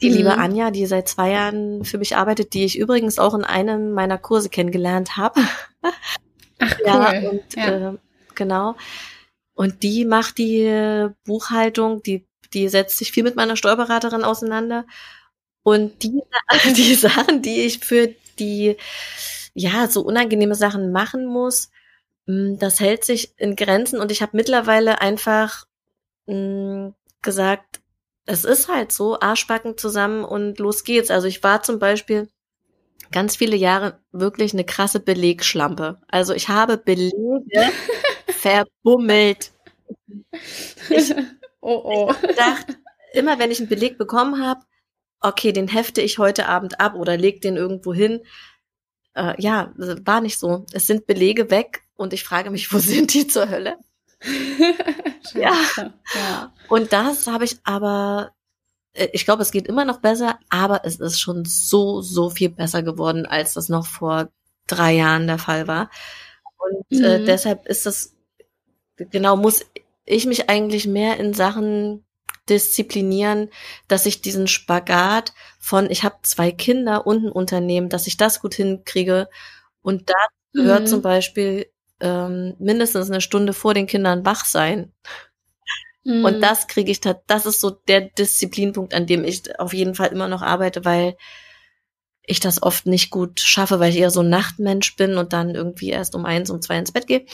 die, 0.09 0.15
Mhm. 0.15 0.15
liebe 0.17 0.37
Anja, 0.37 0.71
die 0.71 0.85
seit 0.85 1.07
zwei 1.09 1.31
Jahren 1.31 1.85
für 1.85 1.97
mich 1.97 2.15
arbeitet, 2.17 2.53
die 2.53 2.65
ich 2.65 2.77
übrigens 2.77 3.19
auch 3.19 3.33
in 3.33 3.43
einem 3.43 3.93
meiner 3.93 4.17
Kurse 4.17 4.49
kennengelernt 4.49 5.17
habe. 5.17 5.41
Ach, 6.59 6.75
cool. 6.79 6.85
Ja, 6.87 7.29
und 7.29 7.43
ja. 7.55 7.89
Äh, 7.93 7.97
genau. 8.35 8.75
Und 9.55 9.83
die 9.83 10.05
macht 10.05 10.37
die 10.37 11.09
Buchhaltung, 11.25 12.03
die, 12.03 12.27
die 12.53 12.69
setzt 12.69 12.97
sich 12.97 13.11
viel 13.11 13.23
mit 13.23 13.35
meiner 13.35 13.55
Steuerberaterin 13.55 14.23
auseinander. 14.23 14.85
Und 15.63 16.03
die, 16.03 16.21
die 16.75 16.95
Sachen, 16.95 17.41
die 17.41 17.61
ich 17.61 17.79
für 17.79 18.09
die, 18.39 18.77
ja, 19.53 19.87
so 19.87 20.01
unangenehme 20.01 20.55
Sachen 20.55 20.91
machen 20.91 21.25
muss, 21.25 21.69
mh, 22.27 22.57
das 22.59 22.79
hält 22.79 23.05
sich 23.05 23.33
in 23.37 23.55
Grenzen. 23.55 23.99
Und 23.99 24.11
ich 24.11 24.21
habe 24.21 24.37
mittlerweile 24.37 25.01
einfach 25.01 25.65
mh, 26.27 26.93
gesagt, 27.21 27.81
es 28.25 28.43
ist 28.43 28.67
halt 28.67 28.91
so, 28.91 29.19
Arschbacken 29.19 29.77
zusammen 29.77 30.23
und 30.23 30.59
los 30.59 30.83
geht's. 30.83 31.11
Also 31.11 31.27
ich 31.27 31.43
war 31.43 31.63
zum 31.63 31.79
Beispiel 31.79 32.27
ganz 33.11 33.35
viele 33.35 33.55
Jahre 33.55 33.99
wirklich 34.11 34.53
eine 34.53 34.63
krasse 34.63 34.99
Belegschlampe. 34.99 36.01
Also 36.07 36.33
ich 36.33 36.49
habe 36.49 36.77
Belege 36.77 37.43
verbummelt. 38.29 39.51
Ich 40.89 41.13
oh, 41.61 41.81
oh. 41.83 42.13
gedacht, 42.21 42.77
immer 43.13 43.37
wenn 43.37 43.51
ich 43.51 43.59
einen 43.59 43.69
Beleg 43.69 43.97
bekommen 43.97 44.43
habe, 44.43 44.61
okay, 45.21 45.51
den 45.51 45.67
hefte 45.67 46.01
ich 46.01 46.17
heute 46.17 46.47
Abend 46.47 46.79
ab 46.79 46.95
oder 46.95 47.17
leg 47.17 47.41
den 47.41 47.57
irgendwo 47.57 47.93
hin. 47.93 48.21
Äh, 49.13 49.39
ja, 49.41 49.71
war 49.75 50.21
nicht 50.21 50.39
so. 50.39 50.65
Es 50.73 50.87
sind 50.87 51.07
Belege 51.07 51.51
weg 51.51 51.83
und 51.95 52.13
ich 52.13 52.23
frage 52.23 52.49
mich, 52.49 52.73
wo 52.73 52.77
sind 52.79 53.13
die 53.13 53.27
zur 53.27 53.49
Hölle? 53.49 53.77
Ja. 55.33 55.53
Ja. 56.13 56.53
Und 56.67 56.93
das 56.93 57.27
habe 57.27 57.45
ich 57.45 57.57
aber, 57.63 58.31
äh, 58.93 59.09
ich 59.13 59.25
glaube, 59.25 59.43
es 59.43 59.51
geht 59.51 59.67
immer 59.67 59.85
noch 59.85 59.99
besser, 60.01 60.39
aber 60.49 60.81
es 60.85 60.97
ist 60.99 61.19
schon 61.19 61.45
so, 61.45 62.01
so 62.01 62.29
viel 62.29 62.49
besser 62.49 62.83
geworden, 62.83 63.25
als 63.25 63.53
das 63.55 63.69
noch 63.69 63.87
vor 63.87 64.29
drei 64.67 64.93
Jahren 64.95 65.27
der 65.27 65.39
Fall 65.39 65.67
war. 65.67 65.89
Und 66.57 67.01
äh, 67.01 67.19
Mhm. 67.19 67.25
deshalb 67.25 67.67
ist 67.67 67.85
das, 67.85 68.15
genau, 68.97 69.35
muss 69.37 69.65
ich 70.05 70.25
mich 70.25 70.49
eigentlich 70.49 70.87
mehr 70.87 71.17
in 71.19 71.33
Sachen 71.33 72.05
disziplinieren, 72.49 73.49
dass 73.87 74.05
ich 74.05 74.21
diesen 74.21 74.47
Spagat 74.47 75.33
von, 75.59 75.89
ich 75.89 76.03
habe 76.03 76.17
zwei 76.23 76.51
Kinder 76.51 77.07
und 77.07 77.25
ein 77.25 77.31
Unternehmen, 77.31 77.89
dass 77.89 78.07
ich 78.07 78.17
das 78.17 78.41
gut 78.41 78.55
hinkriege. 78.55 79.29
Und 79.81 80.09
da 80.09 80.15
gehört 80.53 80.83
Mhm. 80.83 80.87
zum 80.87 81.01
Beispiel 81.01 81.67
ähm, 81.99 82.55
mindestens 82.59 83.09
eine 83.09 83.21
Stunde 83.21 83.53
vor 83.53 83.73
den 83.73 83.87
Kindern 83.87 84.25
wach 84.25 84.45
sein. 84.45 84.93
Mhm. 86.03 86.25
Und 86.25 86.41
das 86.41 86.67
kriege 86.67 86.91
ich, 86.91 87.01
das 87.01 87.45
ist 87.45 87.59
so 87.59 87.71
der 87.71 88.01
Disziplinpunkt, 88.01 88.93
an 88.93 89.07
dem 89.07 89.23
ich 89.23 89.59
auf 89.59 89.73
jeden 89.73 89.95
Fall 89.95 90.09
immer 90.09 90.27
noch 90.27 90.41
arbeite, 90.41 90.85
weil 90.85 91.17
ich 92.27 92.39
das 92.39 92.61
oft 92.61 92.85
nicht 92.85 93.11
gut 93.11 93.39
schaffe, 93.39 93.79
weil 93.79 93.91
ich 93.91 93.97
eher 93.97 94.11
so 94.11 94.21
ein 94.21 94.29
Nachtmensch 94.29 94.95
bin 94.95 95.17
und 95.17 95.33
dann 95.33 95.53
irgendwie 95.53 95.89
erst 95.89 96.15
um 96.15 96.25
eins, 96.25 96.49
um 96.49 96.61
zwei 96.61 96.77
ins 96.77 96.91
Bett 96.91 97.07
gehe. 97.07 97.25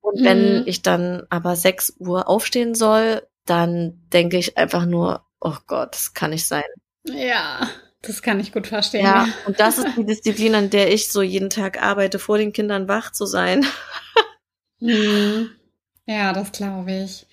Und 0.00 0.24
wenn 0.24 0.60
mhm. 0.60 0.62
ich 0.66 0.82
dann 0.82 1.26
aber 1.30 1.56
sechs 1.56 1.94
Uhr 1.98 2.28
aufstehen 2.28 2.74
soll, 2.74 3.26
dann 3.44 4.06
denke 4.12 4.36
ich 4.38 4.56
einfach 4.56 4.86
nur, 4.86 5.26
oh 5.40 5.56
Gott, 5.66 5.94
das 5.94 6.14
kann 6.14 6.30
nicht 6.30 6.46
sein. 6.46 6.64
Ja, 7.04 7.68
das 8.06 8.22
kann 8.22 8.40
ich 8.40 8.52
gut 8.52 8.66
verstehen. 8.66 9.04
Ja, 9.04 9.28
und 9.46 9.58
das 9.60 9.78
ist 9.78 9.96
die 9.96 10.04
Disziplin, 10.06 10.54
an 10.54 10.70
der 10.70 10.92
ich 10.92 11.08
so 11.10 11.22
jeden 11.22 11.50
Tag 11.50 11.82
arbeite, 11.82 12.18
vor 12.18 12.38
den 12.38 12.52
Kindern 12.52 12.88
wach 12.88 13.12
zu 13.12 13.26
sein. 13.26 13.66
Mhm. 14.78 15.52
Ja, 16.06 16.34
das 16.34 16.52
glaube 16.52 16.92
ich. 16.92 17.26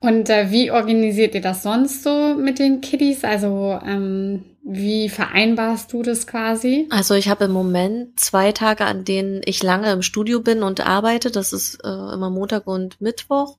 Und 0.00 0.30
äh, 0.30 0.50
wie 0.50 0.70
organisiert 0.70 1.34
ihr 1.34 1.40
das 1.40 1.62
sonst 1.62 2.02
so 2.02 2.34
mit 2.34 2.58
den 2.58 2.80
Kiddies? 2.80 3.24
Also 3.24 3.78
ähm, 3.84 4.44
wie 4.62 5.08
vereinbarst 5.08 5.92
du 5.92 6.02
das 6.02 6.26
quasi? 6.26 6.86
Also 6.90 7.14
ich 7.14 7.28
habe 7.28 7.44
im 7.44 7.50
Moment 7.50 8.18
zwei 8.20 8.52
Tage, 8.52 8.84
an 8.84 9.04
denen 9.04 9.40
ich 9.44 9.62
lange 9.62 9.90
im 9.92 10.02
Studio 10.02 10.40
bin 10.40 10.62
und 10.62 10.86
arbeite. 10.86 11.30
Das 11.30 11.52
ist 11.52 11.78
äh, 11.84 11.88
immer 11.88 12.30
Montag 12.30 12.66
und 12.66 13.00
Mittwoch. 13.00 13.58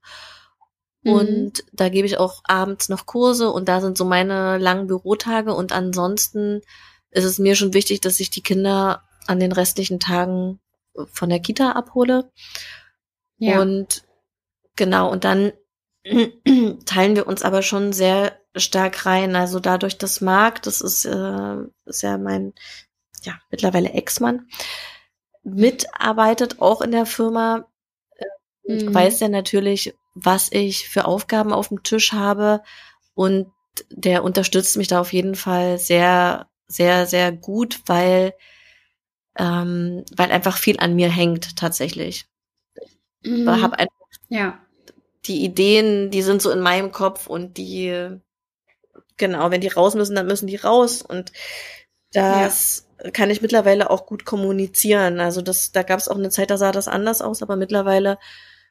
Mhm. 1.04 1.14
Und 1.14 1.64
da 1.74 1.90
gebe 1.90 2.08
ich 2.08 2.18
auch 2.18 2.42
abends 2.44 2.90
noch 2.90 3.06
Kurse 3.06 3.52
und 3.52 3.70
da 3.70 3.82
sind 3.82 3.98
so 3.98 4.06
meine 4.06 4.58
langen 4.58 4.88
Bürotage. 4.88 5.54
Und 5.54 5.72
ansonsten 5.72 6.62
ist 7.12 7.26
es 7.26 7.40
mir 7.40 7.56
schon 7.56 7.74
wichtig, 7.74 8.02
dass 8.02 8.20
ich 8.20 8.30
die 8.30 8.44
Kinder 8.44 9.04
an 9.28 9.40
den 9.40 9.52
restlichen 9.52 10.00
Tagen 10.00 10.60
von 11.12 11.30
der 11.30 11.40
Kita 11.40 11.72
abhole. 11.72 12.32
Ja. 13.38 13.62
Und 13.62 14.04
genau, 14.76 15.12
und 15.12 15.24
dann 15.24 15.54
teilen 16.86 17.16
wir 17.16 17.28
uns 17.28 17.44
aber 17.44 17.62
schon 17.62 17.94
sehr 17.94 18.38
stark 18.56 19.06
rein. 19.06 19.36
Also 19.36 19.60
dadurch, 19.60 19.98
dass 19.98 20.22
Marc, 20.22 20.62
das 20.64 20.82
ist, 20.82 21.06
äh, 21.06 21.58
ist 21.86 22.02
ja 22.02 22.18
mein, 22.18 22.54
ja, 23.24 23.34
mittlerweile 23.50 23.92
Ex-Mann, 23.92 24.48
mitarbeitet 25.44 26.62
auch 26.62 26.82
in 26.82 26.92
der 26.92 27.06
Firma, 27.06 27.66
mhm. 28.70 28.94
weiß 28.94 29.22
er 29.22 29.30
natürlich, 29.30 29.96
was 30.14 30.52
ich 30.52 30.88
für 30.90 31.06
Aufgaben 31.06 31.54
auf 31.54 31.70
dem 31.70 31.84
Tisch 31.84 32.14
habe 32.14 32.62
und 33.14 33.52
der 33.90 34.24
unterstützt 34.24 34.78
mich 34.78 34.88
da 34.88 35.00
auf 35.00 35.14
jeden 35.14 35.36
Fall 35.36 35.78
sehr, 35.78 36.48
sehr, 36.68 37.06
sehr 37.06 37.32
gut, 37.32 37.82
weil, 37.86 38.34
ähm, 39.38 40.04
weil 40.16 40.32
einfach 40.32 40.58
viel 40.58 40.80
an 40.80 40.96
mir 40.96 41.10
hängt 41.10 41.56
tatsächlich. 41.56 42.26
Mhm. 43.24 43.48
Ich 43.48 43.62
habe 43.62 43.80
einfach 43.80 43.96
ja 44.30 44.60
die 45.26 45.44
Ideen, 45.44 46.12
die 46.12 46.22
sind 46.22 46.42
so 46.42 46.52
in 46.52 46.60
meinem 46.60 46.92
Kopf 46.92 47.28
und 47.28 47.58
die, 47.58 48.10
genau, 49.18 49.52
wenn 49.52 49.62
die 49.62 49.68
raus 49.68 49.96
müssen, 49.96 50.16
dann 50.16 50.28
müssen 50.28 50.48
die 50.48 50.56
raus 50.56 51.02
und 51.02 51.32
das 52.12 52.88
ja. 53.04 53.12
kann 53.12 53.30
ich 53.30 53.42
mittlerweile 53.42 53.90
auch 53.90 54.06
gut 54.06 54.26
kommunizieren. 54.26 55.20
Also 55.20 55.42
das, 55.42 55.72
da 55.72 55.84
gab 55.84 56.00
es 56.00 56.08
auch 56.08 56.18
eine 56.18 56.32
Zeit, 56.32 56.50
da 56.50 56.58
sah 56.58 56.72
das 56.72 56.88
anders 56.88 57.22
aus, 57.22 57.44
aber 57.44 57.56
mittlerweile 57.56 58.18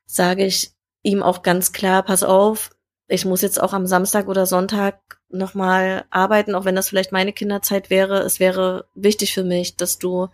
sage 0.09 0.44
ich 0.44 0.73
ihm 1.03 1.23
auch 1.23 1.42
ganz 1.42 1.73
klar, 1.73 2.03
pass 2.03 2.25
auf, 2.25 2.71
ich 3.07 3.25
muss 3.25 3.42
jetzt 3.42 3.62
auch 3.62 3.73
am 3.73 3.87
Samstag 3.87 4.27
oder 4.27 4.47
Sonntag 4.47 5.21
nochmal 5.29 6.05
arbeiten, 6.11 6.55
auch 6.55 6.64
wenn 6.64 6.75
das 6.75 6.88
vielleicht 6.88 7.12
meine 7.12 7.33
Kinderzeit 7.33 7.90
wäre. 7.90 8.21
Es 8.21 8.40
wäre 8.40 8.87
wichtig 8.94 9.35
für 9.35 9.44
mich, 9.44 9.77
dass 9.77 9.99
du 9.99 10.29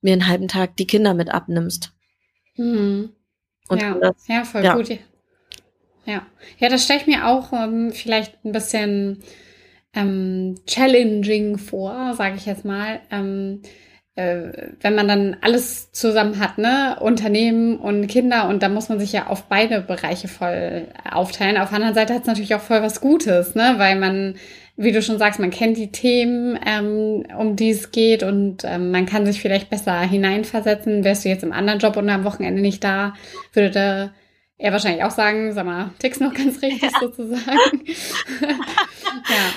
mir 0.00 0.12
einen 0.12 0.28
halben 0.28 0.48
Tag 0.48 0.76
die 0.76 0.86
Kinder 0.86 1.14
mit 1.14 1.30
abnimmst. 1.30 1.92
Mhm. 2.56 3.10
Und 3.68 3.82
ja, 3.82 3.94
das, 3.94 4.28
ja, 4.28 4.44
voll 4.44 4.64
ja. 4.64 4.74
gut. 4.74 4.88
Ja, 6.06 6.26
ja, 6.58 6.68
das 6.68 6.84
stelle 6.84 7.00
ich 7.00 7.06
mir 7.06 7.26
auch 7.26 7.52
ähm, 7.52 7.92
vielleicht 7.92 8.44
ein 8.44 8.52
bisschen 8.52 9.22
ähm, 9.94 10.56
challenging 10.66 11.58
vor, 11.58 12.14
sage 12.14 12.36
ich 12.36 12.46
jetzt 12.46 12.64
mal. 12.64 13.00
Ähm, 13.10 13.62
äh, 13.62 13.68
wenn 14.16 14.94
man 14.94 15.08
dann 15.08 15.36
alles 15.40 15.90
zusammen 15.90 16.38
hat, 16.38 16.58
ne, 16.58 16.96
Unternehmen 17.00 17.78
und 17.78 18.06
Kinder 18.06 18.48
und 18.48 18.62
da 18.62 18.68
muss 18.68 18.88
man 18.88 19.00
sich 19.00 19.12
ja 19.12 19.26
auf 19.26 19.44
beide 19.44 19.80
Bereiche 19.80 20.28
voll 20.28 20.86
aufteilen. 21.10 21.58
Auf 21.58 21.70
der 21.70 21.76
anderen 21.76 21.94
Seite 21.94 22.14
hat 22.14 22.22
es 22.22 22.28
natürlich 22.28 22.54
auch 22.54 22.60
voll 22.60 22.80
was 22.80 23.00
Gutes, 23.00 23.56
ne, 23.56 23.74
weil 23.78 23.96
man, 23.96 24.36
wie 24.76 24.92
du 24.92 25.02
schon 25.02 25.18
sagst, 25.18 25.40
man 25.40 25.50
kennt 25.50 25.76
die 25.78 25.90
Themen, 25.90 26.56
ähm, 26.64 27.24
um 27.36 27.56
die 27.56 27.70
es 27.70 27.90
geht 27.90 28.22
und 28.22 28.62
ähm, 28.64 28.92
man 28.92 29.06
kann 29.06 29.26
sich 29.26 29.42
vielleicht 29.42 29.68
besser 29.68 30.00
hineinversetzen. 30.00 31.02
Wärst 31.02 31.24
du 31.24 31.28
jetzt 31.28 31.42
im 31.42 31.52
anderen 31.52 31.80
Job 31.80 31.96
und 31.96 32.08
am 32.08 32.24
Wochenende 32.24 32.62
nicht 32.62 32.84
da, 32.84 33.14
würde 33.52 33.70
da 33.70 34.10
er 34.56 34.72
wahrscheinlich 34.72 35.04
auch 35.04 35.10
sagen, 35.10 35.52
sag 35.52 35.66
mal, 35.66 35.90
tickst 35.98 36.20
noch 36.20 36.32
ganz 36.32 36.62
richtig 36.62 36.82
ja. 36.82 37.00
sozusagen. 37.00 37.84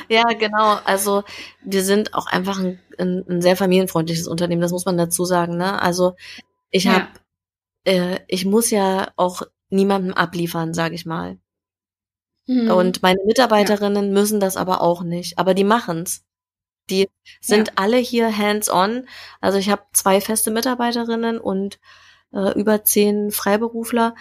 ja. 0.09 0.21
ja, 0.21 0.23
genau. 0.33 0.79
Also 0.85 1.23
wir 1.63 1.83
sind 1.83 2.13
auch 2.13 2.27
einfach 2.27 2.59
ein, 2.59 2.79
ein, 2.97 3.23
ein, 3.29 3.41
sehr 3.41 3.55
familienfreundliches 3.55 4.27
Unternehmen, 4.27 4.61
das 4.61 4.71
muss 4.71 4.85
man 4.85 4.97
dazu 4.97 5.23
sagen. 5.25 5.57
Ne? 5.57 5.79
Also 5.81 6.15
ich 6.71 6.85
ja. 6.85 6.93
habe, 6.93 7.07
äh, 7.83 8.19
ich 8.27 8.45
muss 8.45 8.71
ja 8.71 9.11
auch 9.15 9.43
niemandem 9.69 10.13
abliefern, 10.13 10.73
sage 10.73 10.95
ich 10.95 11.05
mal. 11.05 11.37
Mhm. 12.47 12.71
Und 12.71 13.03
meine 13.03 13.19
Mitarbeiterinnen 13.25 14.05
ja. 14.05 14.11
müssen 14.11 14.39
das 14.39 14.57
aber 14.57 14.81
auch 14.81 15.03
nicht, 15.03 15.37
aber 15.37 15.53
die 15.53 15.63
machen's. 15.63 16.23
Die 16.89 17.09
sind 17.41 17.77
alle 17.77 17.97
hier 17.97 18.35
hands-on. 18.35 19.07
Also 19.41 19.57
ich 19.57 19.69
habe 19.69 19.83
zwei 19.91 20.21
feste 20.21 20.51
Mitarbeiterinnen 20.51 21.37
und 21.37 21.79
äh, 22.33 22.57
über 22.57 22.83
zehn 22.85 23.31
Freiberufler. 23.31 24.15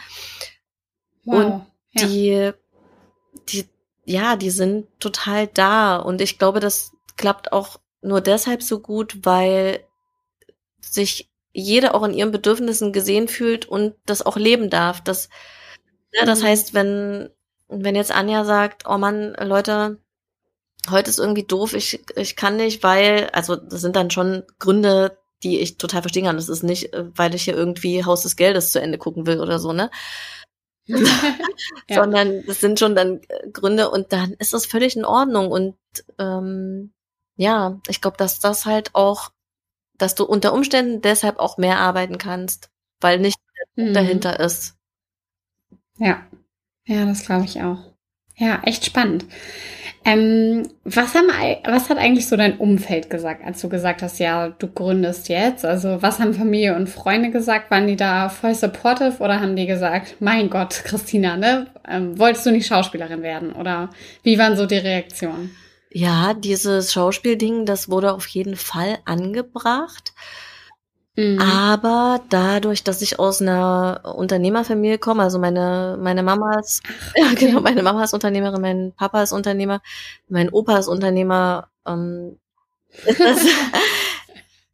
Wow. 1.27 1.35
Und 1.35 1.67
die, 2.01 2.29
ja. 2.31 2.55
die, 3.49 3.69
ja, 4.05 4.37
die 4.37 4.51
sind 4.51 4.87
total 5.01 5.47
da. 5.47 5.97
Und 5.97 6.21
ich 6.21 6.39
glaube, 6.39 6.61
das 6.61 6.93
klappt 7.17 7.53
auch 7.53 7.79
nur 8.01 8.21
deshalb 8.21 8.63
so 8.63 8.81
gut, 8.81 9.19
weil 9.25 9.85
sich 10.81 11.31
jeder 11.53 11.95
auch 11.95 12.05
in 12.05 12.15
ihren 12.15 12.33
Bedürfnissen 12.33 12.93
gesehen 12.93 13.29
fühlt 13.29 13.67
und 13.67 13.95
das 14.07 14.25
auch 14.25 14.37
leben 14.37 14.71
darf. 14.71 15.03
Das, 15.03 15.29
ja, 16.13 16.25
das 16.25 16.43
mhm. 16.43 16.47
heißt, 16.47 16.75
wenn, 16.75 17.31
wenn 17.69 17.97
jetzt 17.97 18.13
Anja 18.13 18.45
sagt, 18.45 18.85
oh 18.87 18.99
Mann, 18.99 19.35
Leute, 19.41 19.99
heute 20.91 21.11
ist 21.11 21.19
irgendwie 21.19 21.45
doof, 21.45 21.75
ich, 21.75 22.01
ich 22.15 22.37
kann 22.37 22.57
nicht, 22.57 22.83
weil, 22.83 23.31
also 23.33 23.57
das 23.57 23.81
sind 23.81 23.97
dann 23.97 24.11
schon 24.11 24.45
Gründe, 24.59 25.19
die 25.43 25.61
ich 25.61 25.79
total 25.79 26.03
verstehen 26.03 26.27
kann. 26.27 26.37
Das 26.37 26.49
ist 26.49 26.63
nicht, 26.63 26.93
äh, 26.93 27.05
weil 27.17 27.35
ich 27.35 27.45
hier 27.45 27.57
irgendwie 27.57 28.05
Haus 28.05 28.23
des 28.23 28.37
Geldes 28.37 28.73
zu 28.73 28.81
Ende 28.81 28.99
gucken 28.99 29.27
will 29.27 29.41
oder 29.41 29.59
so, 29.59 29.73
ne? 29.73 29.91
ja. 31.89 32.03
sondern 32.03 32.45
es 32.47 32.61
sind 32.61 32.79
schon 32.79 32.95
dann 32.95 33.21
äh, 33.29 33.51
Gründe 33.51 33.91
und 33.91 34.13
dann 34.13 34.33
ist 34.35 34.55
es 34.55 34.67
völlig 34.67 34.97
in 34.97 35.05
Ordnung 35.05 35.51
und 35.51 35.77
ähm, 36.19 36.93
ja, 37.37 37.81
ich 37.89 38.01
glaube, 38.01 38.17
dass 38.17 38.39
das 38.39 38.67
halt 38.67 38.95
auch, 38.95 39.31
dass 39.99 40.15
du 40.15 40.25
unter 40.25 40.53
Umständen 40.53 41.03
deshalb 41.03 41.39
auch 41.39 41.59
mehr 41.59 41.79
arbeiten 41.79 42.19
kannst, 42.19 42.71
weil 43.01 43.19
nicht 43.19 43.39
mhm. 43.75 43.93
dahinter 43.95 44.41
ist. 44.41 44.77
Ja, 45.99 46.27
ja, 46.87 47.05
das 47.05 47.25
glaube 47.25 47.45
ich 47.45 47.63
auch. 47.63 47.96
Ja, 48.37 48.61
echt 48.65 48.85
spannend. 48.85 49.25
Ähm, 50.05 50.69
was, 50.85 51.15
haben, 51.15 51.27
was 51.65 51.91
hat 51.91 51.99
eigentlich 51.99 52.29
so 52.29 52.37
dein 52.37 52.59
Umfeld 52.59 53.11
gesagt, 53.11 53.45
als 53.45 53.61
du 53.61 53.69
gesagt 53.69 54.03
hast, 54.03 54.21
ja, 54.21 54.51
du 54.51 54.69
gründest 54.69 55.29
jetzt? 55.29 55.65
Also 55.65 56.01
was 56.01 56.21
haben 56.21 56.33
Familie 56.33 56.77
und 56.77 56.89
Freunde 56.89 57.31
gesagt? 57.31 57.73
Waren 57.73 57.89
die 57.89 57.97
da 57.97 58.29
voll 58.29 58.55
supportive 58.55 59.17
oder 59.19 59.41
haben 59.41 59.57
die 59.57 59.67
gesagt, 59.67 60.17
mein 60.21 60.49
Gott, 60.49 60.83
Christina, 60.85 61.37
ne? 61.37 61.67
Ähm, 61.89 62.17
wolltest 62.19 62.47
du 62.47 62.53
nicht 62.53 62.69
Schauspielerin 62.69 63.23
werden? 63.23 63.53
Oder 63.53 63.91
wie 64.23 64.39
waren 64.39 64.57
so 64.57 64.67
die 64.67 64.77
Reaktionen? 64.77 65.57
Ja, 65.91 66.35
dieses 66.35 66.93
Schauspielding, 66.93 67.65
das 67.65 67.89
wurde 67.89 68.13
auf 68.13 68.27
jeden 68.29 68.55
Fall 68.55 68.99
angebracht. 69.07 70.13
Mhm. 71.17 71.41
Aber 71.41 72.21
dadurch, 72.29 72.85
dass 72.85 73.01
ich 73.01 73.19
aus 73.19 73.41
einer 73.41 74.03
Unternehmerfamilie 74.17 74.99
komme, 74.99 75.23
also 75.23 75.39
meine, 75.39 75.97
meine 76.01 76.23
Mama 76.23 76.59
ist, 76.61 76.83
okay. 77.11 77.23
ja, 77.23 77.35
genau, 77.35 77.61
meine 77.61 77.83
Mama 77.83 78.05
ist 78.05 78.13
Unternehmerin, 78.13 78.61
mein 78.61 78.93
Papa 78.95 79.23
ist 79.23 79.33
Unternehmer, 79.33 79.81
mein 80.29 80.51
Opa 80.51 80.79
ist 80.79 80.89
Unternehmer, 80.89 81.71
ähm, 81.87 82.39
ist 83.07 83.21
das 83.21 83.39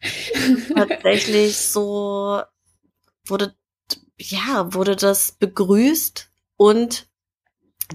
tatsächlich 0.75 1.57
so, 1.57 2.43
wurde, 3.27 3.55
ja, 4.19 4.75
wurde 4.75 4.97
das 4.97 5.33
begrüßt 5.33 6.29
und 6.57 7.07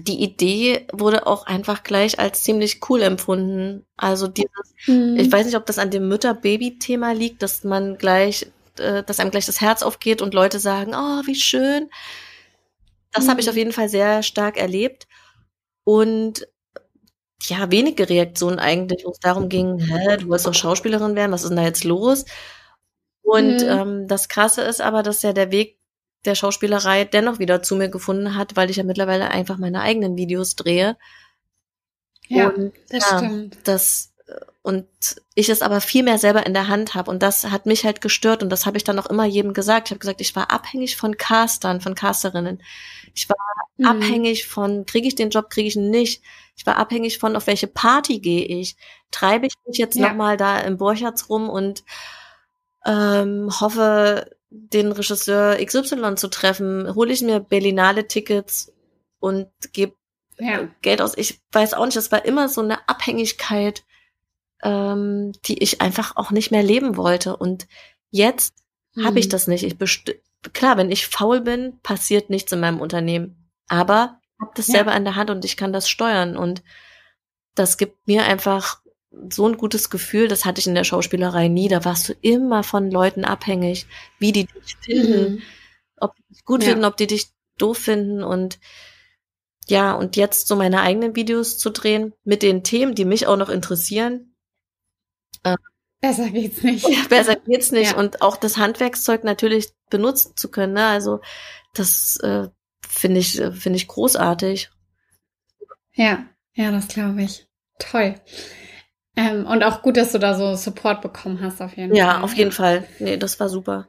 die 0.00 0.22
Idee 0.22 0.86
wurde 0.92 1.26
auch 1.26 1.46
einfach 1.46 1.82
gleich 1.82 2.18
als 2.18 2.42
ziemlich 2.42 2.80
cool 2.88 3.02
empfunden. 3.02 3.86
Also 3.96 4.28
dieses, 4.28 4.74
mhm. 4.86 5.16
ich 5.18 5.30
weiß 5.30 5.46
nicht, 5.46 5.56
ob 5.56 5.66
das 5.66 5.78
an 5.78 5.90
dem 5.90 6.08
Mütter-Baby-Thema 6.08 7.12
liegt, 7.12 7.42
dass 7.42 7.64
man 7.64 7.98
gleich, 7.98 8.50
äh, 8.78 9.02
dass 9.02 9.20
einem 9.20 9.30
gleich 9.30 9.46
das 9.46 9.60
Herz 9.60 9.82
aufgeht 9.82 10.22
und 10.22 10.34
Leute 10.34 10.58
sagen, 10.60 10.94
oh, 10.94 11.22
wie 11.26 11.34
schön. 11.34 11.90
Das 13.12 13.24
mhm. 13.24 13.30
habe 13.30 13.40
ich 13.40 13.50
auf 13.50 13.56
jeden 13.56 13.72
Fall 13.72 13.88
sehr 13.88 14.22
stark 14.22 14.56
erlebt. 14.56 15.06
Und 15.84 16.46
ja, 17.42 17.70
wenige 17.70 18.08
Reaktionen 18.08 18.58
eigentlich, 18.58 19.04
wo 19.04 19.10
es 19.10 19.20
darum 19.20 19.48
ging, 19.48 19.78
hä, 19.78 20.16
du 20.18 20.28
wolltest 20.28 20.46
doch 20.46 20.54
Schauspielerin 20.54 21.14
werden, 21.14 21.32
was 21.32 21.44
ist 21.44 21.50
denn 21.50 21.56
da 21.56 21.62
jetzt 21.62 21.84
los? 21.84 22.24
Und 23.22 23.62
mhm. 23.62 23.68
ähm, 23.68 24.08
das 24.08 24.28
Krasse 24.28 24.62
ist 24.62 24.80
aber, 24.80 25.02
dass 25.02 25.22
ja 25.22 25.32
der 25.32 25.50
Weg 25.50 25.77
der 26.24 26.34
Schauspielerei 26.34 27.04
dennoch 27.04 27.38
wieder 27.38 27.62
zu 27.62 27.76
mir 27.76 27.88
gefunden 27.88 28.34
hat, 28.34 28.56
weil 28.56 28.70
ich 28.70 28.76
ja 28.76 28.84
mittlerweile 28.84 29.30
einfach 29.30 29.58
meine 29.58 29.80
eigenen 29.80 30.16
Videos 30.16 30.56
drehe. 30.56 30.96
Ja, 32.26 32.48
und, 32.48 32.72
das 32.90 33.10
ja, 33.10 33.18
stimmt. 33.18 33.58
Das, 33.64 34.12
und 34.62 34.86
ich 35.34 35.48
es 35.48 35.62
aber 35.62 35.80
viel 35.80 36.02
mehr 36.02 36.18
selber 36.18 36.44
in 36.44 36.52
der 36.52 36.68
Hand 36.68 36.94
habe. 36.94 37.10
Und 37.10 37.22
das 37.22 37.44
hat 37.44 37.66
mich 37.66 37.84
halt 37.84 38.00
gestört. 38.00 38.42
Und 38.42 38.50
das 38.50 38.66
habe 38.66 38.76
ich 38.76 38.84
dann 38.84 38.98
auch 38.98 39.06
immer 39.06 39.24
jedem 39.24 39.54
gesagt. 39.54 39.88
Ich 39.88 39.92
habe 39.92 40.00
gesagt, 40.00 40.20
ich 40.20 40.36
war 40.36 40.50
abhängig 40.50 40.96
von 40.96 41.16
Castern, 41.16 41.80
von 41.80 41.94
Casterinnen. 41.94 42.62
Ich 43.14 43.28
war 43.28 43.36
mhm. 43.78 43.86
abhängig 43.86 44.46
von, 44.46 44.84
kriege 44.84 45.08
ich 45.08 45.14
den 45.14 45.30
Job, 45.30 45.48
kriege 45.48 45.68
ich 45.68 45.76
ihn 45.76 45.90
nicht. 45.90 46.22
Ich 46.56 46.66
war 46.66 46.76
abhängig 46.76 47.18
von, 47.18 47.36
auf 47.36 47.46
welche 47.46 47.68
Party 47.68 48.18
gehe 48.18 48.44
ich. 48.44 48.76
Treibe 49.10 49.46
ich 49.46 49.54
mich 49.66 49.78
jetzt 49.78 49.96
ja. 49.96 50.08
nochmal 50.08 50.36
da 50.36 50.58
im 50.60 50.76
Borchards 50.76 51.30
rum 51.30 51.48
und 51.48 51.84
ähm, 52.84 53.48
hoffe, 53.60 54.36
den 54.50 54.92
Regisseur 54.92 55.56
XY 55.62 56.14
zu 56.16 56.28
treffen, 56.28 56.94
hole 56.94 57.12
ich 57.12 57.22
mir 57.22 57.40
Berlinale-Tickets 57.40 58.72
und 59.20 59.48
gebe 59.72 59.94
ja. 60.38 60.68
Geld 60.82 61.02
aus. 61.02 61.16
Ich 61.16 61.40
weiß 61.52 61.74
auch 61.74 61.84
nicht, 61.84 61.96
das 61.96 62.12
war 62.12 62.24
immer 62.24 62.48
so 62.48 62.60
eine 62.60 62.88
Abhängigkeit, 62.88 63.84
ähm, 64.62 65.32
die 65.44 65.62
ich 65.62 65.80
einfach 65.80 66.16
auch 66.16 66.30
nicht 66.30 66.50
mehr 66.50 66.62
leben 66.62 66.96
wollte. 66.96 67.36
Und 67.36 67.66
jetzt 68.10 68.54
mhm. 68.94 69.04
habe 69.04 69.18
ich 69.18 69.28
das 69.28 69.48
nicht. 69.48 69.64
Ich 69.64 69.76
klar, 70.52 70.76
wenn 70.76 70.90
ich 70.90 71.08
faul 71.08 71.40
bin, 71.40 71.78
passiert 71.82 72.30
nichts 72.30 72.52
in 72.52 72.60
meinem 72.60 72.80
Unternehmen. 72.80 73.50
Aber 73.68 74.20
ich 74.22 74.40
habe 74.40 74.52
das 74.54 74.68
ja. 74.68 74.74
selber 74.74 74.94
in 74.94 75.04
der 75.04 75.16
Hand 75.16 75.30
und 75.30 75.44
ich 75.44 75.56
kann 75.56 75.72
das 75.72 75.88
steuern. 75.88 76.36
Und 76.36 76.62
das 77.54 77.76
gibt 77.76 78.06
mir 78.06 78.24
einfach 78.24 78.80
so 79.30 79.48
ein 79.48 79.56
gutes 79.56 79.90
Gefühl, 79.90 80.28
das 80.28 80.44
hatte 80.44 80.60
ich 80.60 80.66
in 80.66 80.74
der 80.74 80.84
Schauspielerei 80.84 81.48
nie. 81.48 81.68
Da 81.68 81.84
warst 81.84 82.08
du 82.08 82.14
immer 82.20 82.62
von 82.62 82.90
Leuten 82.90 83.24
abhängig, 83.24 83.86
wie 84.18 84.32
die 84.32 84.46
dich 84.46 84.76
finden, 84.80 85.32
mhm. 85.34 85.42
ob 85.98 86.14
die 86.16 86.34
dich 86.34 86.44
gut 86.44 86.62
ja. 86.62 86.70
finden, 86.70 86.84
ob 86.84 86.96
die 86.96 87.06
dich 87.06 87.28
doof 87.58 87.78
finden 87.78 88.22
und 88.22 88.58
ja, 89.66 89.92
und 89.92 90.16
jetzt 90.16 90.48
so 90.48 90.56
meine 90.56 90.80
eigenen 90.80 91.14
Videos 91.14 91.58
zu 91.58 91.70
drehen 91.70 92.14
mit 92.24 92.42
den 92.42 92.64
Themen, 92.64 92.94
die 92.94 93.04
mich 93.04 93.26
auch 93.26 93.36
noch 93.36 93.50
interessieren. 93.50 94.34
Äh, 95.42 95.56
besser 96.00 96.30
geht's 96.30 96.62
nicht. 96.62 96.86
besser 97.08 97.36
geht's 97.36 97.70
nicht. 97.70 97.92
Ja. 97.92 97.98
Und 97.98 98.22
auch 98.22 98.36
das 98.36 98.56
Handwerkszeug 98.56 99.24
natürlich 99.24 99.68
benutzen 99.90 100.32
zu 100.36 100.50
können. 100.50 100.72
Ne? 100.72 100.86
Also 100.86 101.20
das 101.74 102.16
äh, 102.22 102.48
finde 102.88 103.20
ich, 103.20 103.32
finde 103.34 103.76
ich 103.76 103.88
großartig. 103.88 104.70
Ja, 105.92 106.26
ja, 106.54 106.70
das 106.70 106.88
glaube 106.88 107.22
ich. 107.22 107.46
Toll. 107.78 108.14
Ähm, 109.18 109.46
und 109.46 109.64
auch 109.64 109.82
gut, 109.82 109.96
dass 109.96 110.12
du 110.12 110.18
da 110.18 110.34
so 110.34 110.54
Support 110.54 111.02
bekommen 111.02 111.40
hast, 111.42 111.60
auf 111.60 111.76
jeden 111.76 111.92
ja, 111.92 112.06
Fall. 112.06 112.14
Ja, 112.14 112.20
auf 112.22 112.34
jeden 112.34 112.52
Fall. 112.52 112.86
Nee, 113.00 113.16
das 113.16 113.40
war 113.40 113.48
super. 113.48 113.88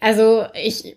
Also 0.00 0.46
ich 0.54 0.96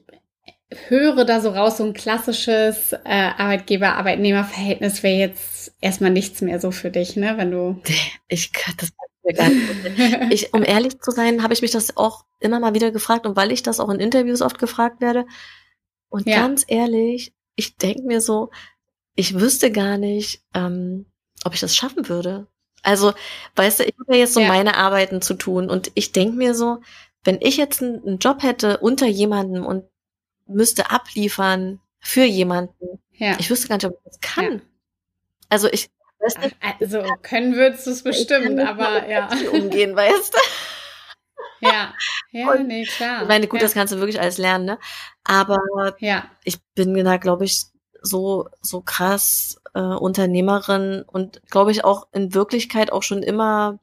höre 0.88 1.26
da 1.26 1.42
so 1.42 1.50
raus, 1.50 1.78
so 1.78 1.84
ein 1.84 1.94
klassisches 1.94 2.94
äh, 2.94 3.00
Arbeitgeber-Arbeitnehmer-Verhältnis 3.04 5.04
wäre 5.04 5.18
jetzt 5.18 5.74
erstmal 5.82 6.12
nichts 6.12 6.40
mehr 6.40 6.62
so 6.62 6.72
für 6.72 6.92
dich, 6.92 7.18
ne? 7.18 7.38
Wenn 7.38 7.52
du. 7.52 7.82
Ich 8.30 8.52
das 8.78 8.92
ich, 10.32 10.54
um 10.54 10.64
ehrlich 10.66 11.00
zu 11.00 11.12
sein, 11.12 11.44
habe 11.44 11.54
ich 11.54 11.62
mich 11.62 11.72
das 11.72 11.98
auch 11.98 12.26
immer 12.40 12.60
mal 12.60 12.74
wieder 12.74 12.92
gefragt 12.92 13.26
und 13.26 13.36
weil 13.36 13.52
ich 13.52 13.64
das 13.64 13.80
auch 13.80 13.90
in 13.90 14.00
Interviews 14.00 14.42
oft 14.42 14.60
gefragt 14.60 15.02
werde. 15.02 15.26
Und 16.10 16.26
ja. 16.26 16.38
ganz 16.38 16.64
ehrlich, 16.68 17.34
ich 17.56 17.78
denke 17.78 18.04
mir 18.04 18.22
so, 18.22 18.50
ich 19.16 19.40
wüsste 19.40 19.72
gar 19.72 19.98
nicht, 19.98 20.42
ähm, 20.56 21.06
ob 21.46 21.54
ich 21.54 21.60
das 21.60 21.76
schaffen 21.76 22.10
würde. 22.10 22.48
Also, 22.84 23.14
weißt 23.56 23.80
du, 23.80 23.84
ich 23.86 23.96
habe 24.00 24.14
ja 24.14 24.20
jetzt 24.20 24.34
so 24.34 24.42
ja. 24.42 24.48
meine 24.48 24.76
Arbeiten 24.76 25.22
zu 25.22 25.36
tun 25.36 25.70
und 25.70 25.92
ich 25.96 26.12
denk 26.12 26.36
mir 26.36 26.54
so, 26.54 26.82
wenn 27.24 27.40
ich 27.42 27.58
jetzt 27.58 27.82
einen, 27.82 28.18
Job 28.20 28.44
hätte 28.44 28.78
unter 28.80 29.08
jemandem 29.08 29.66
und 29.66 29.86
müsste 30.46 30.92
abliefern 30.92 31.80
für 32.00 32.26
jemanden, 32.26 33.00
ja. 33.14 33.38
ich 33.40 33.50
wüsste 33.50 33.70
gar 33.70 33.76
nicht, 33.76 33.86
ob 33.86 33.94
ich 33.94 34.04
das 34.04 34.20
kann. 34.20 34.54
Ja. 34.56 34.62
Also 35.50 35.70
ich 35.72 35.90
weißt 36.20 36.38
du, 36.38 36.52
Ach, 36.62 36.74
also 36.80 37.04
können 37.22 37.56
würdest 37.56 37.88
du 37.88 37.92
es 37.92 38.04
bestimmt, 38.04 38.60
aber 38.60 39.08
ja. 39.08 39.30
Umgehen, 39.52 39.96
weißt 39.96 40.34
du? 40.34 40.38
Ja, 41.62 41.94
ja, 42.32 42.52
und, 42.52 42.68
nee, 42.68 42.84
klar. 42.84 43.22
Ich 43.22 43.28
meine, 43.30 43.48
gut, 43.48 43.62
ja. 43.62 43.66
das 43.66 43.74
kannst 43.74 43.94
du 43.94 43.98
wirklich 43.98 44.20
alles 44.20 44.38
lernen, 44.38 44.66
ne? 44.66 44.80
Aber 45.24 45.60
ja. 46.00 46.30
ich 46.44 46.58
bin 46.76 46.94
da, 47.06 47.16
glaube 47.16 47.46
ich, 47.46 47.68
so, 48.02 48.50
so 48.62 48.82
krass 48.82 49.62
äh, 49.74 49.80
Unternehmerin 49.80 51.04
und 51.06 51.42
glaube 51.50 51.72
ich 51.72 51.84
auch 51.84 52.08
in 52.12 52.34
Wirklichkeit 52.34 52.92
auch 52.92 53.04
schon 53.04 53.24
immer 53.24 53.80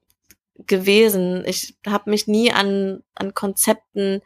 gewesen. 0.66 1.45
Ich 1.47 1.76
habe 1.86 2.11
mich 2.11 2.26
nie 2.26 2.53
an, 2.53 3.03
an 3.14 3.34
Konzepten, 3.34 4.22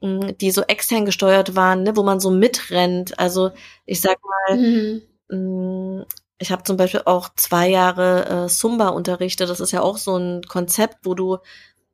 hm, 0.00 0.36
die 0.38 0.50
so 0.50 0.62
extern 0.62 1.04
gesteuert 1.04 1.56
waren, 1.56 1.82
ne, 1.82 1.96
wo 1.96 2.02
man 2.02 2.20
so 2.20 2.30
mitrennt. 2.30 3.18
Also 3.18 3.50
ich 3.84 4.00
sag 4.00 4.18
mal, 4.22 4.56
mhm. 4.56 5.02
mh, 5.28 6.00
hm, 6.00 6.04
ich 6.38 6.52
habe 6.52 6.64
zum 6.64 6.76
Beispiel 6.76 7.02
auch 7.06 7.30
zwei 7.34 7.68
Jahre 7.68 8.44
äh, 8.44 8.48
Zumba 8.48 8.88
unterrichtet. 8.88 9.48
Das 9.48 9.60
ist 9.60 9.72
ja 9.72 9.80
auch 9.80 9.96
so 9.96 10.16
ein 10.16 10.42
Konzept, 10.42 10.98
wo 11.04 11.14
du 11.14 11.38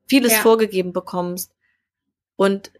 vieles 0.08 0.32
ja. 0.32 0.38
vorgegeben 0.38 0.92
bekommst. 0.92 1.52
Und 2.34 2.72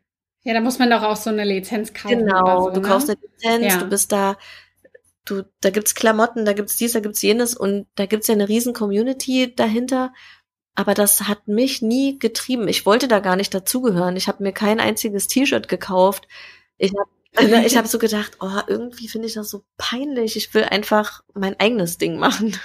ja, 0.43 0.55
da 0.55 0.61
muss 0.61 0.81
man 0.81 0.91
doch 0.91 1.03
auch 1.03 1.15
so 1.15 1.31
eine 1.31 1.45
Lizenz 1.45 1.95
kaufen. 1.95 2.19
Genau, 2.19 2.65
so, 2.65 2.71
du 2.71 2.81
ne? 2.81 2.89
kaufst 2.89 3.09
eine 3.09 3.19
Lizenz, 3.21 3.75
ja. 3.75 3.79
du 3.79 3.87
bist 3.87 4.11
da 4.11 4.37
du, 5.25 5.43
da 5.61 5.71
gibt's 5.71 5.95
Klamotten, 5.95 6.45
da 6.45 6.53
gibt's 6.53 6.77
dies, 6.77 6.93
da 6.93 7.01
gibt's 7.01 7.23
jenes 7.23 7.57
und 7.57 7.87
da 7.95 8.07
gibt's 8.07 8.29
ja 8.29 8.35
eine 8.35 8.49
riesen 8.49 8.75
Community 8.75 9.55
dahinter. 9.55 10.13
Aber 10.75 10.95
das 10.95 11.29
hat 11.29 11.49
mich 11.49 11.83
nie 11.83 12.19
getrieben. 12.19 12.67
Ich 12.67 12.87
wollte 12.87 13.07
da 13.07 13.21
gar 13.21 13.37
nicht 13.37 13.53
dazugehören. 13.53 14.17
Ich 14.17 14.27
habe 14.29 14.43
mir 14.43 14.53
kein 14.53 14.81
einziges 14.81 15.29
T-Shirt 15.29 15.69
gekauft. 15.69 16.27
Ich 16.79 16.93
habe 16.99 17.11
ne, 17.49 17.67
ich 17.67 17.77
hab 17.77 17.87
so 17.87 17.99
gedacht, 17.99 18.39
oh, 18.41 18.61
irgendwie 18.67 19.09
finde 19.09 19.29
ich 19.29 19.35
das 19.35 19.51
so 19.51 19.65
peinlich. 19.77 20.37
Ich 20.37 20.53
will 20.55 20.65
einfach 20.65 21.23
mein 21.35 21.59
eigenes 21.61 21.99
Ding 21.99 22.19
machen. 22.19 22.59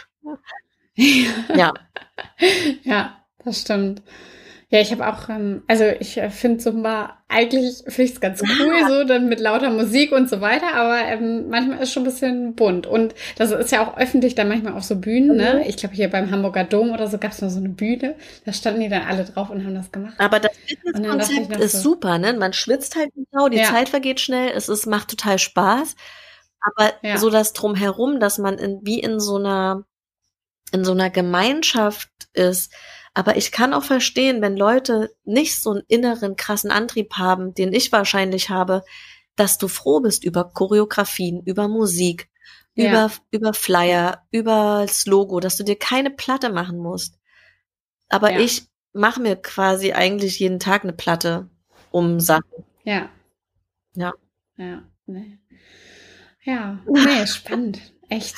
ja. 0.95 1.73
Ja, 2.83 3.23
das 3.43 3.61
stimmt. 3.61 4.01
Ja, 4.69 4.81
ich 4.81 4.91
habe 4.91 5.07
auch, 5.07 5.29
ähm, 5.29 5.63
also 5.67 5.85
ich 5.85 6.17
äh, 6.17 6.29
finde 6.29 6.57
Zumba, 6.57 7.17
eigentlich 7.29 7.83
finde 7.87 8.03
ich 8.03 8.11
es 8.11 8.19
ganz 8.19 8.41
cool, 8.41 8.75
so 8.89 9.05
dann 9.05 9.29
mit 9.29 9.39
lauter 9.39 9.69
Musik 9.69 10.11
und 10.11 10.29
so 10.29 10.41
weiter, 10.41 10.73
aber 10.75 10.99
ähm, 11.07 11.47
manchmal 11.47 11.79
ist 11.79 11.93
schon 11.93 12.03
ein 12.03 12.07
bisschen 12.07 12.53
bunt. 12.53 12.85
Und 12.85 13.15
das 13.37 13.51
ist 13.51 13.71
ja 13.71 13.87
auch 13.87 13.97
öffentlich 13.97 14.35
dann 14.35 14.49
manchmal 14.49 14.73
auf 14.73 14.83
so 14.83 14.97
Bühnen, 14.97 15.37
ne? 15.37 15.53
mhm. 15.53 15.59
ne? 15.59 15.67
Ich 15.69 15.77
glaube, 15.77 15.95
hier 15.95 16.09
beim 16.09 16.31
Hamburger 16.31 16.65
Dom 16.65 16.91
oder 16.91 17.07
so 17.07 17.17
gab 17.17 17.31
es 17.31 17.39
mal 17.39 17.49
so 17.49 17.59
eine 17.59 17.69
Bühne, 17.69 18.15
da 18.43 18.51
standen 18.51 18.81
die 18.81 18.89
dann 18.89 19.03
alle 19.03 19.23
drauf 19.23 19.49
und 19.49 19.63
haben 19.63 19.73
das 19.73 19.89
gemacht. 19.89 20.15
Aber 20.17 20.41
das 20.41 20.51
Konzept 20.93 21.55
ist 21.55 21.71
so, 21.71 21.91
super, 21.91 22.17
ne? 22.17 22.33
Man 22.33 22.51
schwitzt 22.51 22.97
halt 22.97 23.11
genau, 23.13 23.47
die 23.47 23.59
ja. 23.59 23.71
Zeit 23.71 23.87
vergeht 23.87 24.19
schnell, 24.19 24.51
es 24.53 24.67
ist, 24.67 24.85
macht 24.85 25.09
total 25.09 25.39
Spaß. 25.39 25.95
Aber 26.59 26.91
ja. 27.03 27.17
so 27.17 27.29
das 27.29 27.53
drumherum, 27.53 28.19
dass 28.19 28.37
man 28.37 28.57
in, 28.57 28.81
wie 28.83 28.99
in 28.99 29.21
so 29.21 29.37
einer, 29.37 29.85
in 30.73 30.83
so 30.83 30.91
einer 30.91 31.09
Gemeinschaft 31.09 32.09
ist, 32.33 32.73
aber 33.17 33.35
ich 33.35 33.51
kann 33.51 33.73
auch 33.73 33.83
verstehen, 33.83 34.43
wenn 34.43 34.55
Leute 34.55 35.09
nicht 35.23 35.59
so 35.59 35.71
einen 35.71 35.81
inneren 35.87 36.35
krassen 36.35 36.69
Antrieb 36.69 37.15
haben, 37.15 37.55
den 37.55 37.73
ich 37.73 37.91
wahrscheinlich 37.91 38.51
habe, 38.51 38.83
dass 39.35 39.57
du 39.57 39.67
froh 39.67 40.01
bist 40.01 40.23
über 40.23 40.43
Choreografien, 40.53 41.41
über 41.41 41.67
Musik, 41.67 42.29
ja. 42.75 42.91
über, 42.91 43.11
über 43.31 43.53
Flyer, 43.55 44.27
über 44.29 44.83
das 44.85 45.07
Logo, 45.07 45.39
dass 45.39 45.57
du 45.57 45.63
dir 45.63 45.79
keine 45.79 46.11
Platte 46.11 46.51
machen 46.51 46.77
musst. 46.77 47.17
Aber 48.07 48.33
ja. 48.33 48.39
ich 48.39 48.67
mache 48.93 49.19
mir 49.19 49.35
quasi 49.35 49.93
eigentlich 49.93 50.37
jeden 50.37 50.59
Tag 50.59 50.83
eine 50.83 50.93
Platte 50.93 51.49
um 51.89 52.19
Sachen. 52.19 52.65
Ja. 52.83 53.09
Ja. 53.95 54.13
Ja. 54.57 54.83
Nee. 55.07 55.39
Ja, 56.43 56.83
nee, 56.85 57.25
spannend. 57.25 57.81
Echt. 58.09 58.35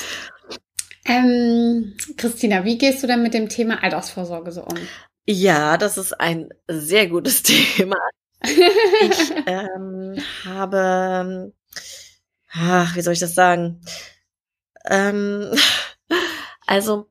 Ähm, 1.10 1.96
Christina, 2.18 2.64
wie 2.66 2.78
gehst 2.78 3.02
du 3.02 3.08
denn 3.08 3.24
mit 3.24 3.34
dem 3.34 3.50
Thema 3.50 3.82
Altersvorsorge 3.82 4.52
so 4.52 4.62
um? 4.62 4.78
Ja, 5.26 5.76
das 5.78 5.98
ist 5.98 6.14
ein 6.14 6.50
sehr 6.68 7.08
gutes 7.08 7.42
Thema. 7.44 7.98
ich 8.44 9.34
ähm, 9.48 10.18
habe, 10.46 11.52
ach, 12.52 12.96
wie 12.96 13.02
soll 13.02 13.14
ich 13.14 13.20
das 13.20 13.34
sagen? 13.34 13.82
Ähm, 14.86 15.52
also, 16.68 17.10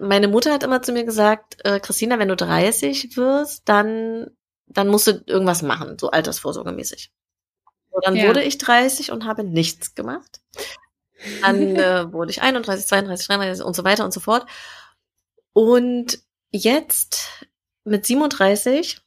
meine 0.00 0.28
Mutter 0.28 0.52
hat 0.52 0.62
immer 0.62 0.82
zu 0.82 0.92
mir 0.92 1.04
gesagt, 1.04 1.56
äh, 1.64 1.80
Christina, 1.80 2.20
wenn 2.20 2.28
du 2.28 2.36
30 2.36 3.16
wirst, 3.16 3.68
dann, 3.68 4.30
dann 4.66 4.86
musst 4.86 5.08
du 5.08 5.24
irgendwas 5.26 5.62
machen, 5.62 5.98
so 5.98 6.08
altersvorsorgemäßig. 6.08 7.10
So, 7.90 7.98
dann 8.00 8.14
ja. 8.14 8.28
wurde 8.28 8.44
ich 8.44 8.58
30 8.58 9.10
und 9.10 9.24
habe 9.24 9.42
nichts 9.42 9.96
gemacht. 9.96 10.40
Dann 11.42 11.76
äh, 11.76 12.12
wurde 12.12 12.30
ich 12.30 12.42
31, 12.42 12.86
32, 12.86 13.26
33 13.26 13.64
und 13.64 13.74
so 13.74 13.84
weiter 13.84 14.04
und 14.04 14.12
so 14.12 14.20
fort. 14.20 14.46
Und 15.52 16.18
jetzt 16.50 17.46
mit 17.84 18.06
37 18.06 19.00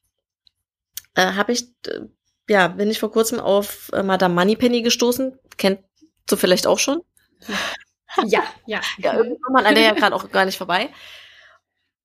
äh, 1.15 1.33
habe 1.33 1.51
ich, 1.51 1.67
äh, 1.87 2.01
ja, 2.49 2.67
bin 2.67 2.89
ich 2.89 2.99
vor 2.99 3.11
kurzem 3.11 3.39
auf 3.39 3.89
äh, 3.93 4.03
Madame 4.03 4.33
Moneypenny 4.33 4.81
gestoßen. 4.81 5.37
Kennt 5.57 5.81
du 6.27 6.35
vielleicht 6.35 6.67
auch 6.67 6.79
schon? 6.79 7.01
Ja, 8.25 8.41
ja. 8.65 8.79
ja, 8.97 9.13
irgendwie 9.13 9.37
kommt 9.39 9.53
man 9.53 9.65
an 9.65 9.75
der 9.75 9.83
ja 9.83 9.93
gerade 9.93 10.15
auch 10.15 10.27
gar 10.31 10.45
nicht 10.45 10.57
vorbei. 10.57 10.89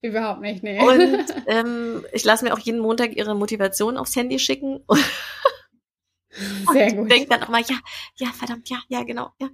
Überhaupt 0.02 0.40
nicht, 0.40 0.62
nee. 0.62 0.78
Und 0.78 1.32
ähm, 1.46 2.04
ich 2.12 2.24
lasse 2.24 2.44
mir 2.44 2.52
auch 2.52 2.58
jeden 2.58 2.80
Montag 2.80 3.16
ihre 3.16 3.34
Motivation 3.34 3.96
aufs 3.96 4.16
Handy 4.16 4.38
schicken. 4.38 4.84
Sehr 6.72 6.92
gut. 6.92 7.06
Ich 7.06 7.14
denke 7.14 7.28
dann 7.30 7.44
auch 7.44 7.48
mal, 7.48 7.62
ja, 7.62 7.76
ja, 8.16 8.28
verdammt, 8.32 8.68
ja, 8.68 8.78
ja, 8.88 9.04
genau, 9.04 9.30
ja. 9.40 9.48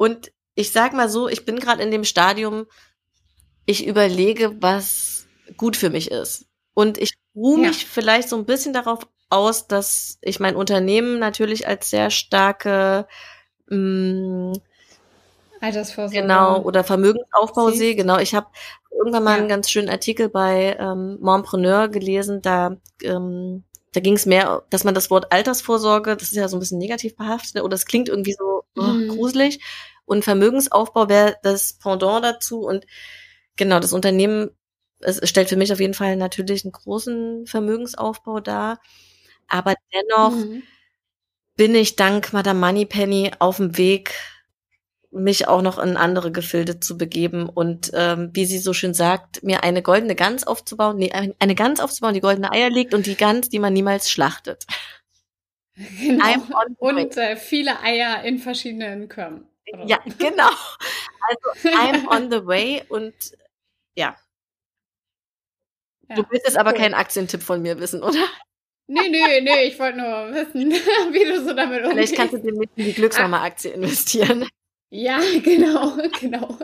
Und 0.00 0.32
ich 0.54 0.72
sag 0.72 0.94
mal 0.94 1.10
so, 1.10 1.28
ich 1.28 1.44
bin 1.44 1.60
gerade 1.60 1.82
in 1.82 1.90
dem 1.90 2.04
Stadium, 2.04 2.64
ich 3.66 3.86
überlege, 3.86 4.56
was 4.62 5.26
gut 5.58 5.76
für 5.76 5.90
mich 5.90 6.10
ist. 6.10 6.46
Und 6.74 6.96
ich 6.96 7.12
ruhe 7.34 7.60
Ja. 7.60 7.68
mich 7.68 7.84
vielleicht 7.86 8.30
so 8.30 8.36
ein 8.36 8.46
bisschen 8.46 8.72
darauf 8.72 9.06
aus, 9.28 9.66
dass 9.68 10.18
ich 10.22 10.40
mein 10.40 10.56
Unternehmen 10.56 11.18
natürlich 11.18 11.68
als 11.68 11.90
sehr 11.90 12.08
starke 12.10 13.06
mh, 13.68 14.54
Altersvorsorge. 15.60 16.22
Genau, 16.22 16.62
oder 16.62 16.82
Vermögensaufbau 16.82 17.70
sehe. 17.70 17.94
Genau, 17.94 18.18
ich 18.18 18.34
habe 18.34 18.46
irgendwann 18.90 19.24
mal 19.24 19.32
Ja. 19.34 19.38
einen 19.40 19.48
ganz 19.48 19.70
schönen 19.70 19.90
Artikel 19.90 20.28
bei 20.30 20.76
ähm, 20.80 21.18
Mompreneur 21.20 21.88
gelesen, 21.88 22.40
da, 22.42 22.76
ähm, 23.02 23.64
da 23.92 24.00
ging 24.00 24.14
es 24.14 24.24
mehr, 24.26 24.62
dass 24.70 24.84
man 24.84 24.94
das 24.94 25.10
Wort 25.10 25.32
Altersvorsorge, 25.32 26.16
das 26.16 26.28
ist 26.30 26.36
ja 26.36 26.48
so 26.48 26.56
ein 26.56 26.60
bisschen 26.60 26.78
negativ 26.78 27.14
behaftet, 27.16 27.56
ne, 27.56 27.62
oder 27.64 27.74
es 27.74 27.84
klingt 27.86 28.08
irgendwie 28.08 28.32
so 28.32 28.64
oh, 28.76 28.82
Mhm. 28.82 29.08
gruselig. 29.08 29.60
Und 30.10 30.24
Vermögensaufbau 30.24 31.08
wäre 31.08 31.36
das 31.42 31.74
Pendant 31.78 32.24
dazu. 32.24 32.60
Und 32.60 32.84
genau, 33.56 33.78
das 33.80 33.92
Unternehmen 33.92 34.50
es 35.02 35.26
stellt 35.26 35.48
für 35.48 35.56
mich 35.56 35.72
auf 35.72 35.80
jeden 35.80 35.94
Fall 35.94 36.16
natürlich 36.16 36.64
einen 36.64 36.72
großen 36.72 37.46
Vermögensaufbau 37.46 38.40
dar. 38.40 38.80
Aber 39.48 39.74
dennoch 39.94 40.32
Mhm. 40.32 40.62
bin 41.56 41.74
ich 41.74 41.96
dank 41.96 42.32
Madame 42.34 42.60
Moneypenny 42.60 43.30
auf 43.38 43.56
dem 43.56 43.78
Weg, 43.78 44.12
mich 45.10 45.48
auch 45.48 45.62
noch 45.62 45.78
in 45.78 45.96
andere 45.96 46.30
Gefilde 46.30 46.80
zu 46.80 46.98
begeben 46.98 47.48
und 47.48 47.90
ähm, 47.94 48.30
wie 48.34 48.44
sie 48.44 48.58
so 48.58 48.72
schön 48.74 48.92
sagt, 48.94 49.42
mir 49.42 49.64
eine 49.64 49.82
goldene 49.82 50.14
Gans 50.14 50.46
aufzubauen, 50.46 50.98
nee, 50.98 51.10
ein- 51.12 51.34
eine 51.38 51.54
Gans 51.54 51.80
aufzubauen, 51.80 52.14
die 52.14 52.20
goldene 52.20 52.52
Eier 52.52 52.68
legt 52.70 52.92
und 52.94 53.06
die 53.06 53.16
Gans, 53.16 53.48
die 53.48 53.58
man 53.58 53.72
niemals 53.72 54.10
schlachtet. 54.10 54.66
Genau. 56.00 56.24
Und 56.78 57.16
äh, 57.16 57.36
viele 57.36 57.80
Eier 57.80 58.22
in 58.24 58.38
verschiedenen 58.38 59.08
Körben. 59.08 59.46
Oder 59.72 59.86
Ja, 59.86 59.98
genau. 60.18 60.48
Also 61.28 61.68
I'm 61.76 62.06
on 62.08 62.30
the 62.30 62.44
way 62.46 62.82
und 62.88 63.14
ja, 63.96 64.16
Ja, 66.08 66.16
du 66.16 66.24
willst 66.30 66.46
jetzt 66.46 66.56
aber 66.58 66.70
cool. 66.72 66.78
keinen 66.78 66.94
Aktientipp 66.94 67.42
von 67.42 67.62
mir 67.62 67.78
wissen, 67.78 68.02
oder? 68.02 68.24
Nee, 68.86 69.08
nee, 69.08 69.40
nee, 69.40 69.64
ich 69.64 69.78
wollte 69.78 69.98
nur 69.98 70.32
wissen, 70.34 70.70
wie 71.12 71.24
du 71.24 71.44
so 71.44 71.52
damit 71.54 71.84
umgehst. 71.84 71.92
Vielleicht 71.92 72.16
kannst 72.16 72.34
du 72.34 72.38
dir 72.38 72.52
mit 72.58 72.70
in 72.74 72.86
die 72.86 72.92
Glücksmama-Aktie 72.94 73.70
investieren. 73.72 74.48
Ja, 74.90 75.20
genau, 75.44 75.96
genau. 76.20 76.58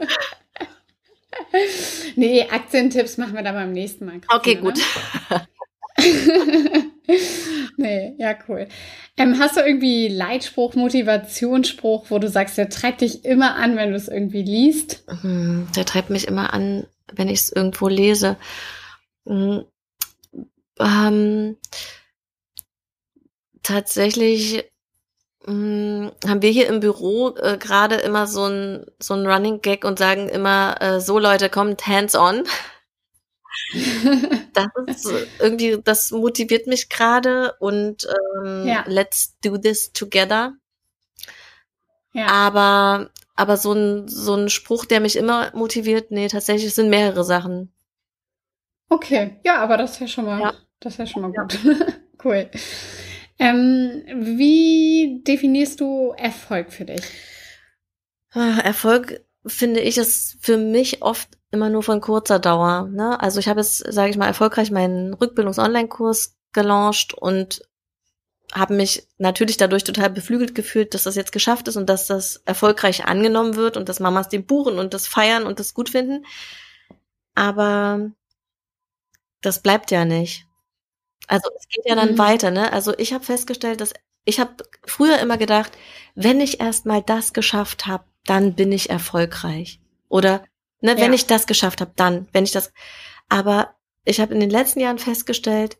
nee, 2.16 2.42
Aktientipps 2.50 3.16
machen 3.18 3.34
wir 3.34 3.42
dann 3.42 3.54
beim 3.54 3.72
nächsten 3.72 4.06
Mal. 4.06 4.20
Christina, 4.20 4.36
Okay, 4.36 4.54
gut. 4.56 4.80
Ne? 7.08 7.16
nee, 7.76 8.14
ja, 8.18 8.34
cool. 8.48 8.68
Ähm, 9.16 9.38
hast 9.38 9.56
du 9.56 9.60
irgendwie 9.60 10.08
Leitspruch, 10.08 10.74
Motivationsspruch, 10.74 12.06
wo 12.10 12.18
du 12.18 12.28
sagst, 12.28 12.58
der 12.58 12.68
treibt 12.68 13.00
dich 13.00 13.24
immer 13.24 13.56
an, 13.56 13.76
wenn 13.76 13.90
du 13.90 13.96
es 13.96 14.08
irgendwie 14.08 14.42
liest? 14.42 15.04
Hm, 15.22 15.68
Der 15.76 15.84
treibt 15.84 16.10
mich 16.10 16.26
immer 16.28 16.52
an, 16.52 16.86
wenn 17.12 17.28
ich 17.28 17.40
es 17.40 17.52
irgendwo 17.52 17.88
lese. 17.88 18.36
Hm, 19.26 19.64
Ähm, 20.78 21.56
tatsächlich 23.62 24.64
hm, 25.44 26.12
haben 26.26 26.42
wir 26.42 26.50
hier 26.50 26.68
im 26.68 26.80
Büro 26.80 27.36
äh, 27.36 27.58
gerade 27.58 27.96
immer 27.96 28.26
so 28.26 28.46
ein 28.46 28.86
so 29.00 29.14
ein 29.14 29.26
Running 29.26 29.60
Gag 29.62 29.84
und 29.84 29.98
sagen 29.98 30.28
immer 30.28 30.80
äh, 30.80 31.00
so 31.00 31.18
Leute 31.18 31.50
kommt 31.50 31.86
hands 31.86 32.14
on. 32.16 32.44
Das 34.52 34.66
ist 34.86 35.12
irgendwie 35.38 35.78
das 35.82 36.10
motiviert 36.12 36.66
mich 36.66 36.88
gerade 36.88 37.54
und 37.60 38.06
ähm, 38.44 38.66
Ja. 38.66 38.84
let's 38.86 39.36
do 39.44 39.58
this 39.58 39.92
together. 39.92 40.54
ja. 42.12 42.26
Aber 42.28 43.10
aber 43.34 43.56
so 43.58 43.72
ein 43.72 44.08
so 44.08 44.34
ein 44.34 44.48
Spruch, 44.48 44.84
der 44.86 45.00
mich 45.00 45.16
immer 45.16 45.50
motiviert, 45.54 46.10
nee, 46.10 46.28
tatsächlich 46.28 46.72
sind 46.74 46.88
mehrere 46.88 47.22
Sachen. 47.24 47.72
Okay, 48.88 49.36
ja, 49.44 49.58
aber 49.62 49.76
das 49.76 49.92
ist 49.92 50.00
ja 50.00 50.06
schon 50.08 50.24
mal, 50.24 50.40
Ja. 50.40 50.54
das 50.80 50.94
ist 50.94 50.98
ja 50.98 51.06
schon 51.06 51.22
mal 51.22 51.32
gut. 51.32 51.58
cool. 52.24 52.48
Ähm, 53.38 54.02
wie 54.36 55.20
definierst 55.26 55.80
du 55.80 56.14
Erfolg 56.16 56.72
für 56.72 56.86
dich? 56.86 57.02
Ah, 58.32 58.58
Erfolg 58.60 59.20
finde 59.46 59.80
ich 59.80 59.98
ist 59.98 60.36
für 60.40 60.56
mich 60.56 61.02
oft 61.02 61.35
immer 61.50 61.68
nur 61.70 61.82
von 61.82 62.00
kurzer 62.00 62.38
Dauer. 62.38 62.88
Ne? 62.88 63.20
Also 63.20 63.40
ich 63.40 63.48
habe 63.48 63.60
jetzt, 63.60 63.78
sage 63.92 64.10
ich 64.10 64.16
mal, 64.16 64.26
erfolgreich 64.26 64.70
meinen 64.70 65.14
Rückbildungs-Online-Kurs 65.14 66.36
gelauncht 66.52 67.14
und 67.14 67.62
habe 68.52 68.74
mich 68.74 69.06
natürlich 69.18 69.56
dadurch 69.56 69.84
total 69.84 70.10
beflügelt 70.10 70.54
gefühlt, 70.54 70.94
dass 70.94 71.02
das 71.04 71.16
jetzt 71.16 71.32
geschafft 71.32 71.68
ist 71.68 71.76
und 71.76 71.88
dass 71.88 72.06
das 72.06 72.42
erfolgreich 72.46 73.04
angenommen 73.04 73.56
wird 73.56 73.76
und 73.76 73.88
dass 73.88 74.00
Mamas 74.00 74.28
den 74.28 74.46
buchen 74.46 74.78
und 74.78 74.94
das 74.94 75.06
feiern 75.08 75.46
und 75.46 75.58
das 75.60 75.74
gut 75.74 75.90
finden. 75.90 76.24
Aber 77.34 78.10
das 79.42 79.62
bleibt 79.62 79.90
ja 79.90 80.04
nicht. 80.04 80.46
Also 81.28 81.48
es 81.58 81.68
geht 81.68 81.86
ja 81.86 81.94
dann 81.96 82.12
Mhm. 82.12 82.18
weiter, 82.18 82.50
ne? 82.50 82.72
Also 82.72 82.94
ich 82.98 83.12
habe 83.12 83.24
festgestellt, 83.24 83.80
dass 83.80 83.92
ich 84.24 84.40
habe 84.40 84.56
früher 84.86 85.18
immer 85.20 85.38
gedacht, 85.38 85.72
wenn 86.14 86.40
ich 86.40 86.60
erst 86.60 86.86
mal 86.86 87.02
das 87.02 87.32
geschafft 87.32 87.86
habe, 87.86 88.04
dann 88.26 88.54
bin 88.54 88.72
ich 88.72 88.90
erfolgreich. 88.90 89.80
Oder 90.08 90.44
ne, 90.86 90.98
wenn 91.00 91.12
Ja. 91.12 91.14
ich 91.14 91.26
das 91.26 91.46
geschafft 91.46 91.80
habe, 91.82 91.92
dann, 91.96 92.28
wenn 92.32 92.44
ich 92.44 92.52
das. 92.52 92.72
Aber 93.28 93.76
ich 94.04 94.20
habe 94.20 94.34
in 94.34 94.40
den 94.40 94.50
letzten 94.50 94.80
Jahren 94.80 94.98
festgestellt, 94.98 95.78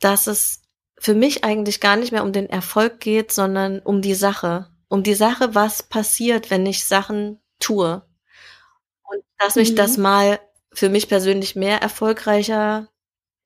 dass 0.00 0.26
es 0.26 0.62
für 0.98 1.14
mich 1.14 1.44
eigentlich 1.44 1.80
gar 1.80 1.96
nicht 1.96 2.12
mehr 2.12 2.22
um 2.22 2.32
den 2.32 2.48
Erfolg 2.48 3.00
geht, 3.00 3.32
sondern 3.32 3.80
um 3.80 4.02
die 4.02 4.14
Sache. 4.14 4.68
Um 4.88 5.02
die 5.02 5.14
Sache, 5.14 5.54
was 5.54 5.82
passiert, 5.82 6.50
wenn 6.50 6.66
ich 6.66 6.84
Sachen 6.84 7.40
tue. 7.58 8.02
Und 9.04 9.22
dass 9.38 9.56
mich 9.56 9.72
Mhm. 9.72 9.76
das 9.76 9.96
mal 9.98 10.40
für 10.72 10.88
mich 10.88 11.08
persönlich 11.08 11.56
mehr 11.56 11.82
erfolgreicher 11.82 12.88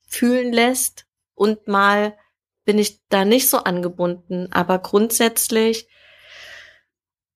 fühlen 0.08 0.52
lässt 0.52 1.06
und 1.34 1.68
mal 1.68 2.16
bin 2.64 2.78
ich 2.78 3.00
da 3.08 3.24
nicht 3.24 3.48
so 3.50 3.58
angebunden. 3.58 4.52
Aber 4.52 4.78
grundsätzlich 4.80 5.88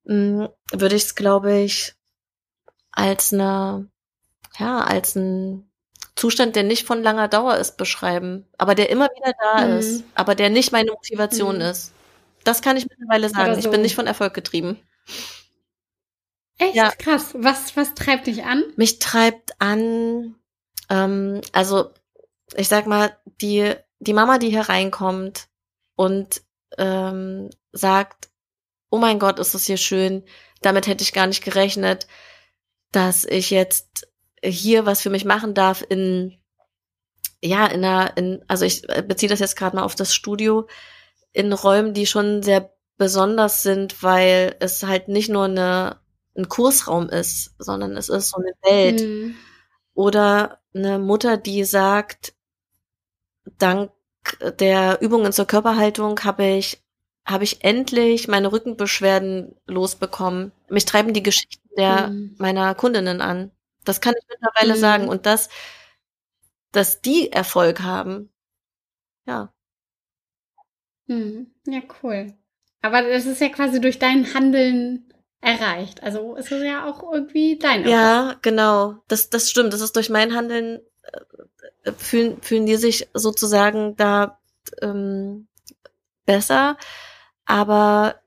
mh, 0.05 0.51
würde 0.73 0.97
ich 0.97 1.05
es, 1.05 1.15
glaube 1.15 1.59
ich, 1.61 1.95
als 2.93 3.33
eine, 3.33 3.89
ja, 4.59 4.81
als 4.81 5.17
ein 5.17 5.71
Zustand, 6.17 6.57
der 6.57 6.65
nicht 6.65 6.87
von 6.87 7.03
langer 7.03 7.29
Dauer 7.29 7.57
ist, 7.57 7.77
beschreiben, 7.77 8.47
aber 8.59 8.75
der 8.75 8.91
immer 8.91 9.09
wieder 9.17 9.33
da 9.41 9.67
Mhm. 9.67 9.79
ist, 9.79 10.05
aber 10.15 10.35
der 10.35 10.51
nicht 10.51 10.73
meine 10.73 10.91
Motivation 10.93 11.57
Mhm. 11.57 11.63
ist. 11.63 11.93
Das 12.45 12.63
kann 12.63 12.77
ich 12.77 12.87
mittlerweile 12.89 13.29
sagen. 13.29 13.51
Oder 13.53 13.59
Ich 13.59 13.65
so. 13.65 13.71
bin 13.71 13.83
nicht 13.83 13.95
von 13.95 14.07
Erfolg 14.07 14.35
getrieben. 14.35 14.79
Echt 16.59 16.75
Ja. 16.75 16.91
krass. 16.91 17.31
Was, 17.35 17.77
was 17.77 17.95
treibt 17.95 18.27
dich 18.27 18.45
an? 18.45 18.63
Mich 18.77 18.99
treibt 18.99 19.53
an, 19.61 20.35
ähm, 20.91 21.41
also 21.53 21.91
ich 22.57 22.69
sag 22.69 22.87
mal, 22.87 23.17
die, 23.41 23.75
die 24.01 24.13
Mama, 24.13 24.39
die 24.39 24.51
hier 24.51 24.69
reinkommt 24.69 25.49
und 25.97 26.43
ähm, 26.79 27.49
sagt, 27.73 28.29
oh 28.91 28.99
mein 28.99 29.19
Gott, 29.19 29.39
ist 29.39 29.55
das 29.55 29.65
hier 29.65 29.77
schön, 29.77 30.25
damit 30.61 30.87
hätte 30.87 31.03
ich 31.03 31.13
gar 31.13 31.27
nicht 31.27 31.45
gerechnet, 31.45 32.07
dass 32.93 33.25
ich 33.25 33.51
jetzt 33.51 34.09
hier 34.43 34.87
was 34.87 35.01
für 35.01 35.11
mich 35.11 35.25
machen 35.25 35.55
darf 35.55 35.85
in, 35.89 36.39
ja, 37.43 37.67
in 37.67 37.85
einer, 37.85 38.17
in, 38.17 38.45
also 38.49 38.65
ich 38.65 38.89
äh, 38.89 39.03
beziehe 39.07 39.31
das 39.31 39.41
jetzt 39.41 39.57
gerade 39.57 39.77
mal 39.77 39.83
auf 39.83 39.95
das 39.95 40.15
Studio, 40.15 40.67
in 41.33 41.53
Räumen, 41.53 41.95
die 41.95 42.07
schon 42.07 42.43
sehr 42.43 42.73
besonders 42.97 43.63
sind, 43.63 44.03
weil 44.03 44.57
es 44.61 44.83
halt 44.83 45.09
nicht 45.09 45.29
nur 45.29 45.45
eine, 45.45 46.01
ein 46.37 46.49
Kursraum 46.49 47.09
ist, 47.09 47.55
sondern 47.59 47.97
es 47.97 48.09
ist 48.09 48.31
so 48.31 48.39
eine 48.39 48.53
Welt. 48.63 49.01
Mhm. 49.01 49.37
Oder 49.95 50.61
eine 50.75 50.99
Mutter, 50.99 51.37
die 51.37 51.65
sagt, 51.65 52.35
dank 53.59 53.91
der 54.59 55.01
Übungen 55.01 55.33
zur 55.33 55.47
Körperhaltung 55.47 56.21
habe 56.25 56.47
ich, 56.47 56.83
habe 57.25 57.45
ich 57.45 57.65
endlich 57.65 58.29
meine 58.29 58.53
Rückenbeschwerden 58.53 59.57
losbekommen. 59.67 60.53
Mich 60.69 60.85
treiben 60.85 61.15
die 61.15 61.23
Geschichten 61.23 61.60
der 61.77 62.09
Mhm. 62.09 62.37
meiner 62.39 62.75
Kundinnen 62.75 63.21
an. 63.21 63.51
Das 63.85 64.01
kann 64.01 64.15
ich 64.19 64.27
mittlerweile 64.29 64.75
Mhm. 64.77 64.81
sagen. 64.81 65.09
Und 65.09 65.27
das, 65.27 65.49
dass 66.73 67.01
die 67.01 67.33
Erfolg 67.33 67.81
haben, 67.81 68.31
ja. 69.27 69.53
Mhm. 71.07 71.53
Ja, 71.67 71.81
cool. 72.03 72.35
Aber 72.83 73.03
das 73.03 73.27
ist 73.27 73.41
ja 73.41 73.49
quasi 73.49 73.81
durch 73.81 73.99
dein 73.99 74.33
Handeln 74.35 75.13
erreicht. 75.41 76.03
Also 76.03 76.37
ist 76.37 76.53
es 76.53 76.63
ja 76.63 76.87
auch 76.89 77.03
irgendwie 77.13 77.59
dein 77.59 77.81
Erfolg. 77.85 77.93
Ja, 77.93 78.37
genau. 78.43 78.97
Das, 79.09 79.31
das 79.31 79.51
stimmt. 79.51 79.73
Das 79.73 79.81
ist 79.81 79.97
durch 79.97 80.11
mein 80.11 80.35
Handeln, 80.35 80.81
äh, 81.85 81.93
fühlen, 81.93 82.41
fühlen 82.43 82.67
die 82.67 82.77
sich 82.77 83.09
sozusagen 83.15 83.97
da 83.97 84.39
ähm, 84.83 85.49
besser. 86.27 86.77
Aber 87.45 88.21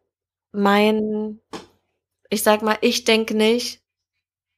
mein, 0.51 1.39
ich 2.33 2.43
sag 2.43 2.61
mal, 2.61 2.77
ich 2.81 3.03
denke 3.05 3.35
nicht, 3.35 3.81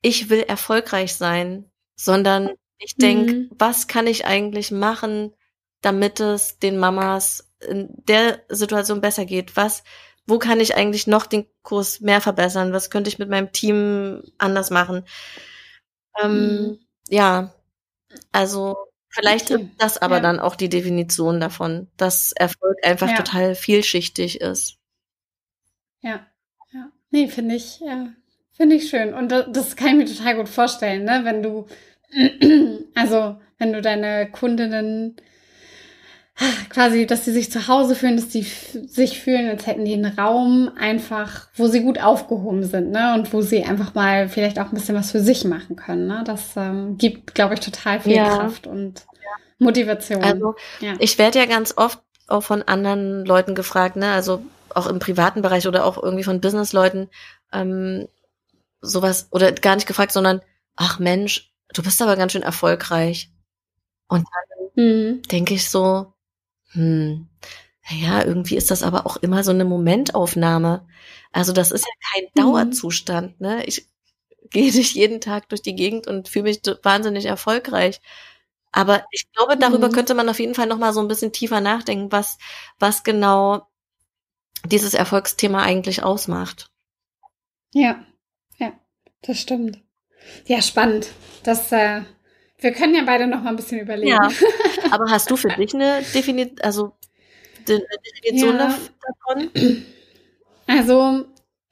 ich 0.02 0.30
will 0.30 0.42
erfolgreich 0.42 1.16
sein, 1.16 1.70
sondern 2.00 2.52
ich 2.78 2.96
denke, 2.96 3.34
Mhm. 3.34 3.50
was 3.58 3.88
kann 3.88 4.08
ich 4.08 4.26
eigentlich 4.26 4.72
machen, 4.72 5.34
damit 5.82 6.20
es 6.20 6.60
den 6.60 6.78
Mamas 6.78 7.52
in 7.60 7.90
der 8.08 8.42
Situation 8.50 9.02
besser 9.02 9.26
geht? 9.26 9.56
Was, 9.56 9.84
wo 10.26 10.40
kann 10.40 10.60
ich 10.60 10.76
eigentlich 10.76 11.08
noch 11.08 11.26
den 11.26 11.46
Kurs 11.64 12.02
mehr 12.02 12.22
verbessern? 12.22 12.74
Was 12.74 12.90
könnte 12.90 13.10
ich 13.10 13.20
mit 13.20 13.30
meinem 13.30 13.52
Team 13.52 14.24
anders 14.38 14.70
machen? 14.72 15.06
Ähm, 16.22 16.32
mhm. 16.34 16.80
Ja, 17.10 17.54
also 18.32 18.76
vielleicht 19.10 19.52
okay. 19.52 19.64
ist 19.64 19.72
das 19.80 19.98
aber 19.98 20.16
ja. 20.18 20.22
dann 20.22 20.40
auch 20.40 20.56
die 20.56 20.70
Definition 20.70 21.40
davon, 21.40 21.90
dass 21.98 22.32
Erfolg 22.32 22.78
einfach 22.84 23.10
ja. 23.10 23.18
total 23.18 23.56
vielschichtig 23.56 24.42
ist. 24.42 24.78
Ja, 26.02 26.12
ja. 26.12 26.28
Nee, 27.16 27.30
finde 27.30 27.56
ich, 27.56 27.80
ja, 27.80 28.08
finde 28.52 28.76
ich 28.76 28.90
schön. 28.90 29.14
Und 29.14 29.32
das 29.32 29.78
kann 29.78 29.88
ich 29.88 29.96
mir 29.96 30.18
total 30.18 30.36
gut 30.36 30.50
vorstellen, 30.50 31.06
ne? 31.06 31.22
Wenn 31.24 31.42
du, 31.42 31.66
also 32.94 33.38
wenn 33.58 33.72
du 33.72 33.82
deine 33.82 34.30
Kundinnen 34.30 35.16
quasi, 36.70 37.06
dass 37.06 37.24
sie 37.24 37.32
sich 37.32 37.50
zu 37.50 37.70
Hause 37.70 37.96
fühlen, 37.96 38.18
dass 38.18 38.34
sie 38.34 38.42
sich 38.42 39.22
fühlen, 39.22 39.50
als 39.50 39.66
hätten 39.66 39.86
die 39.86 39.94
einen 39.94 40.20
Raum 40.20 40.70
einfach, 40.78 41.48
wo 41.56 41.68
sie 41.68 41.84
gut 41.84 42.04
aufgehoben 42.04 42.66
sind, 42.66 42.92
ne? 42.92 43.14
Und 43.14 43.32
wo 43.32 43.40
sie 43.40 43.64
einfach 43.64 43.94
mal 43.94 44.28
vielleicht 44.28 44.60
auch 44.60 44.66
ein 44.66 44.74
bisschen 44.74 44.98
was 44.98 45.12
für 45.12 45.22
sich 45.22 45.46
machen 45.46 45.78
können, 45.78 46.08
ne? 46.08 46.22
Das 46.26 46.58
ähm, 46.58 46.98
gibt, 46.98 47.34
glaube 47.34 47.54
ich, 47.54 47.62
total 47.62 48.02
viel 48.02 48.18
ja. 48.18 48.40
Kraft 48.40 48.68
und 48.68 49.06
Motivation. 49.58 50.22
Also 50.22 50.56
ja. 50.82 50.96
ich 51.00 51.18
werde 51.18 51.40
ja 51.40 51.46
ganz 51.46 51.76
oft 51.78 52.00
auch 52.28 52.44
von 52.44 52.62
anderen 52.62 53.24
Leuten 53.24 53.56
gefragt, 53.56 53.96
ne? 53.96 54.12
Also 54.12 54.42
auch 54.76 54.88
im 54.88 55.00
privaten 55.00 55.42
Bereich 55.42 55.68
oder 55.68 55.86
auch 55.86 56.02
irgendwie 56.02 56.24
von 56.24 56.42
Businessleuten, 56.42 57.10
ähm, 57.52 58.08
sowas, 58.82 59.28
oder 59.32 59.52
gar 59.52 59.76
nicht 59.76 59.88
gefragt, 59.88 60.12
sondern, 60.12 60.42
ach 60.76 61.00
Mensch, 61.00 61.54
du 61.74 61.82
bist 61.84 62.02
aber 62.02 62.16
ganz 62.16 62.34
schön 62.34 62.44
erfolgreich. 62.44 63.32
Und 64.08 64.26
dann 64.76 64.86
mhm. 64.86 65.22
denke 65.24 65.54
ich 65.54 65.70
so, 65.70 66.14
hm, 66.72 67.28
ja, 67.90 68.24
irgendwie 68.24 68.58
ist 68.58 68.72
das 68.72 68.84
aber 68.84 69.06
auch 69.06 69.18
immer 69.18 69.44
so 69.44 69.52
eine 69.52 69.66
Momentaufnahme. 69.66 70.88
Also 71.32 71.54
das 71.54 71.72
ist 71.72 71.86
ja 71.86 71.94
kein 72.14 72.24
mhm. 72.36 72.52
Dauerzustand, 72.52 73.40
ne? 73.42 73.64
Ich 73.66 73.88
gehe 74.50 74.72
nicht 74.72 74.96
jeden 74.96 75.22
Tag 75.22 75.50
durch 75.50 75.62
die 75.62 75.76
Gegend 75.76 76.08
und 76.08 76.30
fühle 76.30 76.44
mich 76.44 76.62
wahnsinnig 76.84 77.26
erfolgreich. 77.26 78.02
Aber 78.72 79.06
ich 79.12 79.32
glaube, 79.32 79.58
darüber 79.58 79.88
mhm. 79.88 79.94
könnte 79.94 80.14
man 80.16 80.30
auf 80.30 80.40
jeden 80.40 80.56
Fall 80.56 80.68
noch 80.68 80.78
mal 80.78 80.94
so 80.94 81.00
ein 81.00 81.08
bisschen 81.08 81.32
tiefer 81.32 81.62
nachdenken, 81.62 82.12
was, 82.12 82.38
was 82.78 83.04
genau 83.04 83.68
dieses 84.66 84.94
Erfolgsthema 84.94 85.64
eigentlich 85.64 86.04
ausmacht. 86.04 86.70
Ja, 87.74 88.06
ja, 88.58 88.74
das 89.22 89.40
stimmt. 89.40 89.82
Ja, 90.46 90.62
spannend. 90.62 91.10
Das 91.44 91.72
äh, 91.72 92.02
wir 92.60 92.72
können 92.72 92.96
ja 92.96 93.04
beide 93.06 93.28
noch 93.28 93.42
mal 93.42 93.50
ein 93.50 93.56
bisschen 93.56 93.80
überlegen. 93.80 94.10
Ja. 94.10 94.30
Aber 94.92 95.10
hast 95.10 95.30
du 95.30 95.36
für 95.36 95.50
dich 95.50 95.74
eine 95.74 96.02
Definition, 96.14 96.60
also 96.62 96.94
eine 97.68 97.82
Definition 98.24 98.56
ja. 98.56 98.78
davon? 99.28 99.86
Also 100.68 101.26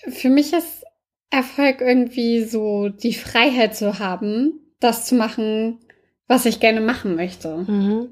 für 0.10 0.30
mich 0.30 0.54
ist 0.54 0.84
Erfolg 1.30 1.82
irgendwie 1.82 2.44
so 2.44 2.89
die 2.89 3.14
Freiheit 3.14 3.76
zu 3.76 4.00
haben, 4.00 4.60
das 4.80 5.06
zu 5.06 5.16
machen, 5.16 5.80
was 6.28 6.46
ich 6.46 6.60
gerne 6.60 6.82
machen 6.82 7.16
möchte. 7.16 7.58
Mhm. 7.58 8.10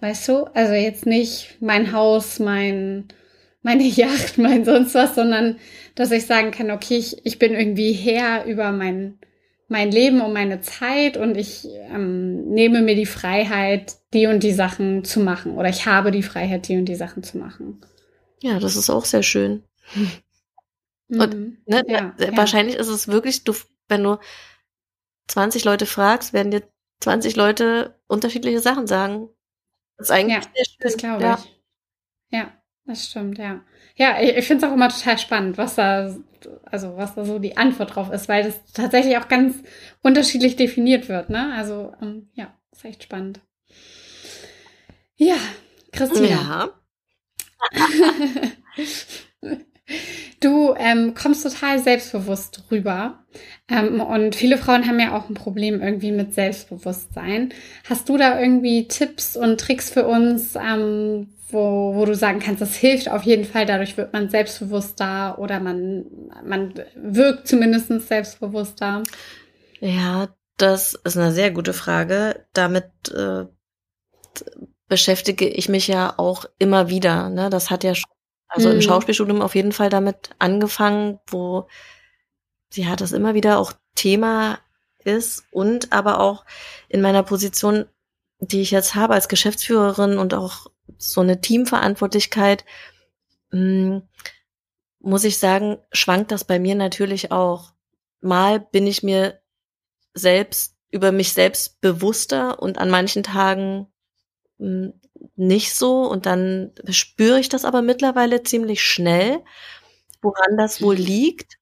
Weißt 0.00 0.28
du? 0.28 0.44
Also 0.54 0.74
jetzt 0.74 1.06
nicht 1.06 1.58
mein 1.60 1.92
Haus, 1.92 2.38
mein, 2.38 3.08
meine 3.62 3.82
Yacht, 3.88 4.38
mein 4.38 4.64
sonst 4.64 4.94
was, 4.94 5.14
sondern 5.14 5.58
dass 5.94 6.10
ich 6.10 6.26
sagen 6.26 6.50
kann, 6.50 6.70
okay, 6.70 6.96
ich, 6.96 7.24
ich 7.24 7.38
bin 7.38 7.54
irgendwie 7.54 7.92
Herr 7.92 8.44
über 8.44 8.72
mein, 8.72 9.18
mein 9.68 9.90
Leben 9.90 10.20
und 10.20 10.32
meine 10.32 10.60
Zeit 10.60 11.16
und 11.16 11.36
ich 11.36 11.66
ähm, 11.90 12.48
nehme 12.50 12.82
mir 12.82 12.94
die 12.94 13.06
Freiheit, 13.06 13.96
die 14.12 14.26
und 14.26 14.42
die 14.42 14.52
Sachen 14.52 15.04
zu 15.04 15.20
machen. 15.20 15.56
Oder 15.56 15.68
ich 15.68 15.86
habe 15.86 16.10
die 16.10 16.22
Freiheit, 16.22 16.68
die 16.68 16.76
und 16.76 16.86
die 16.86 16.94
Sachen 16.94 17.22
zu 17.22 17.38
machen. 17.38 17.80
Ja, 18.42 18.58
das 18.58 18.76
ist 18.76 18.90
auch 18.90 19.04
sehr 19.04 19.22
schön. 19.22 19.62
Mhm. 21.08 21.20
Und 21.20 21.68
ne, 21.68 21.82
ja, 21.86 22.14
wahrscheinlich 22.36 22.76
ja. 22.76 22.80
ist 22.80 22.88
es 22.88 23.08
wirklich, 23.08 23.44
du, 23.44 23.54
wenn 23.88 24.02
du 24.02 24.18
20 25.28 25.64
Leute 25.64 25.86
fragst, 25.86 26.32
werden 26.32 26.50
dir 26.50 26.62
20 27.00 27.36
Leute 27.36 27.98
unterschiedliche 28.06 28.60
Sachen 28.60 28.86
sagen. 28.86 29.28
Das 29.96 30.08
ist 30.08 30.10
eigentlich 30.10 30.36
ja, 30.36 30.42
sehr 30.42 30.64
schön. 30.64 30.76
Das 30.80 30.96
glaube 30.96 31.38
ich. 31.38 32.38
Ja, 32.38 32.61
das 32.84 33.06
stimmt, 33.06 33.38
ja. 33.38 33.62
Ja, 33.96 34.20
ich, 34.20 34.36
ich 34.36 34.46
finde 34.46 34.64
es 34.64 34.70
auch 34.70 34.74
immer 34.74 34.88
total 34.88 35.18
spannend, 35.18 35.58
was 35.58 35.76
da 35.76 36.14
also 36.64 36.96
was 36.96 37.14
da 37.14 37.24
so 37.24 37.38
die 37.38 37.56
Antwort 37.56 37.94
drauf 37.94 38.10
ist, 38.10 38.28
weil 38.28 38.44
das 38.44 38.60
tatsächlich 38.72 39.16
auch 39.18 39.28
ganz 39.28 39.56
unterschiedlich 40.02 40.56
definiert 40.56 41.08
wird, 41.08 41.30
ne? 41.30 41.52
Also, 41.54 41.92
ähm, 42.00 42.28
ja, 42.34 42.54
ist 42.72 42.84
echt 42.84 43.04
spannend. 43.04 43.40
Ja, 45.16 45.36
Christina. 45.92 46.28
Ja. 46.28 46.70
du 50.40 50.74
ähm, 50.76 51.14
kommst 51.14 51.44
total 51.44 51.78
selbstbewusst 51.78 52.64
rüber. 52.70 53.24
Ähm, 53.68 54.00
und 54.00 54.34
viele 54.34 54.58
Frauen 54.58 54.86
haben 54.86 54.98
ja 54.98 55.16
auch 55.16 55.28
ein 55.28 55.34
Problem 55.34 55.80
irgendwie 55.80 56.12
mit 56.12 56.34
Selbstbewusstsein. 56.34 57.52
Hast 57.88 58.08
du 58.08 58.16
da 58.16 58.40
irgendwie 58.40 58.88
Tipps 58.88 59.36
und 59.36 59.60
Tricks 59.60 59.90
für 59.90 60.06
uns, 60.06 60.56
ähm, 60.56 61.28
wo, 61.52 61.94
wo 61.94 62.04
du 62.04 62.14
sagen 62.14 62.40
kannst, 62.40 62.60
das 62.60 62.74
hilft 62.74 63.10
auf 63.10 63.22
jeden 63.22 63.44
Fall, 63.44 63.66
dadurch 63.66 63.96
wird 63.96 64.12
man 64.12 64.28
selbstbewusster 64.28 65.38
oder 65.38 65.60
man, 65.60 66.04
man 66.44 66.74
wirkt 66.94 67.48
zumindest 67.48 67.88
selbstbewusster? 68.08 69.02
Ja, 69.80 70.28
das 70.56 70.94
ist 71.04 71.16
eine 71.16 71.32
sehr 71.32 71.50
gute 71.50 71.72
Frage. 71.72 72.46
Damit 72.52 72.90
äh, 73.14 73.46
beschäftige 74.88 75.48
ich 75.48 75.68
mich 75.68 75.88
ja 75.88 76.14
auch 76.18 76.44
immer 76.58 76.88
wieder. 76.88 77.28
Ne? 77.30 77.50
Das 77.50 77.70
hat 77.70 77.84
ja 77.84 77.94
schon, 77.94 78.10
also 78.48 78.68
mhm. 78.68 78.76
im 78.76 78.82
Schauspielstudium 78.82 79.42
auf 79.42 79.54
jeden 79.54 79.72
Fall 79.72 79.88
damit 79.88 80.30
angefangen, 80.38 81.18
wo 81.26 81.66
ja 82.74 82.96
das 82.96 83.12
immer 83.12 83.34
wieder 83.34 83.58
auch 83.58 83.72
Thema 83.94 84.58
ist 85.04 85.44
und 85.50 85.92
aber 85.92 86.20
auch 86.20 86.44
in 86.88 87.00
meiner 87.00 87.22
Position, 87.22 87.86
die 88.38 88.60
ich 88.60 88.70
jetzt 88.70 88.94
habe 88.94 89.14
als 89.14 89.28
Geschäftsführerin 89.28 90.18
und 90.18 90.34
auch 90.34 90.66
so 90.98 91.20
eine 91.20 91.40
Teamverantwortlichkeit, 91.40 92.64
mh, 93.50 93.58
hm, 93.58 94.02
muss 95.00 95.24
ich 95.24 95.38
sagen, 95.38 95.78
schwankt 95.92 96.30
das 96.30 96.44
bei 96.44 96.58
mir 96.58 96.74
natürlich 96.76 97.32
auch. 97.32 97.72
Mal 98.20 98.60
bin 98.60 98.86
ich 98.86 99.02
mir 99.02 99.40
selbst 100.14 100.76
über 100.90 101.10
mich 101.10 101.32
selbst 101.32 101.80
bewusster 101.80 102.62
und 102.62 102.78
an 102.78 102.90
manchen 102.90 103.22
Tagen 103.22 103.88
mh, 104.58 104.66
hm, 104.66 104.92
nicht 105.36 105.74
so 105.74 106.02
und 106.02 106.26
dann 106.26 106.72
spüre 106.88 107.38
ich 107.38 107.48
das 107.48 107.64
aber 107.64 107.82
mittlerweile 107.82 108.42
ziemlich 108.42 108.82
schnell, 108.82 109.42
woran 110.20 110.56
das 110.56 110.82
wohl 110.82 110.96
liegt. 110.96 111.58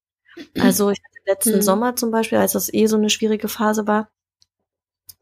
Also 0.58 0.90
ich 0.90 0.98
hatte 0.98 1.30
letzten 1.30 1.56
mhm. 1.56 1.62
Sommer 1.62 1.96
zum 1.96 2.10
Beispiel, 2.10 2.38
als 2.38 2.52
das 2.52 2.72
eh 2.72 2.86
so 2.86 2.96
eine 2.96 3.10
schwierige 3.10 3.48
Phase 3.48 3.86
war, 3.86 4.10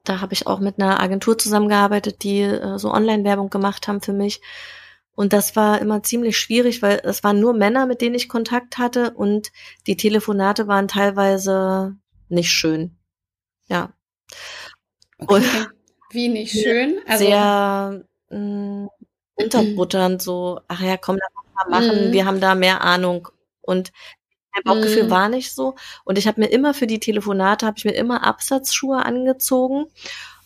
da 0.09 0.20
habe 0.20 0.32
ich 0.34 0.46
auch 0.46 0.61
mit 0.61 0.80
einer 0.80 1.00
Agentur 1.00 1.36
zusammengearbeitet, 1.38 2.22
die 2.22 2.40
äh, 2.40 2.78
so 2.78 2.92
Online-Werbung 2.92 3.50
gemacht 3.50 3.88
haben 3.88 4.00
für 4.00 4.12
mich. 4.12 4.40
Und 5.14 5.32
das 5.32 5.56
war 5.56 5.80
immer 5.80 6.02
ziemlich 6.02 6.38
schwierig, 6.38 6.80
weil 6.80 7.00
es 7.02 7.24
waren 7.24 7.40
nur 7.40 7.52
Männer, 7.52 7.86
mit 7.86 8.00
denen 8.00 8.14
ich 8.14 8.28
Kontakt 8.28 8.78
hatte 8.78 9.11
und 9.11 9.50
die 9.86 9.96
Telefonate 9.96 10.68
waren 10.68 10.86
teilweise 10.86 11.96
nicht 12.28 12.52
schön. 12.52 12.96
Ja. 13.66 13.92
Okay. 15.18 15.42
Wie 16.11 16.28
nicht 16.28 16.52
schön? 16.52 17.00
Also 17.06 17.24
sehr 17.24 18.04
mh, 18.30 18.38
mm, 18.38 18.88
unterbutternd, 19.34 20.22
so, 20.22 20.61
ach 20.68 20.80
ja, 20.80 20.96
komm, 20.96 21.18
lass 21.18 21.68
mal 21.68 21.80
machen, 21.80 22.11
mm. 22.11 22.12
wir 22.12 22.24
haben 22.24 22.40
da 22.40 22.54
mehr 22.54 22.80
Ahnung. 22.80 23.28
Und 23.61 23.92
mein 24.53 24.62
Bauchgefühl 24.64 25.05
mm. 25.05 25.11
war 25.11 25.28
nicht 25.28 25.53
so. 25.53 25.74
Und 26.05 26.18
ich 26.18 26.26
habe 26.26 26.40
mir 26.40 26.49
immer 26.49 26.74
für 26.74 26.86
die 26.86 27.01
Telefonate, 27.01 27.66
habe 27.66 27.78
ich 27.78 27.84
mir 27.84 27.94
immer 27.94 28.24
Absatzschuhe 28.24 29.05
angezogen 29.05 29.86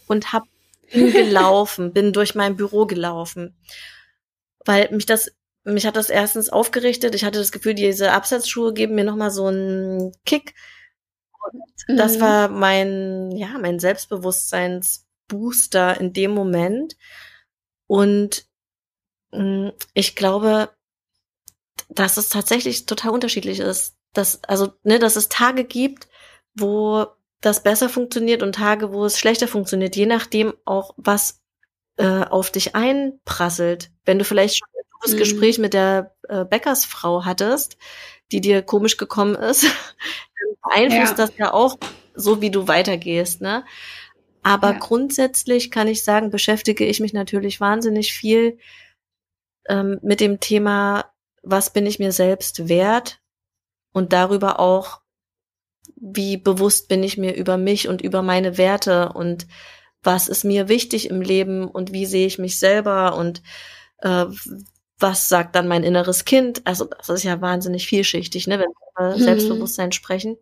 und 0.07 0.33
habe 0.33 0.47
gelaufen, 0.93 1.93
bin 1.93 2.13
durch 2.13 2.35
mein 2.35 2.57
Büro 2.57 2.87
gelaufen. 2.87 3.57
Weil 4.65 4.91
mich 4.91 5.07
das, 5.07 5.33
mich 5.65 5.87
hat 5.87 5.97
das 5.97 6.11
erstens 6.11 6.49
aufgerichtet. 6.49 7.15
Ich 7.15 7.25
hatte 7.25 7.39
das 7.39 7.53
Gefühl, 7.53 7.75
diese 7.75 8.13
Absatzschuhe 8.13 8.73
geben 8.73 8.95
mir 8.95 9.05
nochmal 9.05 9.31
so 9.31 9.47
einen 9.47 10.13
Kick. 10.25 10.55
Und 11.89 11.97
das 11.97 12.17
mhm. 12.17 12.21
war 12.21 12.49
mein, 12.49 13.31
ja, 13.33 13.59
mein 13.59 13.79
Selbstbewusstseinsbooster 13.79 16.01
in 16.01 16.13
dem 16.13 16.33
Moment. 16.33 16.97
Und 17.87 18.47
mm, 19.33 19.69
ich 19.95 20.15
glaube, 20.15 20.71
dass 21.89 22.17
es 22.17 22.29
tatsächlich 22.29 22.87
total 22.87 23.13
unterschiedlich 23.13 23.61
ist. 23.61 23.97
Dass, 24.13 24.43
also, 24.45 24.73
ne, 24.83 24.99
dass 24.99 25.17
es 25.17 25.29
Tage 25.29 25.65
gibt, 25.65 26.09
wo 26.55 27.07
das 27.41 27.63
besser 27.63 27.89
funktioniert 27.89 28.43
und 28.43 28.55
Tage, 28.55 28.93
wo 28.93 29.05
es 29.05 29.19
schlechter 29.19 29.49
funktioniert, 29.49 29.97
je 29.97 30.07
nachdem 30.07 30.55
auch, 30.65 30.95
was 30.97 31.41
äh, 31.97 32.25
auf 32.25 32.51
dich 32.51 32.75
einprasselt. 32.75 33.91
Wenn 34.05 34.19
du 34.19 34.25
vielleicht 34.25 34.59
schon 34.59 34.69
ein 34.75 34.91
gutes 34.93 35.15
mhm. 35.15 35.19
Gespräch 35.19 35.59
mit 35.59 35.75
der 35.75 36.15
äh, 36.29 36.45
Bäckersfrau 36.45 37.25
hattest, 37.25 37.77
die 38.31 38.41
dir 38.41 38.63
komisch 38.63 38.97
gekommen 38.97 39.35
ist, 39.35 39.65
dann 39.65 40.57
beeinflusst 40.71 41.19
ja. 41.19 41.27
das 41.27 41.37
ja 41.37 41.53
auch 41.53 41.79
so, 42.15 42.41
wie 42.41 42.51
du 42.51 42.69
weitergehst, 42.69 43.41
ne? 43.41 43.65
Aber 44.43 44.73
Ja. 44.73 44.79
grundsätzlich 44.79 45.71
kann 45.71 45.87
ich 45.87 46.03
sagen, 46.03 46.31
beschäftige 46.31 46.85
ich 46.85 46.99
mich 47.01 47.13
natürlich 47.13 47.61
wahnsinnig 47.61 48.13
viel 48.13 48.59
ähm, 49.69 50.01
mit 50.03 50.21
dem 50.21 50.41
Thema, 50.41 51.12
was 51.43 51.73
bin 51.73 51.87
ich 51.87 51.99
mir 51.99 52.13
selbst 52.13 52.69
wert 52.69 53.21
und 53.93 54.13
darüber 54.13 54.61
auch, 54.61 55.01
wie 55.97 56.37
bewusst 56.37 56.89
bin 56.89 57.03
ich 57.03 57.19
mir 57.19 57.35
über 57.35 57.57
mich 57.57 57.89
und 57.89 58.03
über 58.03 58.23
meine 58.23 58.59
Werte 58.59 59.11
und 59.13 59.47
was 60.03 60.29
ist 60.29 60.45
mir 60.45 60.69
wichtig 60.69 61.11
im 61.11 61.21
Leben 61.21 61.69
und 61.69 61.93
wie 61.93 62.07
sehe 62.07 62.27
ich 62.27 62.39
mich 62.39 62.59
selber 62.59 63.17
und 63.17 63.43
äh, 63.99 64.27
was 64.99 65.29
sagt 65.29 65.57
dann 65.57 65.69
mein 65.69 65.85
inneres 65.85 66.25
Kind? 66.25 66.63
Also 66.67 66.87
das 66.87 67.09
ist 67.09 67.23
ja 67.25 67.41
wahnsinnig 67.41 67.87
vielschichtig, 67.87 68.47
ne, 68.47 68.59
wenn 68.59 68.69
wir 68.71 69.07
über 69.11 69.17
Mhm. 69.17 69.23
Selbstbewusstsein 69.23 69.93
sprechen. 69.93 70.37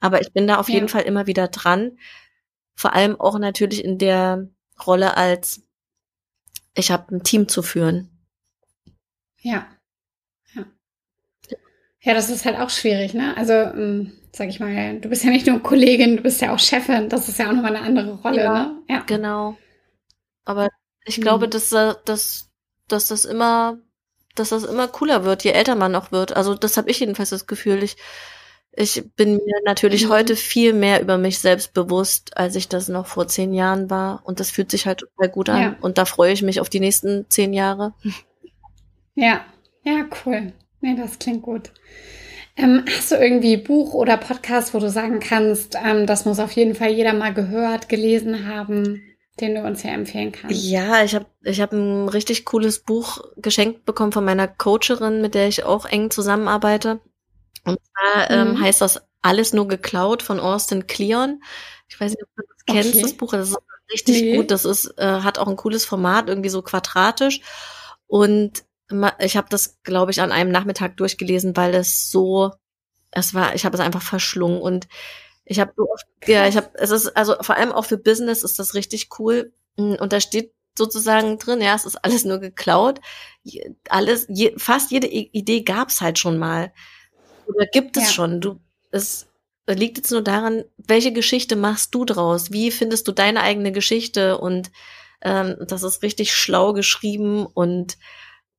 Aber 0.00 0.20
ich 0.20 0.32
bin 0.32 0.46
da 0.46 0.56
auf 0.58 0.68
Ja. 0.68 0.74
jeden 0.76 0.88
Fall 0.88 1.02
immer 1.02 1.26
wieder 1.26 1.48
dran. 1.48 1.98
Vor 2.74 2.92
allem 2.94 3.18
auch 3.20 3.38
natürlich 3.38 3.84
in 3.84 3.98
der 3.98 4.48
Rolle 4.86 5.16
als 5.16 5.62
ich 6.74 6.90
habe 6.90 7.14
ein 7.14 7.22
Team 7.22 7.48
zu 7.48 7.62
führen. 7.62 8.10
Ja. 9.40 9.52
Ja. 9.52 9.66
Ja, 12.04 12.14
das 12.14 12.28
ist 12.30 12.44
halt 12.44 12.58
auch 12.58 12.70
schwierig, 12.70 13.14
ne? 13.14 13.34
Also, 13.36 13.52
ähm, 13.54 14.12
sag 14.32 14.48
ich 14.48 14.60
mal, 14.60 15.00
du 15.00 15.08
bist 15.08 15.24
ja 15.24 15.30
nicht 15.30 15.46
nur 15.46 15.60
Kollegin, 15.62 16.16
du 16.18 16.22
bist 16.22 16.40
ja 16.40 16.52
auch 16.54 16.58
Chefin. 16.58 17.08
Das 17.08 17.28
ist 17.28 17.38
ja 17.38 17.48
auch 17.48 17.52
nochmal 17.52 17.74
eine 17.76 17.84
andere 17.86 18.12
Rolle, 18.20 18.42
Ja. 18.42 18.52
ne? 18.52 18.78
Ja. 18.88 19.00
Genau. 19.06 19.56
Aber 20.44 20.68
ich 21.06 21.18
Mhm. 21.18 21.22
glaube, 21.22 21.48
dass, 21.48 21.72
äh, 21.72 21.94
dass, 22.04 22.50
dass 22.88 23.08
das 23.08 23.24
immer, 23.24 23.78
dass 24.34 24.50
das 24.50 24.64
immer 24.64 24.88
cooler 24.88 25.24
wird, 25.24 25.44
je 25.44 25.52
älter 25.52 25.76
man 25.76 25.92
noch 25.92 26.12
wird. 26.12 26.36
Also 26.36 26.54
das 26.54 26.76
habe 26.76 26.90
ich 26.90 27.00
jedenfalls 27.00 27.30
das 27.30 27.46
Gefühl. 27.46 27.82
Ich, 27.82 27.96
ich 28.72 29.04
bin 29.16 29.36
mir 29.36 29.60
natürlich 29.64 30.04
Mhm. 30.06 30.10
heute 30.10 30.36
viel 30.36 30.72
mehr 30.74 31.00
über 31.00 31.16
mich 31.16 31.38
selbst 31.38 31.72
bewusst, 31.72 32.36
als 32.36 32.56
ich 32.56 32.68
das 32.68 32.88
noch 32.88 33.06
vor 33.06 33.28
zehn 33.28 33.54
Jahren 33.54 33.88
war. 33.88 34.20
Und 34.24 34.40
das 34.40 34.50
fühlt 34.50 34.70
sich 34.70 34.86
halt 34.86 34.98
total 34.98 35.28
gut 35.30 35.48
an. 35.48 35.62
Ja. 35.62 35.76
Und 35.80 35.96
da 35.96 36.04
freue 36.04 36.32
ich 36.32 36.42
mich 36.42 36.60
auf 36.60 36.68
die 36.68 36.80
nächsten 36.80 37.24
zehn 37.30 37.52
Jahre. 37.54 37.94
Ja. 39.14 39.44
Ja, 39.84 40.04
cool. 40.26 40.52
Nee, 40.84 40.96
das 40.96 41.18
klingt 41.18 41.40
gut. 41.42 41.72
Ähm, 42.56 42.84
hast 42.94 43.10
du 43.10 43.16
irgendwie 43.16 43.56
Buch 43.56 43.94
oder 43.94 44.18
Podcast, 44.18 44.74
wo 44.74 44.78
du 44.78 44.90
sagen 44.90 45.18
kannst, 45.18 45.76
ähm, 45.82 46.06
das 46.06 46.26
muss 46.26 46.38
auf 46.38 46.52
jeden 46.52 46.74
Fall 46.74 46.90
jeder 46.90 47.14
mal 47.14 47.32
gehört, 47.32 47.88
gelesen 47.88 48.46
haben, 48.46 49.02
den 49.40 49.54
du 49.54 49.62
uns 49.62 49.80
hier 49.80 49.92
empfehlen 49.92 50.30
kannst? 50.30 50.62
Ja, 50.62 51.02
ich 51.02 51.14
habe 51.14 51.26
ich 51.42 51.60
hab 51.62 51.72
ein 51.72 52.08
richtig 52.08 52.44
cooles 52.44 52.80
Buch 52.80 53.24
geschenkt 53.36 53.86
bekommen 53.86 54.12
von 54.12 54.24
meiner 54.26 54.46
Coacherin, 54.46 55.22
mit 55.22 55.34
der 55.34 55.48
ich 55.48 55.64
auch 55.64 55.86
eng 55.86 56.10
zusammenarbeite. 56.10 57.00
Und 57.64 57.78
zwar 57.82 58.30
ähm, 58.30 58.50
Mhm. 58.52 58.60
heißt 58.60 58.80
das 58.82 59.02
Alles 59.22 59.54
nur 59.54 59.66
geklaut 59.66 60.22
von 60.22 60.38
Austin 60.38 60.86
Kleon. 60.86 61.42
Ich 61.88 61.98
weiß 61.98 62.10
nicht, 62.10 62.22
ob 62.22 62.28
du 62.36 62.42
das 62.46 62.66
kennst, 62.66 62.90
Okay. 62.90 63.00
das 63.02 63.12
Buch. 63.14 63.32
Das 63.32 63.48
ist 63.48 63.58
richtig 63.90 64.20
Nee. 64.20 64.36
gut. 64.36 64.50
Das 64.50 64.66
ist, 64.66 64.94
äh, 64.98 65.20
hat 65.22 65.38
auch 65.38 65.48
ein 65.48 65.56
cooles 65.56 65.86
Format, 65.86 66.28
irgendwie 66.28 66.50
so 66.50 66.60
quadratisch. 66.60 67.40
Und 68.06 68.64
ich 69.18 69.36
habe 69.36 69.48
das, 69.50 69.82
glaube 69.82 70.10
ich, 70.10 70.20
an 70.20 70.32
einem 70.32 70.50
Nachmittag 70.50 70.96
durchgelesen, 70.96 71.56
weil 71.56 71.74
es 71.74 72.10
so, 72.10 72.52
es 73.10 73.34
war, 73.34 73.54
ich 73.54 73.64
habe 73.64 73.76
es 73.76 73.80
einfach 73.80 74.02
verschlungen 74.02 74.60
und 74.60 74.88
ich 75.44 75.60
habe 75.60 75.72
so 75.76 75.88
oft, 75.90 76.06
ja, 76.26 76.46
ich 76.46 76.56
habe, 76.56 76.70
es 76.74 76.90
ist 76.90 77.16
also 77.16 77.34
vor 77.40 77.56
allem 77.56 77.72
auch 77.72 77.84
für 77.84 77.98
Business 77.98 78.42
ist 78.42 78.58
das 78.58 78.74
richtig 78.74 79.08
cool. 79.18 79.52
Mm, 79.76 79.94
Und 79.94 80.12
da 80.12 80.20
steht 80.20 80.52
sozusagen 80.76 81.38
drin, 81.38 81.60
ja, 81.60 81.74
es 81.74 81.84
ist 81.84 81.96
alles 82.04 82.24
nur 82.24 82.38
geklaut. 82.38 83.00
Alles, 83.88 84.26
je, 84.28 84.54
fast 84.58 84.90
jede 84.90 85.06
Idee 85.06 85.62
gab's 85.62 86.00
halt 86.00 86.18
schon 86.18 86.38
mal 86.38 86.72
oder 87.46 87.66
gibt 87.66 87.96
es 87.96 88.04
Ja. 88.04 88.10
schon. 88.10 88.40
Du, 88.40 88.60
es 88.90 89.26
liegt 89.68 89.98
jetzt 89.98 90.10
nur 90.10 90.22
daran, 90.22 90.64
welche 90.76 91.12
Geschichte 91.12 91.56
machst 91.56 91.94
du 91.94 92.04
draus? 92.04 92.52
Wie 92.52 92.70
findest 92.70 93.06
du 93.08 93.12
deine 93.12 93.40
eigene 93.42 93.72
Geschichte? 93.72 94.38
Und 94.38 94.70
ähm, 95.22 95.56
das 95.60 95.82
ist 95.82 96.02
richtig 96.02 96.34
schlau 96.34 96.72
geschrieben 96.72 97.46
und 97.46 97.96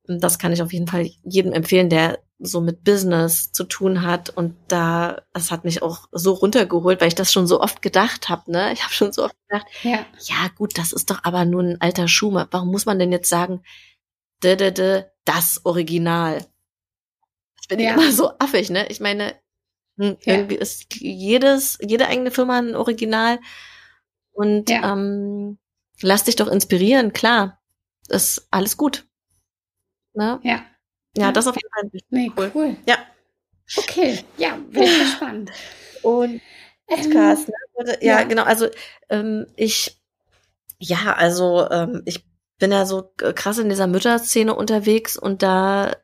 das 0.08 0.40
kann 0.40 0.52
ich 0.54 0.62
auf 0.62 0.74
jeden 0.74 0.88
Fall 0.88 1.10
jedem 1.24 1.54
empfehlen, 1.54 1.90
der 1.90 2.20
so 2.40 2.60
mit 2.62 2.84
Business 2.84 3.52
zu 3.52 3.64
tun 3.64 4.02
hat. 4.02 4.30
Und 4.30 4.56
da, 4.68 5.22
das 5.34 5.52
hat 5.52 5.64
mich 5.64 5.82
auch 5.82 6.08
so 6.12 6.34
runtergeholt, 6.34 7.00
weil 7.02 7.08
ich 7.08 7.16
das 7.16 7.32
schon 7.32 7.48
so 7.48 7.62
oft 7.62 7.82
gedacht 7.82 8.30
habe. 8.30 8.52
Ne? 8.52 8.74
Ich 8.74 8.84
habe 8.84 8.94
schon 8.94 9.12
so 9.14 9.24
oft 9.24 9.36
gedacht, 9.48 9.66
Ja. 9.84 10.06
ja 10.20 10.48
gut, 10.58 10.78
das 10.78 10.92
ist 10.92 11.10
doch 11.10 11.24
aber 11.24 11.46
nur 11.46 11.64
ein 11.64 11.82
alter 11.82 12.08
Schuh. 12.08 12.32
Warum 12.52 12.70
muss 12.72 12.86
man 12.86 13.00
denn 13.00 13.12
jetzt 13.12 13.30
sagen, 13.30 13.64
de, 14.44 14.56
de, 14.56 14.72
de, 14.72 15.04
das 15.24 15.62
Original? 15.66 16.46
Das 17.58 17.68
bin 17.68 17.80
ich 17.80 17.86
Ja. 17.86 17.94
immer 17.94 18.12
so 18.12 18.32
affig, 18.40 18.70
ne? 18.70 18.88
Ich 18.90 19.00
meine, 19.00 19.34
hm, 19.98 20.18
Ja. 20.26 20.34
irgendwie 20.36 20.56
ist 20.56 20.94
jedes, 20.94 21.78
jede 21.82 22.08
eigene 22.08 22.32
Firma 22.32 22.58
ein 22.60 22.76
Original. 22.76 23.40
Und 24.34 24.70
Ja. 24.70 24.92
ähm, 24.92 25.58
lass 26.02 26.26
dich 26.26 26.36
doch 26.36 26.48
inspirieren, 26.50 27.14
klar. 27.14 27.62
Ist 28.10 28.48
alles 28.52 28.76
gut. 28.78 29.08
Ne? 30.16 30.40
Ja. 30.44 30.62
Ja, 31.18 31.32
das 31.32 31.48
auf 31.48 31.56
jeden 31.56 31.70
Fall. 31.92 32.02
Nee, 32.10 32.32
Cool. 32.36 32.52
cool. 32.56 32.76
Ja. 32.88 32.98
Okay. 33.78 34.20
Ja, 34.38 34.58
bin 34.70 34.84
ich 34.84 35.00
gespannt. 35.00 35.52
Und 36.02 36.42
Ähm, 36.88 36.98
Podcast, 37.12 37.48
ne? 37.48 37.54
Warte, 37.76 38.06
Ja, 38.06 38.20
ja. 38.20 38.24
genau. 38.24 38.44
Also 38.44 38.68
ähm, 39.10 39.48
ich, 39.56 39.98
ja, 40.78 41.14
also 41.18 41.68
ähm, 41.72 42.02
ich 42.06 42.26
bin 42.60 42.72
ja 42.72 42.86
so 42.86 43.12
äh, 43.22 43.34
krass 43.34 43.58
in 43.58 43.70
dieser 43.70 43.88
Mütterszene 43.88 44.54
unterwegs 44.54 45.18
und 45.18 45.42
da 45.42 45.96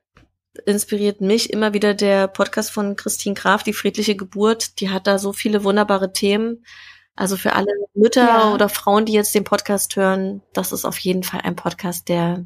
inspiriert 0.66 1.22
mich 1.22 1.52
immer 1.54 1.74
wieder 1.74 1.94
der 1.94 2.28
Podcast 2.28 2.72
von 2.72 2.96
Christine 2.96 3.36
Graf, 3.36 3.64
die 3.64 3.74
friedliche 3.74 4.16
Geburt. 4.16 4.80
Die 4.82 4.90
hat 4.90 5.08
da 5.08 5.18
so 5.20 5.32
viele 5.34 5.64
wunderbare 5.64 6.12
Themen. 6.14 6.66
Also 7.16 7.38
für 7.38 7.54
alle 7.54 7.72
Mütter 7.94 8.26
Ja. 8.26 8.54
oder 8.54 8.70
Frauen, 8.70 9.06
die 9.06 9.14
jetzt 9.14 9.36
den 9.36 9.44
Podcast 9.44 9.96
hören, 9.96 10.42
das 10.54 10.72
ist 10.72 10.86
auf 10.86 10.98
jeden 10.98 11.24
Fall 11.24 11.42
ein 11.42 11.56
Podcast, 11.56 12.10
der, 12.10 12.46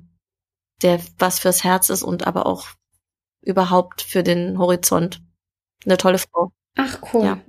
der 0.81 0.99
was 1.19 1.39
fürs 1.39 1.63
Herz 1.63 1.89
ist 1.89 2.03
und 2.03 2.27
aber 2.27 2.45
auch 2.45 2.67
überhaupt 3.41 4.01
für 4.01 4.23
den 4.23 4.57
Horizont. 4.57 5.21
Eine 5.85 5.97
tolle 5.97 6.17
Frau. 6.17 6.51
Ach, 6.75 6.99
cool. 7.13 7.25
Ja. 7.25 7.41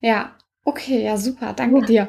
Ja. 0.00 0.36
Okay, 0.64 1.04
ja, 1.04 1.16
super. 1.16 1.52
Danke 1.52 1.86
dir. 1.86 2.08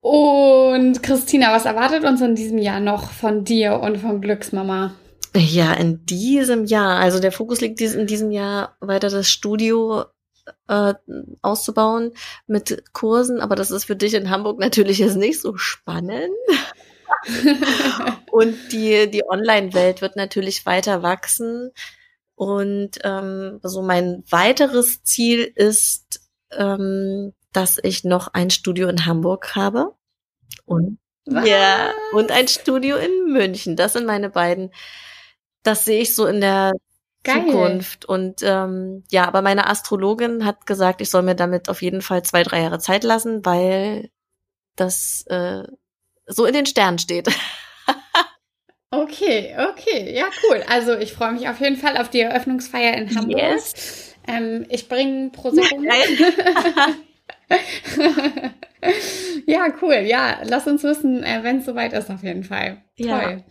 Und 0.00 1.02
Christina, 1.02 1.52
was 1.52 1.66
erwartet 1.66 2.04
uns 2.04 2.20
in 2.20 2.34
diesem 2.34 2.58
Jahr 2.58 2.80
noch 2.80 3.10
von 3.10 3.44
dir 3.44 3.80
und 3.80 3.98
von 3.98 4.20
Glücksmama? 4.20 4.94
Ja, 5.34 5.74
in 5.74 6.06
diesem 6.06 6.64
Jahr, 6.64 6.98
also 6.98 7.20
der 7.20 7.32
Fokus 7.32 7.60
liegt 7.60 7.80
in 7.80 8.06
diesem 8.06 8.30
Jahr 8.30 8.76
weiter 8.80 9.10
das 9.10 9.28
Studio 9.28 10.04
äh, 10.68 10.94
auszubauen 11.42 12.12
mit 12.46 12.82
Kursen, 12.92 13.40
aber 13.40 13.54
das 13.54 13.70
ist 13.70 13.84
für 13.84 13.96
dich 13.96 14.14
in 14.14 14.30
Hamburg 14.30 14.58
natürlich 14.58 14.98
jetzt 14.98 15.16
nicht 15.16 15.40
so 15.40 15.56
spannend. 15.56 16.32
Und 18.30 18.72
die, 18.72 19.10
die 19.10 19.24
Online-Welt 19.28 20.00
wird 20.00 20.16
natürlich 20.16 20.66
weiter 20.66 21.02
wachsen. 21.02 21.70
Und 22.34 22.98
ähm, 23.02 23.58
so 23.62 23.82
mein 23.82 24.22
weiteres 24.30 25.02
Ziel 25.02 25.50
ist, 25.54 26.20
ähm, 26.52 27.32
dass 27.52 27.78
ich 27.82 28.04
noch 28.04 28.28
ein 28.28 28.50
Studio 28.50 28.88
in 28.88 29.06
Hamburg 29.06 29.56
habe. 29.56 29.94
Und 30.64 30.98
ja, 31.26 31.90
und 32.12 32.32
ein 32.32 32.48
Studio 32.48 32.96
in 32.96 33.32
München. 33.32 33.76
Das 33.76 33.92
sind 33.92 34.06
meine 34.06 34.30
beiden. 34.30 34.72
Das 35.62 35.84
sehe 35.84 36.00
ich 36.00 36.14
so 36.14 36.26
in 36.26 36.40
der 36.40 36.72
Geil. 37.24 37.44
Zukunft. 37.46 38.04
Und 38.06 38.42
ähm, 38.42 39.04
ja, 39.10 39.26
aber 39.26 39.42
meine 39.42 39.68
Astrologin 39.68 40.44
hat 40.44 40.66
gesagt, 40.66 41.00
ich 41.00 41.10
soll 41.10 41.22
mir 41.22 41.34
damit 41.34 41.68
auf 41.68 41.82
jeden 41.82 42.02
Fall 42.02 42.22
zwei, 42.22 42.42
drei 42.42 42.62
Jahre 42.62 42.78
Zeit 42.78 43.04
lassen, 43.04 43.44
weil 43.44 44.10
das 44.76 45.24
äh, 45.26 45.64
so 46.28 46.44
in 46.44 46.54
den 46.54 46.66
Sternen 46.66 46.98
steht. 46.98 47.28
Okay, 48.90 49.54
okay, 49.70 50.16
ja, 50.16 50.24
cool. 50.44 50.64
Also 50.66 50.96
ich 50.96 51.12
freue 51.12 51.32
mich 51.32 51.46
auf 51.46 51.60
jeden 51.60 51.76
Fall 51.76 51.98
auf 51.98 52.08
die 52.08 52.20
Eröffnungsfeier 52.20 52.96
in 52.96 53.14
Hamburg. 53.14 53.38
Yes. 53.38 54.14
Ähm, 54.26 54.64
ich 54.70 54.88
bringe 54.88 55.28
Prosecco 55.28 55.76
mit. 55.76 55.90
ja, 59.46 59.66
cool. 59.82 60.04
Ja, 60.06 60.38
lass 60.44 60.66
uns 60.66 60.82
wissen, 60.84 61.22
äh, 61.22 61.40
wenn 61.42 61.58
es 61.58 61.66
soweit 61.66 61.92
ist, 61.92 62.10
auf 62.10 62.22
jeden 62.22 62.44
Fall. 62.44 62.82
Ja. 62.96 63.20
Toll. 63.20 63.44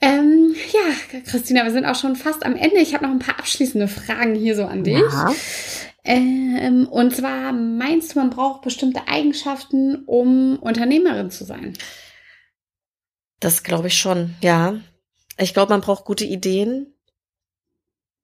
Ähm, 0.00 0.54
ja, 0.72 1.20
Christina, 1.28 1.64
wir 1.64 1.72
sind 1.72 1.84
auch 1.84 1.96
schon 1.96 2.14
fast 2.14 2.44
am 2.44 2.54
Ende. 2.54 2.76
Ich 2.76 2.94
habe 2.94 3.06
noch 3.06 3.12
ein 3.12 3.18
paar 3.18 3.38
abschließende 3.38 3.88
Fragen 3.88 4.36
hier 4.36 4.54
so 4.54 4.66
an 4.66 4.84
dich. 4.84 4.98
Ja. 4.98 5.34
Ähm, 6.06 6.86
und 6.88 7.14
zwar 7.14 7.52
meinst 7.52 8.14
du, 8.14 8.18
man 8.20 8.30
braucht 8.30 8.62
bestimmte 8.62 9.08
Eigenschaften, 9.08 10.04
um 10.06 10.58
Unternehmerin 10.58 11.30
zu 11.30 11.44
sein? 11.44 11.76
Das 13.40 13.62
glaube 13.62 13.88
ich 13.88 13.98
schon, 13.98 14.34
ja. 14.40 14.80
Ich 15.38 15.52
glaube, 15.52 15.70
man 15.70 15.80
braucht 15.82 16.04
gute 16.04 16.24
Ideen, 16.24 16.94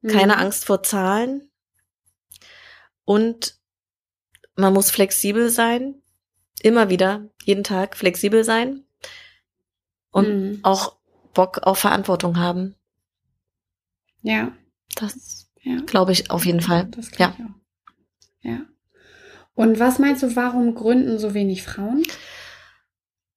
keine 0.07 0.35
Mhm. 0.35 0.41
Angst 0.41 0.64
vor 0.64 0.83
Zahlen 0.83 1.51
und 3.05 3.59
man 4.57 4.72
muss 4.72 4.91
flexibel 4.91 5.51
sein, 5.51 6.03
immer 6.62 6.89
wieder, 6.89 7.28
jeden 7.45 7.64
Tag 7.64 7.97
flexibel 7.97 8.45
sein 8.45 8.85
und 10.11 10.28
Mhm. 10.28 10.61
auch 10.62 10.97
Bock 11.35 11.59
auf 11.64 11.78
Verantwortung 11.78 12.39
haben. 12.39 12.76
Ja, 14.22 14.53
Das 14.95 15.49
ja. 15.62 15.80
glaube 15.87 16.12
ich 16.12 16.30
auf 16.30 16.45
jeden 16.47 16.61
Fall. 16.61 16.87
Das 16.87 17.11
Ja. 17.18 17.35
Ja. 18.43 18.61
Und 19.55 19.78
was 19.78 19.99
meinst 19.99 20.22
du, 20.22 20.34
warum 20.36 20.74
gründen 20.74 21.18
so 21.18 21.34
wenig 21.34 21.62
Frauen? 21.62 22.03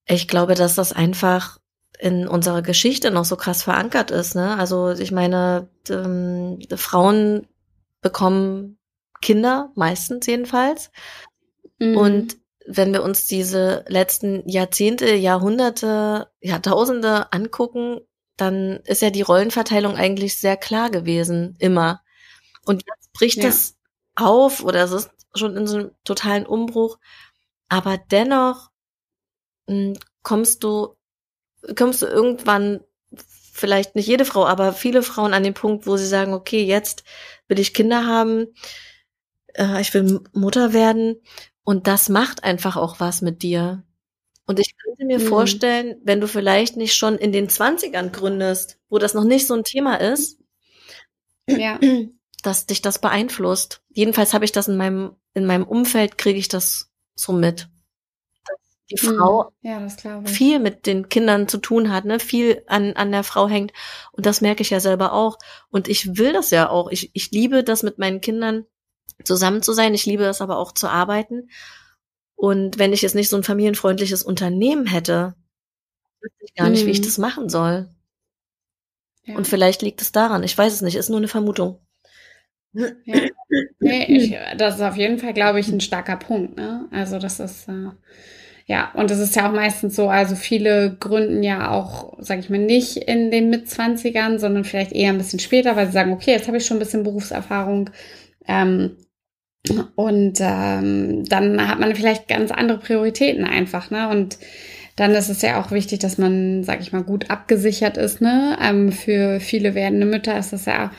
Ich 0.08 0.28
glaube, 0.28 0.56
dass 0.56 0.76
das 0.76 0.94
einfach 0.94 1.60
in 2.00 2.28
unserer 2.28 2.62
Geschichte 2.62 3.12
noch 3.12 3.26
so 3.26 3.36
krass 3.36 3.64
verankert 3.64 4.12
ist. 4.12 4.36
Ne? 4.36 4.58
Also 4.58 4.92
ich 4.92 5.12
meine, 5.12 5.70
ähm, 5.90 6.60
Frauen 6.76 7.48
bekommen 8.02 8.78
Kinder, 9.22 9.72
meistens 9.76 10.28
jedenfalls. 10.28 10.92
Mhm. 11.80 11.98
Und 11.98 12.38
wenn 12.68 12.94
wir 12.94 13.04
uns 13.04 13.28
diese 13.28 13.86
letzten 13.88 14.48
Jahrzehnte, 14.48 15.14
Jahrhunderte, 15.16 16.28
Jahrtausende 16.42 17.32
angucken, 17.32 18.00
dann 18.38 18.82
ist 18.86 19.02
ja 19.02 19.10
die 19.10 19.22
Rollenverteilung 19.22 19.96
eigentlich 19.96 20.38
sehr 20.38 20.58
klar 20.58 20.90
gewesen, 20.90 21.56
immer. 21.60 22.02
Und 22.66 22.84
jetzt 22.88 23.14
bricht 23.14 23.38
ja. 23.38 23.44
das 23.44 23.75
auf 24.16 24.64
oder 24.64 24.84
es 24.84 24.92
ist 24.92 25.12
schon 25.34 25.58
in 25.58 25.68
so 25.68 25.78
einem 25.78 25.92
totalen 26.04 26.46
Umbruch. 26.46 26.98
Aber 27.70 27.98
dennoch 27.98 28.72
mh, 29.68 29.76
hm, 29.76 29.98
kommst 30.24 30.64
du, 30.64 30.96
kommst 31.76 32.02
du 32.02 32.08
irgendwann, 32.08 32.82
vielleicht 33.54 33.96
nicht 33.96 34.08
jede 34.08 34.26
Frau, 34.26 34.46
aber 34.46 34.74
viele 34.74 35.02
Frauen 35.02 35.34
an 35.34 35.44
den 35.44 35.54
Punkt, 35.54 35.88
wo 35.88 35.98
sie 35.98 36.08
sagen, 36.08 36.34
okay, 36.34 36.64
jetzt 36.64 37.04
will 37.48 37.60
ich 37.60 37.74
Kinder 37.74 38.06
haben, 38.06 38.48
äh, 39.54 39.82
ich 39.82 39.94
will 39.94 40.22
Mutter 40.34 40.74
werden. 40.74 41.22
Und 41.64 41.88
das 41.88 42.10
macht 42.10 42.44
einfach 42.44 42.76
auch 42.76 43.00
was 43.00 43.22
mit 43.22 43.44
dir. 43.44 43.84
Und 44.46 44.60
ich 44.60 44.76
könnte 44.78 45.06
mir 45.06 45.20
mhm. 45.20 45.28
vorstellen, 45.28 45.96
wenn 46.04 46.22
du 46.22 46.28
vielleicht 46.28 46.78
nicht 46.78 46.96
schon 46.96 47.18
in 47.18 47.32
den 47.32 47.50
Zwanzigern 47.50 48.12
gründest, 48.12 48.78
wo 48.90 49.00
das 49.00 49.14
noch 49.14 49.24
nicht 49.24 49.48
so 49.48 49.56
ein 49.56 49.64
Thema 49.64 49.96
ist, 49.96 50.40
ja. 51.48 51.80
dass 52.46 52.66
dich 52.66 52.82
das 52.82 53.00
beeinflusst. 53.00 53.82
Jedenfalls 53.90 54.34
habe 54.34 54.46
ich 54.46 54.52
das 54.52 54.68
in 54.68 54.78
meinem, 54.78 55.16
in 55.34 55.46
meinem 55.46 55.66
Umfeld, 55.66 56.18
kriege 56.18 56.40
ich 56.40 56.48
das 56.48 56.92
so 57.16 57.34
mit. 57.34 57.70
Dass 58.48 58.60
die 58.92 58.98
Frau 58.98 59.52
mhm. 59.62 59.70
ja, 59.70 60.26
viel 60.26 60.60
mit 60.60 60.86
den 60.86 61.10
Kindern 61.10 61.48
zu 61.48 61.58
tun 61.58 61.92
hat, 61.92 62.06
ne? 62.06 62.20
viel 62.20 62.64
an, 62.68 62.94
an 62.94 63.12
der 63.12 63.24
Frau 63.24 63.48
hängt. 63.48 63.74
Und 64.12 64.26
das 64.26 64.42
merke 64.42 64.62
ich 64.62 64.70
ja 64.70 64.80
selber 64.80 65.14
auch. 65.14 65.38
Und 65.70 65.88
ich 65.88 66.18
will 66.18 66.34
das 66.34 66.52
ja 66.52 66.70
auch. 66.70 66.90
Ich, 66.92 67.12
ich 67.14 67.32
liebe 67.32 67.64
das 67.64 67.84
mit 67.84 67.98
meinen 67.98 68.22
Kindern 68.22 68.66
zusammen 69.24 69.62
zu 69.62 69.74
sein. 69.74 69.94
Ich 69.94 70.06
liebe 70.06 70.26
es 70.26 70.42
aber 70.42 70.58
auch 70.58 70.72
zu 70.72 70.88
arbeiten. 70.88 71.50
Und 72.36 72.78
wenn 72.78 72.94
ich 72.94 73.02
jetzt 73.02 73.16
nicht 73.16 73.30
so 73.30 73.38
ein 73.38 73.44
familienfreundliches 73.44 74.24
Unternehmen 74.24 74.86
hätte, 74.86 75.36
wüsste 76.22 76.44
ich 76.44 76.54
gar 76.54 76.70
nicht, 76.70 76.84
mhm. 76.84 76.88
wie 76.88 76.92
ich 76.92 77.00
mhm. 77.00 77.06
das 77.06 77.18
machen 77.18 77.50
soll. 77.50 77.90
Ja. 79.24 79.36
Und 79.36 79.48
vielleicht 79.48 79.82
liegt 79.82 80.02
es 80.02 80.12
daran. 80.12 80.44
Ich 80.44 80.58
weiß 80.58 80.74
es 80.74 80.82
nicht. 80.82 80.96
Ist 80.96 81.10
nur 81.10 81.18
eine 81.18 81.28
Vermutung. 81.28 81.80
Ja. 83.06 83.22
Nee, 83.80 84.06
ich, 84.06 84.36
das 84.58 84.76
ist 84.76 84.82
auf 84.82 84.98
jeden 84.98 85.20
Fall, 85.20 85.34
glaube 85.34 85.60
ich, 85.60 85.70
ein 85.70 85.82
starker 85.82 86.18
Punkt. 86.18 86.58
Ne? 86.58 86.88
Also 86.92 87.20
das 87.20 87.40
ist 87.40 87.68
äh, 87.70 87.92
ja 88.68 88.92
und 88.96 89.12
das 89.12 89.20
ist 89.20 89.36
ja 89.36 89.48
auch 89.50 89.54
meistens 89.54 89.96
so. 89.96 90.10
Also 90.10 90.36
viele 90.36 90.98
gründen 91.00 91.44
ja 91.44 91.72
auch, 91.72 92.16
sage 92.20 92.42
ich 92.42 92.50
mal, 92.50 92.60
nicht 92.60 92.98
in 92.98 93.32
den 93.32 93.50
Mitzwanzigern, 93.50 94.40
sondern 94.40 94.64
vielleicht 94.66 94.92
eher 94.94 95.12
ein 95.12 95.18
bisschen 95.18 95.40
später, 95.40 95.76
weil 95.76 95.88
sie 95.88 95.94
sagen, 95.94 96.14
okay, 96.14 96.32
jetzt 96.32 96.48
habe 96.48 96.58
ich 96.58 96.66
schon 96.66 96.78
ein 96.78 96.82
bisschen 96.82 97.04
Berufserfahrung. 97.04 97.90
Ähm, 98.48 98.98
und 99.96 100.38
ähm, 100.42 101.26
dann 101.26 101.68
hat 101.68 101.80
man 101.80 101.96
vielleicht 101.96 102.28
ganz 102.28 102.52
andere 102.52 102.78
Prioritäten 102.80 103.46
einfach, 103.46 103.90
ne? 103.90 104.10
Und 104.10 104.38
dann 104.96 105.12
ist 105.12 105.30
es 105.30 105.42
ja 105.42 105.62
auch 105.62 105.72
wichtig, 105.72 106.00
dass 106.00 106.18
man, 106.18 106.64
sag 106.64 106.82
ich 106.82 106.94
mal, 106.94 107.04
gut 107.04 107.30
abgesichert 107.32 107.98
ist, 107.98 108.22
ne? 108.22 108.58
Ähm, 108.62 108.92
für 108.92 109.40
viele 109.40 109.74
werdende 109.76 110.06
Mütter 110.06 110.38
ist 110.38 110.54
das 110.54 110.66
ja, 110.66 110.92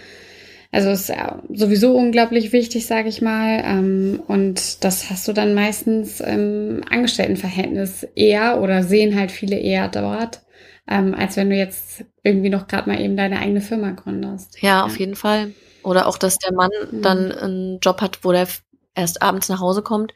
also 0.73 0.91
ist 0.91 1.09
ja 1.09 1.43
sowieso 1.53 1.97
unglaublich 1.97 2.53
wichtig, 2.53 2.87
sag 2.87 3.07
ich 3.07 3.23
mal. 3.23 3.63
Ähm, 3.65 4.23
und 4.27 4.85
das 4.85 5.11
hast 5.11 5.27
du 5.29 5.33
dann 5.33 5.55
meistens 5.55 6.21
im 6.21 6.83
Angestelltenverhältnis 6.89 8.05
eher 8.15 8.61
oder 8.61 8.83
sehen 8.83 9.19
halt 9.19 9.31
viele 9.31 9.59
eher 9.59 9.89
dort, 9.89 10.43
ähm, 10.89 11.15
als 11.15 11.37
wenn 11.37 11.51
du 11.51 11.57
jetzt 11.57 12.05
irgendwie 12.23 12.51
noch 12.51 12.67
gerade 12.67 12.89
mal 12.89 13.01
eben 13.01 13.17
deine 13.17 13.39
eigene 13.41 13.61
Firma 13.61 13.91
gründest. 13.91 14.61
Ja, 14.63 14.85
auf 14.85 14.99
jeden 14.99 15.17
Fall. 15.17 15.53
Oder 15.83 16.07
auch, 16.07 16.19
dass 16.19 16.39
der 16.39 16.53
Mann 16.53 16.71
mhm. 16.91 17.03
dann 17.03 17.33
einen 17.33 17.79
Job 17.81 18.01
hat, 18.01 18.25
wo 18.25 18.33
der 18.33 18.49
erst 18.95 19.23
abends 19.23 19.49
nach 19.49 19.61
Hause 19.61 19.83
kommt 19.83 20.15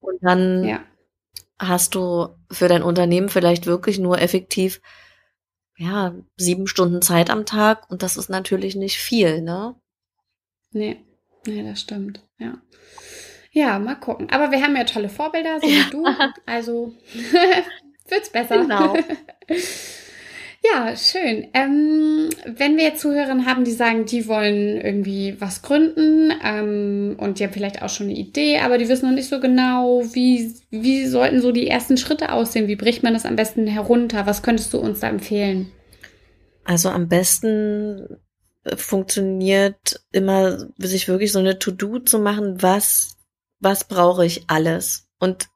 und 0.00 0.18
dann 0.22 0.64
ja. 0.64 0.80
hast 1.58 1.94
du 1.94 2.28
für 2.50 2.68
dein 2.68 2.82
Unternehmen 2.82 3.28
vielleicht 3.28 3.66
wirklich 3.66 3.98
nur 3.98 4.20
effektiv 4.20 4.80
ja, 5.76 6.14
sieben 6.36 6.66
Stunden 6.66 7.02
Zeit 7.02 7.30
am 7.30 7.46
Tag 7.46 7.90
und 7.90 8.02
das 8.02 8.16
ist 8.16 8.28
natürlich 8.30 8.76
nicht 8.76 8.98
viel, 8.98 9.42
ne? 9.42 9.74
Nee, 10.70 11.04
nee, 11.46 11.62
das 11.62 11.80
stimmt, 11.80 12.22
ja. 12.38 12.58
Ja, 13.52 13.78
mal 13.78 13.94
gucken. 13.94 14.30
Aber 14.30 14.50
wir 14.50 14.60
haben 14.60 14.76
ja 14.76 14.82
tolle 14.84 15.08
Vorbilder, 15.08 15.60
so 15.60 15.66
wie 15.68 15.90
du. 15.90 16.04
Also 16.44 16.92
wird's 18.08 18.30
besser. 18.30 18.58
Genau. 18.58 18.96
Ja, 20.64 20.96
schön. 20.96 21.48
Ähm, 21.52 22.30
wenn 22.46 22.78
wir 22.78 22.84
jetzt 22.84 23.02
Zuhörer 23.02 23.44
haben, 23.44 23.64
die 23.64 23.72
sagen, 23.72 24.06
die 24.06 24.26
wollen 24.26 24.80
irgendwie 24.80 25.36
was 25.38 25.60
gründen 25.60 26.32
ähm, 26.42 27.16
und 27.18 27.38
die 27.38 27.44
haben 27.44 27.52
vielleicht 27.52 27.82
auch 27.82 27.90
schon 27.90 28.06
eine 28.06 28.16
Idee, 28.16 28.60
aber 28.60 28.78
die 28.78 28.88
wissen 28.88 29.06
noch 29.06 29.14
nicht 29.14 29.28
so 29.28 29.40
genau, 29.40 30.02
wie, 30.12 30.54
wie 30.70 31.06
sollten 31.06 31.42
so 31.42 31.52
die 31.52 31.68
ersten 31.68 31.98
Schritte 31.98 32.32
aussehen? 32.32 32.66
Wie 32.66 32.76
bricht 32.76 33.02
man 33.02 33.12
das 33.12 33.26
am 33.26 33.36
besten 33.36 33.66
herunter? 33.66 34.24
Was 34.24 34.42
könntest 34.42 34.72
du 34.72 34.78
uns 34.78 35.00
da 35.00 35.08
empfehlen? 35.08 35.70
Also 36.64 36.88
am 36.88 37.08
besten 37.08 38.20
funktioniert 38.74 40.00
immer, 40.12 40.66
sich 40.78 41.08
wirklich 41.08 41.30
so 41.30 41.40
eine 41.40 41.58
To-Do 41.58 41.98
zu 41.98 42.18
machen, 42.18 42.62
was, 42.62 43.18
was 43.60 43.84
brauche 43.84 44.24
ich 44.24 44.44
alles? 44.46 45.08
Und 45.18 45.48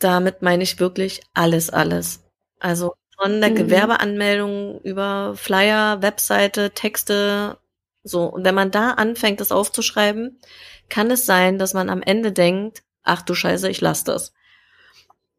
damit 0.00 0.42
meine 0.42 0.64
ich 0.64 0.80
wirklich 0.80 1.20
alles, 1.32 1.70
alles. 1.70 2.24
Also 2.58 2.94
von 3.18 3.40
der 3.40 3.50
mhm. 3.50 3.56
Gewerbeanmeldung 3.56 4.80
über 4.82 5.34
Flyer, 5.36 6.02
Webseite, 6.02 6.70
Texte, 6.70 7.58
so. 8.04 8.24
Und 8.24 8.44
wenn 8.44 8.54
man 8.54 8.70
da 8.70 8.92
anfängt, 8.92 9.40
das 9.40 9.52
aufzuschreiben, 9.52 10.40
kann 10.88 11.10
es 11.10 11.26
sein, 11.26 11.58
dass 11.58 11.74
man 11.74 11.90
am 11.90 12.02
Ende 12.02 12.32
denkt, 12.32 12.82
ach 13.02 13.22
du 13.22 13.34
Scheiße, 13.34 13.68
ich 13.68 13.80
lasse 13.80 14.04
das. 14.04 14.32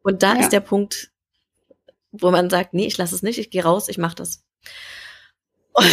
Und 0.02 0.22
da 0.22 0.34
ja. 0.34 0.40
ist 0.40 0.52
der 0.52 0.60
Punkt, 0.60 1.10
wo 2.12 2.30
man 2.30 2.50
sagt, 2.50 2.74
nee, 2.74 2.86
ich 2.86 2.98
lasse 2.98 3.14
es 3.14 3.22
nicht, 3.22 3.38
ich 3.38 3.50
gehe 3.50 3.64
raus, 3.64 3.88
ich 3.88 3.98
mache 3.98 4.16
das. 4.16 4.44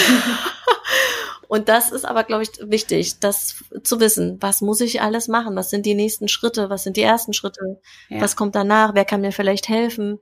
Und 1.48 1.70
das 1.70 1.94
ist 1.94 2.04
aber, 2.04 2.26
glaube 2.26 2.44
ich, 2.44 2.50
wichtig, 2.62 3.20
das 3.20 3.64
zu 3.84 4.02
wissen. 4.02 4.38
Was 4.42 4.60
muss 4.60 4.82
ich 4.82 5.02
alles 5.02 5.30
machen? 5.30 5.56
Was 5.56 5.70
sind 5.70 5.86
die 5.86 5.96
nächsten 5.96 6.28
Schritte? 6.28 6.70
Was 6.70 6.84
sind 6.84 6.98
die 6.98 7.04
ersten 7.04 7.32
Schritte? 7.32 7.80
Ja. 8.10 8.20
Was 8.20 8.36
kommt 8.36 8.54
danach? 8.56 8.96
Wer 8.96 9.06
kann 9.06 9.22
mir 9.22 9.32
vielleicht 9.32 9.70
helfen? 9.70 10.20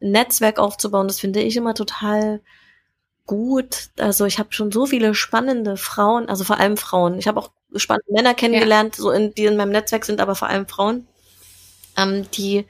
Netzwerk 0.00 0.58
aufzubauen, 0.58 1.08
das 1.08 1.20
finde 1.20 1.40
ich 1.40 1.56
immer 1.56 1.74
total 1.74 2.40
gut. 3.26 3.90
Also 3.98 4.24
ich 4.24 4.38
habe 4.38 4.52
schon 4.52 4.72
so 4.72 4.86
viele 4.86 5.14
spannende 5.14 5.76
Frauen, 5.76 6.28
also 6.28 6.44
vor 6.44 6.58
allem 6.58 6.76
Frauen. 6.76 7.18
Ich 7.18 7.28
habe 7.28 7.40
auch 7.40 7.50
spannende 7.76 8.12
Männer 8.12 8.34
kennengelernt, 8.34 8.96
ja. 8.96 9.02
so 9.02 9.10
in, 9.10 9.34
die 9.34 9.44
in 9.44 9.56
meinem 9.56 9.72
Netzwerk 9.72 10.04
sind, 10.04 10.20
aber 10.20 10.34
vor 10.34 10.48
allem 10.48 10.66
Frauen, 10.66 11.06
ähm, 11.96 12.26
die 12.32 12.66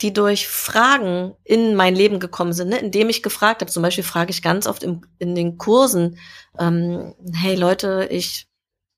die 0.00 0.12
durch 0.12 0.46
Fragen 0.46 1.34
in 1.44 1.74
mein 1.74 1.94
Leben 1.94 2.20
gekommen 2.20 2.52
sind, 2.52 2.68
ne? 2.68 2.78
indem 2.78 3.08
ich 3.08 3.22
gefragt 3.22 3.62
habe. 3.62 3.70
Zum 3.70 3.82
Beispiel 3.82 4.04
frage 4.04 4.30
ich 4.30 4.42
ganz 4.42 4.66
oft 4.66 4.82
im, 4.82 5.02
in 5.18 5.34
den 5.34 5.58
Kursen, 5.58 6.18
ähm, 6.58 7.14
hey 7.34 7.56
Leute, 7.56 8.06
ich 8.10 8.46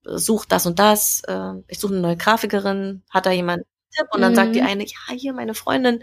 suche 0.02 0.48
das 0.48 0.66
und 0.66 0.78
das, 0.78 1.22
äh, 1.28 1.52
ich 1.68 1.78
suche 1.78 1.92
eine 1.92 2.02
neue 2.02 2.16
Grafikerin, 2.16 3.02
hat 3.10 3.26
da 3.26 3.30
jemand 3.30 3.58
einen 3.58 3.90
Tipp? 3.96 4.06
Und 4.12 4.20
dann 4.22 4.32
mhm. 4.32 4.36
sagt 4.36 4.54
die 4.54 4.60
mhm. 4.60 4.66
eine, 4.66 4.84
ja, 4.84 5.14
hier 5.16 5.32
meine 5.32 5.54
Freundin 5.54 6.02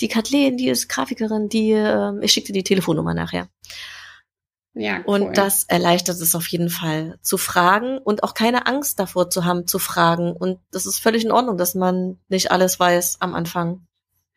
die 0.00 0.08
Kathleen, 0.08 0.56
die 0.56 0.68
ist 0.68 0.88
Grafikerin, 0.88 1.48
die, 1.48 1.72
äh, 1.72 2.12
ich 2.22 2.32
schicke 2.32 2.48
dir 2.48 2.52
die 2.54 2.64
Telefonnummer 2.64 3.14
nachher. 3.14 3.48
Ja, 4.74 4.98
cool. 5.06 5.22
Und 5.22 5.38
das 5.38 5.64
erleichtert 5.64 6.20
es 6.20 6.34
auf 6.34 6.46
jeden 6.48 6.68
Fall 6.68 7.18
zu 7.22 7.38
fragen 7.38 7.96
und 7.96 8.22
auch 8.22 8.34
keine 8.34 8.66
Angst 8.66 8.98
davor 8.98 9.30
zu 9.30 9.46
haben, 9.46 9.66
zu 9.66 9.78
fragen. 9.78 10.32
Und 10.32 10.58
das 10.70 10.84
ist 10.84 10.98
völlig 10.98 11.24
in 11.24 11.32
Ordnung, 11.32 11.56
dass 11.56 11.74
man 11.74 12.18
nicht 12.28 12.50
alles 12.50 12.78
weiß 12.78 13.16
am 13.20 13.34
Anfang. 13.34 13.86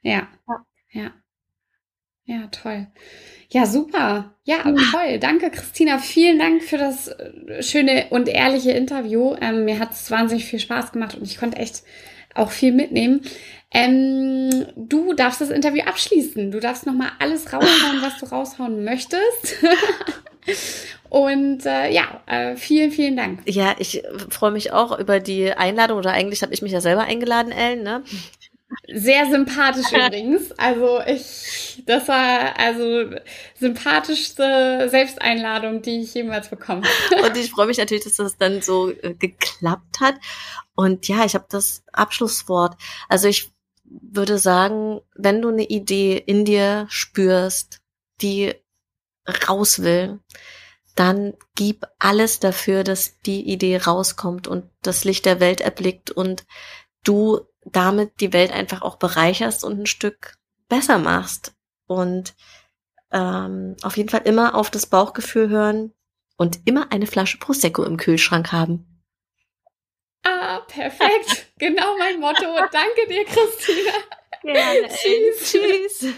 Ja, 0.01 0.29
ja. 0.91 1.11
Ja, 2.23 2.47
toll. 2.47 2.87
Ja, 3.49 3.65
super. 3.65 4.35
Ja, 4.43 4.61
toll. 4.61 5.17
Danke, 5.19 5.49
Christina. 5.49 5.97
Vielen 5.97 6.37
Dank 6.37 6.63
für 6.63 6.77
das 6.77 7.07
äh, 7.07 7.63
schöne 7.63 8.07
und 8.11 8.29
ehrliche 8.29 8.71
Interview. 8.71 9.35
Ähm, 9.41 9.65
mir 9.65 9.79
hat 9.79 9.93
es 9.93 10.11
wahnsinnig 10.11 10.45
viel 10.45 10.59
Spaß 10.59 10.91
gemacht 10.91 11.15
und 11.15 11.23
ich 11.23 11.39
konnte 11.39 11.57
echt 11.57 11.83
auch 12.39 12.51
viel 12.51 12.71
mitnehmen. 12.71 13.21
Ähm, 13.71 14.65
du 14.75 15.13
darfst 15.13 15.41
das 15.41 15.49
Interview 15.49 15.83
abschließen. 15.83 16.51
Du 16.51 16.59
darfst 16.59 16.85
nochmal 16.85 17.11
alles 17.19 17.53
raushauen, 17.53 18.01
was 18.01 18.17
du 18.17 18.25
raushauen 18.25 18.83
möchtest. 18.83 19.57
Und 21.09 21.65
äh, 21.65 21.91
ja, 21.91 22.21
äh, 22.27 22.55
vielen, 22.55 22.91
vielen 22.91 23.17
Dank. 23.17 23.41
Ja, 23.45 23.75
ich 23.79 24.03
freue 24.29 24.51
mich 24.51 24.71
auch 24.71 24.97
über 24.97 25.19
die 25.19 25.51
Einladung 25.51 25.97
oder 25.97 26.11
eigentlich 26.11 26.41
habe 26.41 26.53
ich 26.53 26.61
mich 26.61 26.71
ja 26.71 26.81
selber 26.81 27.03
eingeladen, 27.03 27.51
Ellen. 27.51 27.83
Ne? 27.83 28.03
Sehr 28.87 29.29
sympathisch 29.29 29.91
übrigens. 29.91 30.51
Also 30.53 31.01
ich, 31.05 31.83
das 31.85 32.07
war 32.07 32.57
also 32.57 33.15
sympathischste 33.55 34.87
Selbsteinladung, 34.89 35.81
die 35.81 36.01
ich 36.01 36.13
jemals 36.13 36.49
bekommen 36.49 36.83
habe. 36.83 37.27
Und 37.27 37.37
ich 37.37 37.51
freue 37.51 37.67
mich 37.67 37.77
natürlich, 37.77 38.03
dass 38.03 38.15
das 38.15 38.37
dann 38.37 38.61
so 38.61 38.89
äh, 38.89 39.13
geklappt 39.13 39.99
hat. 39.99 40.15
Und 40.75 41.07
ja, 41.07 41.25
ich 41.25 41.35
habe 41.35 41.45
das 41.49 41.83
Abschlusswort. 41.91 42.77
Also 43.07 43.27
ich 43.27 43.51
würde 43.83 44.37
sagen, 44.37 45.01
wenn 45.15 45.41
du 45.41 45.49
eine 45.49 45.65
Idee 45.65 46.17
in 46.17 46.45
dir 46.45 46.85
spürst, 46.89 47.81
die 48.21 48.53
raus 49.47 49.81
will, 49.81 50.19
dann 50.95 51.33
gib 51.55 51.85
alles 51.97 52.39
dafür, 52.39 52.83
dass 52.83 53.19
die 53.19 53.49
Idee 53.49 53.77
rauskommt 53.77 54.47
und 54.47 54.69
das 54.81 55.05
Licht 55.05 55.25
der 55.25 55.39
Welt 55.39 55.61
erblickt 55.61 56.11
und 56.11 56.45
du 57.03 57.39
damit 57.65 58.19
die 58.21 58.33
Welt 58.33 58.51
einfach 58.51 58.81
auch 58.81 58.97
bereicherst 58.97 59.63
und 59.63 59.79
ein 59.79 59.85
Stück 59.85 60.37
besser 60.67 60.97
machst. 60.97 61.53
Und 61.87 62.35
ähm, 63.11 63.75
auf 63.81 63.97
jeden 63.97 64.09
Fall 64.09 64.21
immer 64.25 64.55
auf 64.55 64.69
das 64.69 64.85
Bauchgefühl 64.85 65.49
hören 65.49 65.93
und 66.37 66.59
immer 66.65 66.91
eine 66.91 67.07
Flasche 67.07 67.37
Prosecco 67.37 67.83
im 67.83 67.97
Kühlschrank 67.97 68.51
haben. 68.51 68.85
Ah, 70.23 70.59
perfekt. 70.67 71.47
genau 71.57 71.97
mein 71.97 72.19
Motto. 72.19 72.45
Danke 72.71 73.07
dir, 73.09 73.25
Christina. 73.25 73.91
Gerne. 74.43 74.87
Tschüss. 74.89 75.51
Tschüss. 75.51 76.13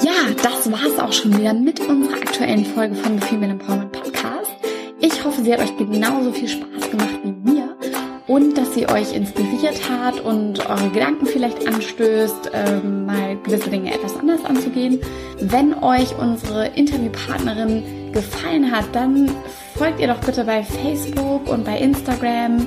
Ja, 0.00 0.30
das 0.42 0.72
war's 0.72 0.98
auch 0.98 1.12
schon 1.12 1.36
wieder 1.36 1.52
mit 1.52 1.78
unserer 1.80 2.14
aktuellen 2.14 2.64
Folge 2.64 2.94
von 2.94 3.20
The 3.20 3.26
Female 3.26 3.52
Empowerment 3.52 3.92
Podcast. 3.92 4.50
Ich 5.00 5.22
hoffe, 5.22 5.42
sie 5.42 5.52
hat 5.52 5.60
euch 5.60 5.76
genauso 5.76 6.32
viel 6.32 6.48
Spaß 6.48 6.90
gemacht 6.90 7.18
wie 7.22 7.30
mir 7.30 7.61
und 8.32 8.56
dass 8.56 8.72
sie 8.72 8.88
euch 8.88 9.14
inspiriert 9.14 9.78
hat 9.90 10.18
und 10.20 10.58
eure 10.70 10.88
Gedanken 10.88 11.26
vielleicht 11.26 11.68
anstößt, 11.68 12.50
ähm, 12.54 13.04
mal 13.04 13.36
gewisse 13.42 13.68
Dinge 13.68 13.92
etwas 13.92 14.16
anders 14.16 14.42
anzugehen. 14.46 15.00
Wenn 15.38 15.74
euch 15.82 16.16
unsere 16.18 16.68
Interviewpartnerin 16.68 18.10
gefallen 18.12 18.72
hat, 18.72 18.86
dann 18.94 19.30
folgt 19.76 20.00
ihr 20.00 20.06
doch 20.06 20.20
bitte 20.20 20.44
bei 20.44 20.62
Facebook 20.62 21.46
und 21.46 21.66
bei 21.66 21.76
Instagram 21.76 22.66